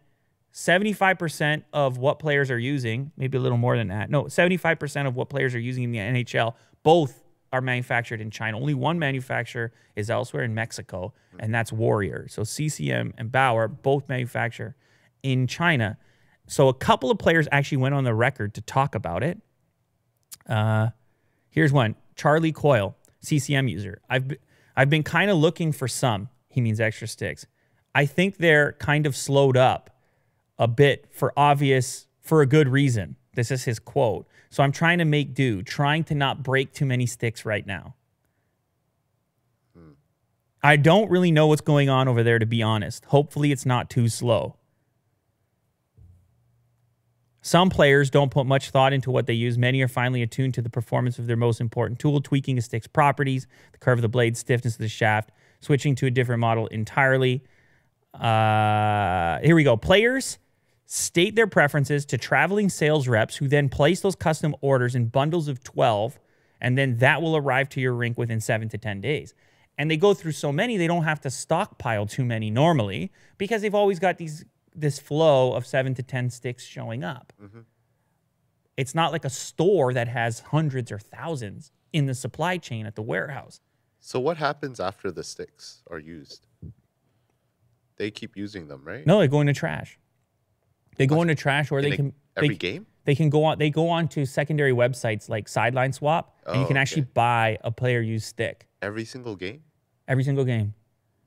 75% 0.54 1.64
of 1.74 1.98
what 1.98 2.20
players 2.20 2.52
are 2.52 2.60
using, 2.60 3.12
maybe 3.18 3.38
a 3.38 3.42
little 3.42 3.58
more 3.58 3.76
than 3.76 3.88
that. 3.88 4.10
No, 4.10 4.26
75% 4.26 5.08
of 5.08 5.16
what 5.16 5.30
players 5.30 5.56
are 5.56 5.60
using 5.60 5.84
in 5.84 5.92
the 5.92 5.98
NHL, 5.98 6.54
both 6.84 7.23
are 7.54 7.62
manufactured 7.62 8.20
in 8.20 8.32
China. 8.32 8.58
Only 8.58 8.74
one 8.74 8.98
manufacturer 8.98 9.72
is 9.96 10.10
elsewhere 10.10 10.44
in 10.44 10.56
Mexico, 10.56 11.14
and 11.40 11.54
that's 11.54 11.72
Warrior. 11.72 12.28
So 12.28 12.44
CCM 12.44 13.14
and 13.16 13.32
Bauer 13.32 13.68
both 13.68 14.10
manufacture 14.10 14.76
in 15.22 15.46
China. 15.46 15.98
So 16.48 16.68
a 16.68 16.74
couple 16.74 17.12
of 17.12 17.20
players 17.20 17.48
actually 17.52 17.78
went 17.78 17.94
on 17.94 18.04
the 18.04 18.14
record 18.16 18.56
to 18.56 18.62
talk 18.62 18.96
about 18.96 19.24
it. 19.24 19.40
Uh, 20.50 20.90
here's 21.52 21.72
one 21.72 21.96
Charlie 22.16 22.52
Coyle, 22.52 22.98
CCM 23.20 23.68
user. 23.68 24.02
I've, 24.10 24.32
I've 24.76 24.90
been 24.90 25.04
kind 25.04 25.30
of 25.30 25.38
looking 25.38 25.72
for 25.72 25.88
some, 25.88 26.30
he 26.50 26.60
means 26.60 26.82
extra 26.82 27.08
sticks. 27.08 27.46
I 27.94 28.08
think 28.08 28.38
they're 28.38 28.74
kind 28.74 29.06
of 29.06 29.16
slowed 29.16 29.56
up 29.56 29.92
a 30.58 30.68
bit 30.68 31.08
for 31.12 31.32
obvious, 31.38 32.08
for 32.20 32.42
a 32.42 32.48
good 32.48 32.68
reason. 32.68 33.16
This 33.36 33.52
is 33.52 33.64
his 33.64 33.80
quote. 33.80 34.28
So 34.50 34.64
I'm 34.64 34.72
trying 34.72 35.00
to 35.00 35.06
make 35.06 35.34
do, 35.34 35.64
trying 35.64 36.04
to 36.06 36.16
not 36.16 36.44
break 36.44 36.74
too 36.74 36.86
many 36.86 37.06
sticks 37.06 37.46
right 37.46 37.66
now. 37.66 37.96
I 40.66 40.78
don't 40.78 41.12
really 41.12 41.32
know 41.32 41.48
what's 41.48 41.62
going 41.62 41.90
on 41.90 42.08
over 42.08 42.24
there, 42.24 42.40
to 42.40 42.46
be 42.46 42.64
honest. 42.64 43.04
Hopefully, 43.06 43.52
it's 43.52 43.66
not 43.66 43.90
too 43.90 44.08
slow. 44.08 44.56
Some 47.42 47.70
players 47.70 48.10
don't 48.10 48.32
put 48.32 48.46
much 48.46 48.70
thought 48.70 48.94
into 48.94 49.12
what 49.12 49.28
they 49.28 49.34
use. 49.34 49.58
Many 49.58 49.82
are 49.82 49.90
finally 49.90 50.22
attuned 50.22 50.54
to 50.54 50.62
the 50.62 50.70
performance 50.70 51.20
of 51.20 51.28
their 51.28 51.36
most 51.36 51.60
important 51.60 52.00
tool, 52.00 52.22
tweaking 52.22 52.58
a 52.58 52.62
stick's 52.62 52.88
properties, 52.88 53.46
the 53.74 53.78
curve 53.80 53.98
of 53.98 54.02
the 54.02 54.08
blade, 54.08 54.38
stiffness 54.38 54.76
of 54.76 54.80
the 54.80 54.88
shaft, 54.88 55.32
switching 55.60 55.96
to 55.96 56.06
a 56.06 56.10
different 56.10 56.40
model 56.40 56.68
entirely. 56.68 57.44
Uh, 58.14 59.40
here 59.40 59.56
we 59.56 59.66
go. 59.66 59.76
Players 59.76 60.38
state 60.86 61.36
their 61.36 61.48
preferences 61.48 62.06
to 62.06 62.18
traveling 62.18 62.70
sales 62.70 63.08
reps 63.08 63.38
who 63.38 63.48
then 63.48 63.70
place 63.70 64.02
those 64.02 64.16
custom 64.16 64.56
orders 64.62 64.96
in 64.96 65.08
bundles 65.08 65.48
of 65.48 65.64
12, 65.64 66.20
and 66.62 66.78
then 66.78 66.98
that 66.98 67.22
will 67.22 67.36
arrive 67.36 67.70
to 67.70 67.82
your 67.82 67.94
rink 67.94 68.18
within 68.18 68.40
seven 68.40 68.70
to 68.70 68.78
10 68.78 69.02
days. 69.02 69.34
And 69.78 69.90
they 69.90 69.98
go 69.98 70.14
through 70.14 70.34
so 70.34 70.52
many, 70.52 70.78
they 70.78 70.88
don't 70.88 71.04
have 71.04 71.22
to 71.22 71.30
stockpile 71.30 72.06
too 72.06 72.24
many 72.24 72.52
normally 72.52 73.12
because 73.38 73.62
they've 73.62 73.74
always 73.74 74.00
got 74.00 74.18
these 74.18 74.46
this 74.76 75.00
flow 75.00 75.54
of 75.54 75.68
seven 75.68 75.94
to 75.96 76.04
10 76.04 76.30
sticks 76.32 76.64
showing 76.64 77.04
up. 77.04 77.32
Mm-hmm. 77.42 77.60
It's 78.76 78.96
not 78.96 79.12
like 79.12 79.24
a 79.24 79.30
store 79.30 79.94
that 79.94 80.08
has 80.08 80.40
hundreds 80.40 80.92
or 80.92 80.98
thousands 80.98 81.72
in 81.92 82.08
the 82.08 82.16
supply 82.16 82.58
chain 82.58 82.88
at 82.88 82.96
the 82.96 83.04
warehouse. 83.04 83.62
So 84.00 84.20
what 84.20 84.38
happens 84.38 84.80
after 84.80 85.12
the 85.12 85.24
sticks 85.24 85.84
are 85.90 86.00
used? 86.00 86.48
They 87.98 88.10
keep 88.10 88.36
using 88.36 88.68
them, 88.68 88.84
right? 88.84 89.06
No, 89.06 89.20
they 89.20 89.28
go 89.28 89.42
into 89.42 89.54
trash. 89.54 90.00
They 90.98 91.08
go 91.08 91.22
into 91.22 91.36
trash, 91.36 91.72
or 91.72 91.80
In 91.80 91.90
they 91.90 91.96
can 91.96 92.14
every 92.38 92.50
they, 92.50 92.56
game? 92.56 92.86
They 93.06 93.16
can 93.16 93.30
go 93.30 93.44
on. 93.44 93.58
They 93.60 93.70
go 93.70 93.90
on 93.90 94.08
to 94.10 94.26
secondary 94.26 94.72
websites 94.72 95.28
like 95.30 95.48
Sideline 95.48 95.92
Swap, 95.94 96.38
and 96.46 96.58
you 96.58 96.64
Oh, 96.64 96.68
can 96.68 96.78
actually 96.78 97.04
okay. 97.04 97.12
buy 97.14 97.58
a 97.64 97.72
player 97.72 98.02
used 98.02 98.26
stick 98.26 98.68
Every 98.82 99.06
single 99.06 99.36
game? 99.36 99.62
every 100.08 100.24
single 100.24 100.44
game. 100.46 100.74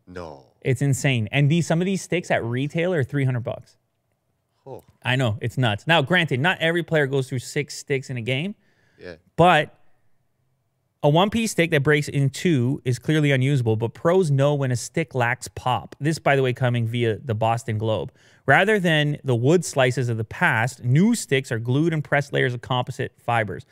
No. 0.06 0.44
It's 0.60 0.82
insane. 0.82 1.28
And 1.32 1.50
these 1.50 1.66
some 1.66 1.80
of 1.80 1.86
these 1.86 2.02
sticks 2.02 2.30
at 2.30 2.44
retail 2.44 2.92
are 2.92 3.04
three 3.04 3.24
hundred 3.24 3.40
bucks. 3.44 3.76
Oh, 4.66 4.82
I 5.02 5.14
know 5.16 5.38
it's 5.40 5.56
nuts. 5.56 5.86
Now, 5.86 6.02
granted, 6.02 6.40
not 6.40 6.58
every 6.60 6.82
player 6.82 7.06
goes 7.06 7.28
through 7.28 7.38
six 7.38 7.76
sticks 7.76 8.10
in 8.10 8.16
a 8.16 8.20
game, 8.20 8.56
yeah. 9.00 9.14
but 9.36 9.78
A 11.06 11.08
one 11.08 11.30
piece 11.30 11.52
stick 11.52 11.70
that 11.70 11.84
breaks 11.84 12.08
in 12.08 12.30
two 12.30 12.82
is 12.84 12.98
clearly 12.98 13.30
unusable, 13.30 13.76
but 13.76 13.94
pros 13.94 14.28
know 14.28 14.56
when 14.56 14.72
a 14.72 14.76
stick 14.76 15.14
lacks 15.14 15.46
pop. 15.46 15.94
This, 16.00 16.18
by 16.18 16.34
the 16.34 16.42
way, 16.42 16.52
coming 16.52 16.84
via 16.88 17.18
the 17.18 17.32
Boston 17.32 17.78
Globe. 17.78 18.10
Rather 18.44 18.80
than 18.80 19.16
the 19.22 19.36
wood 19.36 19.64
slices 19.64 20.08
of 20.08 20.16
the 20.16 20.24
past, 20.24 20.82
new 20.82 21.14
sticks 21.14 21.52
are 21.52 21.60
glued 21.60 21.92
and 21.92 22.02
pressed 22.02 22.32
layers 22.32 22.54
of 22.54 22.60
composite 22.60 23.12
fibers. 23.20 23.66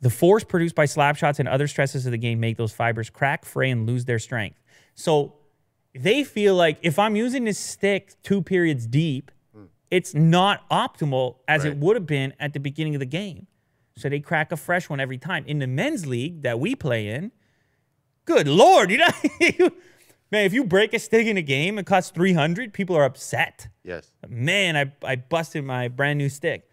The 0.00 0.10
force 0.10 0.44
produced 0.44 0.76
by 0.76 0.84
slap 0.84 1.16
shots 1.16 1.40
and 1.40 1.48
other 1.48 1.66
stresses 1.66 2.06
of 2.06 2.12
the 2.12 2.18
game 2.18 2.38
make 2.38 2.56
those 2.56 2.72
fibers 2.72 3.10
crack, 3.10 3.44
fray, 3.44 3.72
and 3.72 3.84
lose 3.84 4.04
their 4.04 4.20
strength. 4.20 4.62
So 4.94 5.34
they 5.92 6.22
feel 6.22 6.54
like 6.54 6.78
if 6.82 7.00
I'm 7.00 7.16
using 7.16 7.42
this 7.42 7.58
stick 7.58 8.14
two 8.22 8.42
periods 8.42 8.86
deep, 8.86 9.32
hmm. 9.52 9.64
it's 9.90 10.14
not 10.14 10.62
optimal 10.70 11.38
as 11.48 11.64
it 11.64 11.78
would 11.78 11.96
have 11.96 12.06
been 12.06 12.32
at 12.38 12.52
the 12.52 12.60
beginning 12.60 12.94
of 12.94 13.00
the 13.00 13.06
game. 13.06 13.48
So 13.96 14.08
they 14.08 14.20
crack 14.20 14.52
a 14.52 14.56
fresh 14.56 14.88
one 14.90 15.00
every 15.00 15.18
time. 15.18 15.44
In 15.46 15.58
the 15.58 15.66
men's 15.66 16.06
league 16.06 16.42
that 16.42 16.60
we 16.60 16.74
play 16.74 17.08
in, 17.08 17.32
good 18.26 18.46
lord, 18.46 18.90
you 18.90 18.98
know, 18.98 19.08
man, 20.30 20.44
if 20.44 20.52
you 20.52 20.64
break 20.64 20.92
a 20.92 20.98
stick 20.98 21.26
in 21.26 21.36
a 21.36 21.42
game, 21.42 21.78
it 21.78 21.86
costs 21.86 22.10
300, 22.10 22.72
people 22.74 22.94
are 22.96 23.04
upset. 23.04 23.68
Yes. 23.82 24.12
Man, 24.28 24.76
I, 24.76 24.92
I 25.02 25.16
busted 25.16 25.64
my 25.64 25.88
brand 25.88 26.18
new 26.18 26.28
stick. 26.28 26.68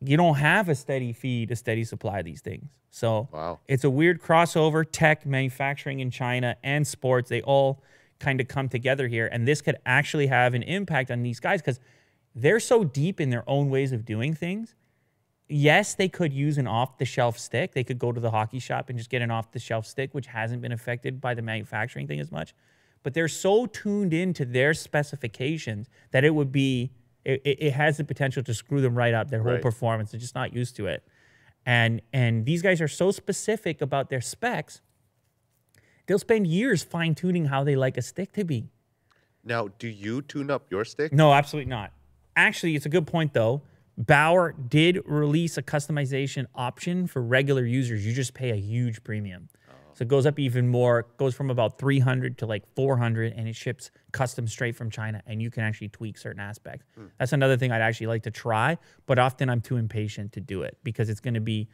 You 0.00 0.16
don't 0.16 0.36
have 0.36 0.68
a 0.68 0.74
steady 0.74 1.12
feed, 1.12 1.50
a 1.50 1.56
steady 1.56 1.84
supply 1.84 2.20
of 2.20 2.24
these 2.24 2.40
things. 2.40 2.70
So 2.90 3.28
Wow. 3.32 3.60
it's 3.68 3.84
a 3.84 3.90
weird 3.90 4.22
crossover. 4.22 4.84
Tech, 4.90 5.26
manufacturing 5.26 6.00
in 6.00 6.10
China, 6.10 6.56
and 6.62 6.86
sports, 6.86 7.28
they 7.28 7.42
all 7.42 7.82
kind 8.18 8.40
of 8.40 8.48
come 8.48 8.70
together 8.70 9.08
here. 9.08 9.28
And 9.30 9.46
this 9.46 9.60
could 9.60 9.76
actually 9.84 10.28
have 10.28 10.54
an 10.54 10.62
impact 10.62 11.10
on 11.10 11.22
these 11.22 11.38
guys 11.38 11.60
because 11.60 11.80
they're 12.34 12.60
so 12.60 12.82
deep 12.84 13.20
in 13.20 13.28
their 13.28 13.44
own 13.46 13.68
ways 13.68 13.92
of 13.92 14.06
doing 14.06 14.32
things. 14.32 14.74
Yes, 15.48 15.94
they 15.94 16.08
could 16.08 16.32
use 16.32 16.58
an 16.58 16.66
off 16.66 16.98
the 16.98 17.04
shelf 17.04 17.38
stick. 17.38 17.72
They 17.72 17.84
could 17.84 17.98
go 17.98 18.10
to 18.10 18.20
the 18.20 18.30
hockey 18.32 18.58
shop 18.58 18.88
and 18.88 18.98
just 18.98 19.10
get 19.10 19.22
an 19.22 19.30
off 19.30 19.52
the 19.52 19.60
shelf 19.60 19.86
stick, 19.86 20.12
which 20.12 20.26
hasn't 20.26 20.60
been 20.60 20.72
affected 20.72 21.20
by 21.20 21.34
the 21.34 21.42
manufacturing 21.42 22.08
thing 22.08 22.18
as 22.18 22.32
much. 22.32 22.52
But 23.04 23.14
they're 23.14 23.28
so 23.28 23.66
tuned 23.66 24.12
into 24.12 24.44
their 24.44 24.74
specifications 24.74 25.88
that 26.10 26.24
it 26.24 26.34
would 26.34 26.50
be, 26.50 26.90
it, 27.24 27.40
it 27.44 27.72
has 27.74 27.96
the 27.96 28.04
potential 28.04 28.42
to 28.42 28.52
screw 28.54 28.80
them 28.80 28.96
right 28.96 29.14
up 29.14 29.30
their 29.30 29.42
whole 29.42 29.52
Right. 29.52 29.62
performance. 29.62 30.10
They're 30.10 30.18
just 30.20 30.34
not 30.34 30.52
used 30.52 30.74
to 30.76 30.86
it. 30.88 31.06
And 31.64 32.00
and 32.12 32.44
these 32.46 32.62
guys 32.62 32.80
are 32.80 32.88
so 32.88 33.10
specific 33.12 33.80
about 33.80 34.08
their 34.08 34.20
specs, 34.20 34.80
they'll 36.06 36.18
spend 36.18 36.46
years 36.46 36.82
fine 36.84 37.14
tuning 37.14 37.46
how 37.46 37.64
they 37.64 37.74
like 37.76 37.96
a 37.96 38.02
stick 38.02 38.32
to 38.32 38.44
be. 38.44 38.68
Now, 39.44 39.68
do 39.78 39.86
you 39.88 40.22
tune 40.22 40.50
up 40.50 40.70
your 40.70 40.84
stick? 40.84 41.12
No, 41.12 41.32
absolutely 41.32 41.68
not. 41.70 41.92
Actually, 42.36 42.74
it's 42.76 42.86
a 42.86 42.88
good 42.88 43.06
point 43.06 43.32
though. 43.32 43.62
Bauer 43.98 44.52
did 44.52 45.00
release 45.06 45.56
a 45.56 45.62
customization 45.62 46.46
option 46.54 47.06
for 47.06 47.22
regular 47.22 47.64
users. 47.64 48.06
You 48.06 48.12
just 48.12 48.34
pay 48.34 48.50
a 48.50 48.56
huge 48.56 49.02
premium. 49.04 49.48
So 49.94 50.02
it 50.02 50.08
goes 50.08 50.26
up 50.26 50.38
even 50.38 50.68
more, 50.68 50.98
It 51.00 51.16
goes 51.16 51.34
from 51.34 51.48
about 51.48 51.78
300 51.78 52.36
to 52.38 52.46
like 52.46 52.64
400 52.74 53.32
and 53.32 53.48
it 53.48 53.56
ships 53.56 53.90
custom 54.12 54.46
straight 54.46 54.76
from 54.76 54.90
China 54.90 55.22
and 55.26 55.40
you 55.40 55.50
can 55.50 55.62
actually 55.62 55.88
tweak 55.88 56.18
certain 56.18 56.40
aspects. 56.40 56.84
That's 57.18 57.32
another 57.32 57.56
thing 57.56 57.72
I'd 57.72 57.80
actually 57.80 58.08
like 58.08 58.22
to 58.24 58.30
try, 58.30 58.76
but 59.06 59.18
often 59.18 59.48
I'm 59.48 59.62
too 59.62 59.78
impatient 59.78 60.32
to 60.32 60.40
do 60.42 60.60
it 60.60 60.76
because 60.84 61.08
it's 61.08 61.20
going 61.20 61.32
to 61.32 61.40
be 61.40 61.68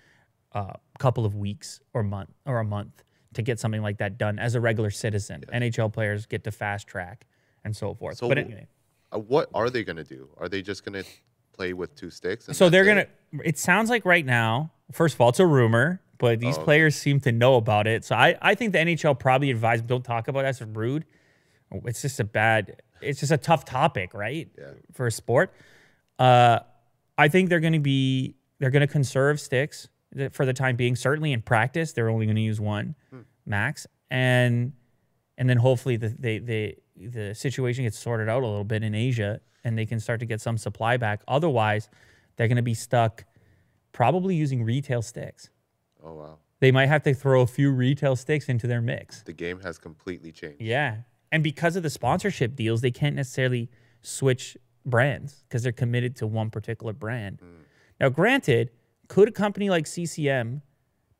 a 0.53 0.77
couple 1.01 1.27
of 1.27 1.35
weeks 1.35 1.81
or 1.95 2.05
month 2.05 2.31
or 2.47 2.61
a 2.61 2.65
month 2.65 3.03
to 3.35 3.43
get 3.43 3.59
something 3.59 3.83
like 3.83 3.99
that 3.99 4.19
done 4.19 4.39
as 4.39 4.55
a 4.55 4.61
regular 4.61 4.91
citizen. 4.91 5.43
NHL 5.53 5.93
players 5.93 6.27
get 6.27 6.45
to 6.45 6.53
fast 6.53 6.87
track 6.87 7.27
and 7.65 7.75
so 7.75 7.93
forth. 7.93 8.19
So 8.19 8.29
but 8.29 8.39
anyway, 8.39 8.69
Uh, 9.13 9.19
what 9.19 9.49
are 9.53 9.69
they 9.69 9.83
going 9.83 9.97
to 9.97 10.05
do? 10.05 10.29
Are 10.39 10.49
they 10.49 10.63
just 10.63 10.85
going 10.85 11.03
to 11.03 11.11
play 11.53 11.73
with 11.73 11.95
two 11.95 12.11
sticks? 12.11 12.49
So 12.53 12.69
they're 12.69 12.85
it? 12.85 13.09
gonna. 13.33 13.43
It 13.45 13.59
sounds 13.59 13.91
like 13.91 14.05
right 14.05 14.25
now. 14.27 14.73
First 14.93 15.15
of 15.15 15.21
all, 15.21 15.31
it's 15.31 15.41
a 15.41 15.47
rumor, 15.47 16.03
but 16.19 16.39
these 16.41 16.57
Oh, 16.57 16.61
okay. 16.61 16.65
players 16.65 16.97
seem 16.97 17.21
to 17.21 17.33
know 17.33 17.57
about 17.57 17.87
it. 17.87 18.05
So 18.05 18.15
I, 18.15 18.37
I 18.43 18.55
think 18.55 18.73
the 18.73 18.79
NHL 18.79 19.19
probably 19.19 19.51
advised 19.51 19.87
don't 19.87 20.05
talk 20.05 20.29
about 20.29 20.43
that. 20.43 20.51
It's 20.51 20.61
rude. 20.61 21.05
It's 21.87 22.03
just 22.03 22.21
a 22.21 22.25
bad. 22.25 22.83
It's 23.01 23.21
just 23.21 23.33
a 23.33 23.39
tough 23.39 23.65
topic, 23.65 24.13
right? 24.15 24.49
Yeah. 24.59 24.73
For 24.93 25.07
a 25.07 25.11
sport. 25.11 25.53
Uh, 26.19 26.59
I 27.17 27.29
think 27.29 27.49
they're 27.49 27.61
going 27.61 27.73
to 27.73 27.79
be. 27.81 28.35
They're 28.59 28.71
going 28.71 28.87
to 28.87 28.93
conserve 28.93 29.41
sticks 29.41 29.89
for 30.31 30.45
the 30.45 30.53
time 30.53 30.77
being. 30.77 30.95
Certainly 30.95 31.33
in 31.33 31.43
practice, 31.43 31.93
they're 31.93 32.11
only 32.11 32.27
going 32.27 32.37
to 32.37 32.43
use 32.43 32.61
one 32.61 32.95
max, 33.47 33.87
and 34.11 34.73
and 35.39 35.49
then 35.49 35.57
hopefully 35.57 35.97
the 35.97 36.09
they, 36.19 36.39
they 36.39 36.77
the 37.09 37.35
situation 37.35 37.85
gets 37.85 37.99
sorted 37.99 38.29
out 38.29 38.43
a 38.43 38.47
little 38.47 38.65
bit 38.65 38.83
in 38.83 38.95
Asia 38.95 39.41
and 39.65 39.79
they 39.79 39.87
can 39.87 40.01
start 40.01 40.21
to 40.21 40.27
get 40.27 40.41
some 40.41 40.59
supply 40.59 40.97
back. 40.97 41.23
Otherwise, 41.29 41.89
they're 42.37 42.49
going 42.49 42.57
to 42.57 42.63
be 42.63 42.75
stuck 42.75 43.25
probably 43.93 44.35
using 44.35 44.63
retail 44.65 45.03
sticks. 45.03 45.51
Oh 46.05 46.15
wow, 46.15 46.39
They 46.61 46.73
might 46.73 46.87
have 46.87 47.03
to 47.05 47.15
throw 47.15 47.43
a 47.43 47.47
few 47.47 47.71
retail 47.71 48.17
sticks 48.17 48.49
into 48.49 48.67
their 48.67 48.81
mix. 48.81 49.23
the 49.23 49.33
game 49.33 49.61
has 49.61 49.79
completely 49.79 50.33
changed. 50.33 50.61
Yeah. 50.61 50.99
And 51.31 51.43
because 51.43 51.77
of 51.77 51.83
the 51.83 51.91
sponsorship 51.91 52.55
deals, 52.57 52.81
they 52.81 52.91
can't 52.91 53.15
necessarily 53.17 53.71
switch 54.03 54.57
brands 54.85 55.45
because 55.49 55.63
they're 55.63 55.73
committed 55.73 56.17
to 56.17 56.27
one 56.27 56.51
particular 56.51 56.93
brand. 56.93 57.39
Hmm. 57.41 57.63
Now, 58.01 58.09
granted, 58.09 58.71
could 59.09 59.29
a 59.29 59.33
company 59.33 59.71
like 59.71 59.87
CCM 59.87 60.63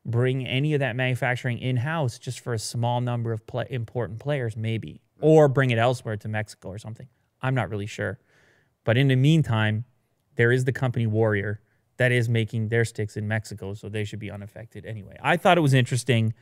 bring 0.05 0.45
any 0.47 0.75
of 0.75 0.81
that 0.81 0.97
manufacturing 0.97 1.59
in 1.59 1.77
house 1.77 2.19
just 2.19 2.41
for 2.41 2.53
a 2.55 2.59
small 2.59 3.01
number 3.01 3.33
of 3.33 3.47
pla 3.47 3.63
important 3.71 4.19
players? 4.19 4.57
Maybe. 4.57 5.01
Or 5.23 5.49
bring 5.49 5.71
it 5.71 5.79
elsewhere 5.79 6.17
to 6.19 6.29
Mexico 6.29 6.69
or 6.69 6.79
something. 6.79 7.09
I'm 7.41 7.55
not 7.55 7.71
really 7.71 7.87
sure. 7.87 8.19
But 8.85 8.99
in 8.99 9.09
the 9.09 9.17
meantime, 9.17 9.85
there 10.37 10.53
is 10.53 10.65
the 10.65 10.73
company 10.73 11.07
Warrior 11.07 11.61
that 11.97 12.13
is 12.13 12.29
making 12.29 12.69
their 12.69 12.85
sticks 12.85 13.17
in 13.17 13.29
Mexico, 13.29 13.75
so 13.75 13.89
they 13.89 14.05
should 14.05 14.19
be 14.19 14.31
unaffected 14.31 14.85
anyway. 14.85 15.17
I 15.23 15.37
thought 15.37 15.59
it 15.59 15.61
was 15.61 15.75
interesting. 15.75 16.35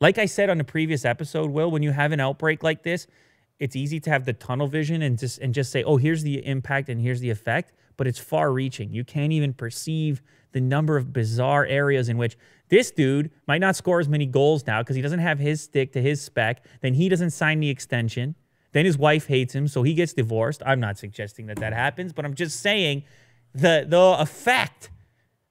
Like 0.00 0.18
I 0.18 0.26
said 0.26 0.50
on 0.50 0.58
the 0.58 0.64
previous 0.64 1.04
episode, 1.04 1.50
Will, 1.50 1.70
when 1.70 1.82
you 1.82 1.92
have 1.92 2.12
an 2.12 2.20
outbreak 2.20 2.62
like 2.62 2.82
this, 2.82 3.06
it's 3.58 3.76
easy 3.76 4.00
to 4.00 4.10
have 4.10 4.24
the 4.24 4.32
tunnel 4.32 4.66
vision 4.66 5.02
and 5.02 5.18
just 5.18 5.38
and 5.38 5.52
just 5.54 5.70
say, 5.70 5.82
"Oh, 5.82 5.96
here's 5.96 6.22
the 6.22 6.44
impact 6.46 6.88
and 6.88 7.00
here's 7.00 7.20
the 7.20 7.30
effect," 7.30 7.72
but 7.96 8.06
it's 8.06 8.18
far-reaching. 8.18 8.92
You 8.92 9.04
can't 9.04 9.32
even 9.32 9.52
perceive 9.52 10.22
the 10.52 10.60
number 10.60 10.96
of 10.96 11.12
bizarre 11.12 11.66
areas 11.66 12.08
in 12.08 12.16
which 12.16 12.36
this 12.70 12.90
dude 12.92 13.30
might 13.46 13.60
not 13.60 13.76
score 13.76 14.00
as 14.00 14.08
many 14.08 14.26
goals 14.26 14.66
now 14.66 14.80
because 14.80 14.96
he 14.96 15.02
doesn't 15.02 15.18
have 15.18 15.38
his 15.38 15.60
stick 15.60 15.92
to 15.92 16.00
his 16.00 16.22
spec. 16.22 16.64
Then 16.80 16.94
he 16.94 17.08
doesn't 17.08 17.30
sign 17.30 17.60
the 17.60 17.68
extension. 17.68 18.36
Then 18.72 18.86
his 18.86 18.96
wife 18.96 19.26
hates 19.26 19.54
him, 19.54 19.66
so 19.66 19.82
he 19.82 19.94
gets 19.94 20.12
divorced. 20.12 20.62
I'm 20.64 20.78
not 20.78 20.96
suggesting 20.96 21.46
that 21.46 21.58
that 21.58 21.72
happens, 21.72 22.12
but 22.12 22.24
I'm 22.24 22.34
just 22.34 22.60
saying 22.60 23.02
the 23.52 23.84
the 23.86 24.16
effect, 24.20 24.90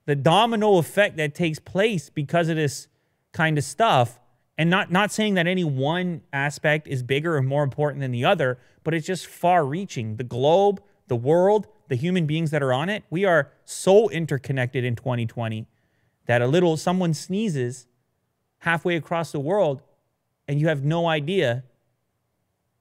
the 0.05 0.15
domino 0.15 0.77
effect 0.77 1.17
that 1.17 1.35
takes 1.35 1.59
place 1.59 2.09
because 2.09 2.47
of 2.47 2.55
this 2.55 2.87
kind 3.33 3.57
of 3.57 3.65
stuff. 3.65 4.19
And 4.57 4.69
not 4.69 4.89
not 4.89 5.11
saying 5.11 5.33
that 5.33 5.47
any 5.47 5.65
one 5.65 6.21
aspect 6.31 6.87
is 6.87 7.03
bigger 7.03 7.35
or 7.35 7.41
more 7.41 7.63
important 7.63 8.01
than 8.01 8.11
the 8.11 8.23
other, 8.23 8.57
but 8.85 8.93
it's 8.93 9.05
just 9.05 9.27
far 9.27 9.65
reaching. 9.65 10.15
The 10.15 10.23
globe, 10.23 10.81
the 11.07 11.17
world, 11.17 11.67
the 11.89 11.95
human 11.95 12.25
beings 12.25 12.51
that 12.51 12.63
are 12.63 12.71
on 12.71 12.87
it, 12.87 13.03
we 13.09 13.25
are 13.25 13.51
so 13.65 14.09
interconnected 14.09 14.85
in 14.85 14.95
2020 14.95 15.67
that 16.29 16.43
a 16.43 16.47
little 16.47 16.77
someone 16.77 17.11
sneezes 17.11 17.87
halfway 18.59 18.95
across 18.95 19.31
the 19.31 19.39
world 19.39 19.81
and 20.47 20.61
you 20.61 20.67
have 20.67 20.83
no 20.83 21.07
idea 21.07 21.63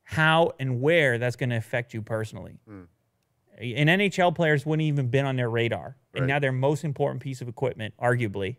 how 0.03 0.53
and 0.61 0.83
where 0.83 1.17
that's 1.17 1.35
going 1.35 1.49
to 1.49 1.57
affect 1.57 1.95
you 1.95 2.03
personally. 2.03 2.59
Hmm. 2.69 2.83
And 3.59 3.89
NHL 3.89 4.35
players 4.35 4.67
wouldn't 4.67 4.87
even 4.87 5.09
been 5.09 5.25
on 5.25 5.37
their 5.37 5.49
radar. 5.49 5.97
And 6.13 6.27
now 6.27 6.39
their 6.39 6.53
most 6.53 6.85
important 6.85 7.23
piece 7.23 7.41
of 7.41 7.49
equipment, 7.49 7.95
arguably, 7.99 8.57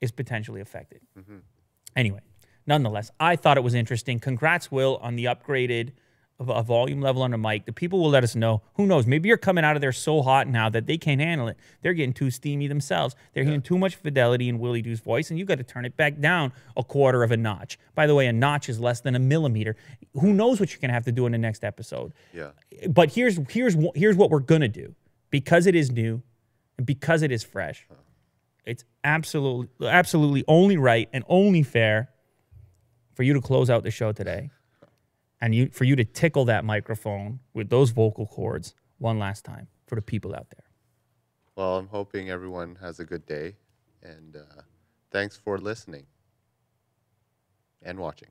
is 0.00 0.12
potentially 0.12 0.60
affected. 0.60 1.00
Mm-hmm. 1.18 1.38
Anyway, 1.96 2.20
nonetheless, 2.68 3.10
I 3.18 3.34
thought 3.34 3.56
it 3.56 3.64
was 3.64 3.74
interesting. 3.74 4.20
Congrats, 4.20 4.70
Will, 4.70 5.00
on 5.02 5.16
the 5.16 5.24
upgraded 5.24 5.90
a 6.48 6.62
volume 6.62 7.00
level 7.00 7.22
on 7.22 7.30
the 7.30 7.38
mic. 7.38 7.66
The 7.66 7.72
people 7.72 8.00
will 8.00 8.10
let 8.10 8.24
us 8.24 8.34
know. 8.34 8.62
Who 8.74 8.86
knows? 8.86 9.06
Maybe 9.06 9.28
you're 9.28 9.36
coming 9.36 9.64
out 9.64 9.76
of 9.76 9.80
there 9.80 9.92
so 9.92 10.22
hot 10.22 10.48
now 10.48 10.68
that 10.68 10.86
they 10.86 10.98
can't 10.98 11.20
handle 11.20 11.48
it. 11.48 11.56
They're 11.82 11.94
getting 11.94 12.12
too 12.12 12.30
steamy 12.30 12.68
themselves. 12.68 13.14
They're 13.32 13.44
hearing 13.44 13.62
too 13.62 13.78
much 13.78 13.96
fidelity 13.96 14.48
in 14.48 14.58
Willie 14.58 14.82
Doo's 14.82 15.00
voice, 15.00 15.30
and 15.30 15.38
you 15.38 15.44
got 15.44 15.58
to 15.58 15.64
turn 15.64 15.84
it 15.84 15.96
back 15.96 16.20
down 16.20 16.52
a 16.76 16.84
quarter 16.84 17.22
of 17.22 17.32
a 17.32 17.36
notch. 17.36 17.78
By 17.94 18.06
the 18.06 18.14
way, 18.14 18.26
a 18.26 18.32
notch 18.32 18.68
is 18.68 18.80
less 18.80 19.00
than 19.00 19.14
a 19.14 19.18
millimeter. 19.18 19.76
Who 20.14 20.32
knows 20.32 20.60
what 20.60 20.72
you're 20.72 20.80
gonna 20.80 20.92
have 20.92 21.04
to 21.04 21.12
do 21.12 21.26
in 21.26 21.32
the 21.32 21.38
next 21.38 21.64
episode? 21.64 22.12
Yeah. 22.32 22.50
but 22.88 23.10
here's 23.12 23.38
here's 23.48 23.76
here's 23.94 24.16
what 24.16 24.30
we're 24.30 24.40
gonna 24.40 24.68
do 24.68 24.94
because 25.30 25.66
it 25.66 25.74
is 25.74 25.90
new 25.90 26.22
and 26.76 26.86
because 26.86 27.22
it 27.22 27.32
is 27.32 27.42
fresh. 27.42 27.86
It's 28.64 28.84
absolutely 29.02 29.88
absolutely 29.88 30.44
only 30.46 30.76
right 30.76 31.08
and 31.12 31.24
only 31.28 31.62
fair 31.62 32.10
for 33.14 33.22
you 33.24 33.34
to 33.34 33.40
close 33.40 33.68
out 33.68 33.82
the 33.82 33.90
show 33.90 34.12
today, 34.12 34.50
and 35.42 35.54
you 35.54 35.68
for 35.70 35.84
you 35.84 35.96
to 35.96 36.04
tickle 36.04 36.46
that 36.46 36.64
microphone 36.64 37.40
with 37.52 37.68
those 37.68 37.90
vocal 37.90 38.26
cords 38.26 38.74
one 38.98 39.18
last 39.18 39.44
time 39.44 39.66
for 39.86 39.96
the 39.96 40.00
people 40.00 40.34
out 40.34 40.46
there. 40.50 40.64
Well, 41.56 41.76
I'm 41.76 41.88
hoping 41.88 42.30
everyone 42.30 42.78
has 42.80 43.00
a 43.00 43.04
good 43.04 43.26
day, 43.26 43.56
and 44.02 44.36
uh, 44.36 44.62
thanks 45.10 45.36
for 45.36 45.58
listening 45.58 46.06
and 47.82 47.98
watching. 47.98 48.28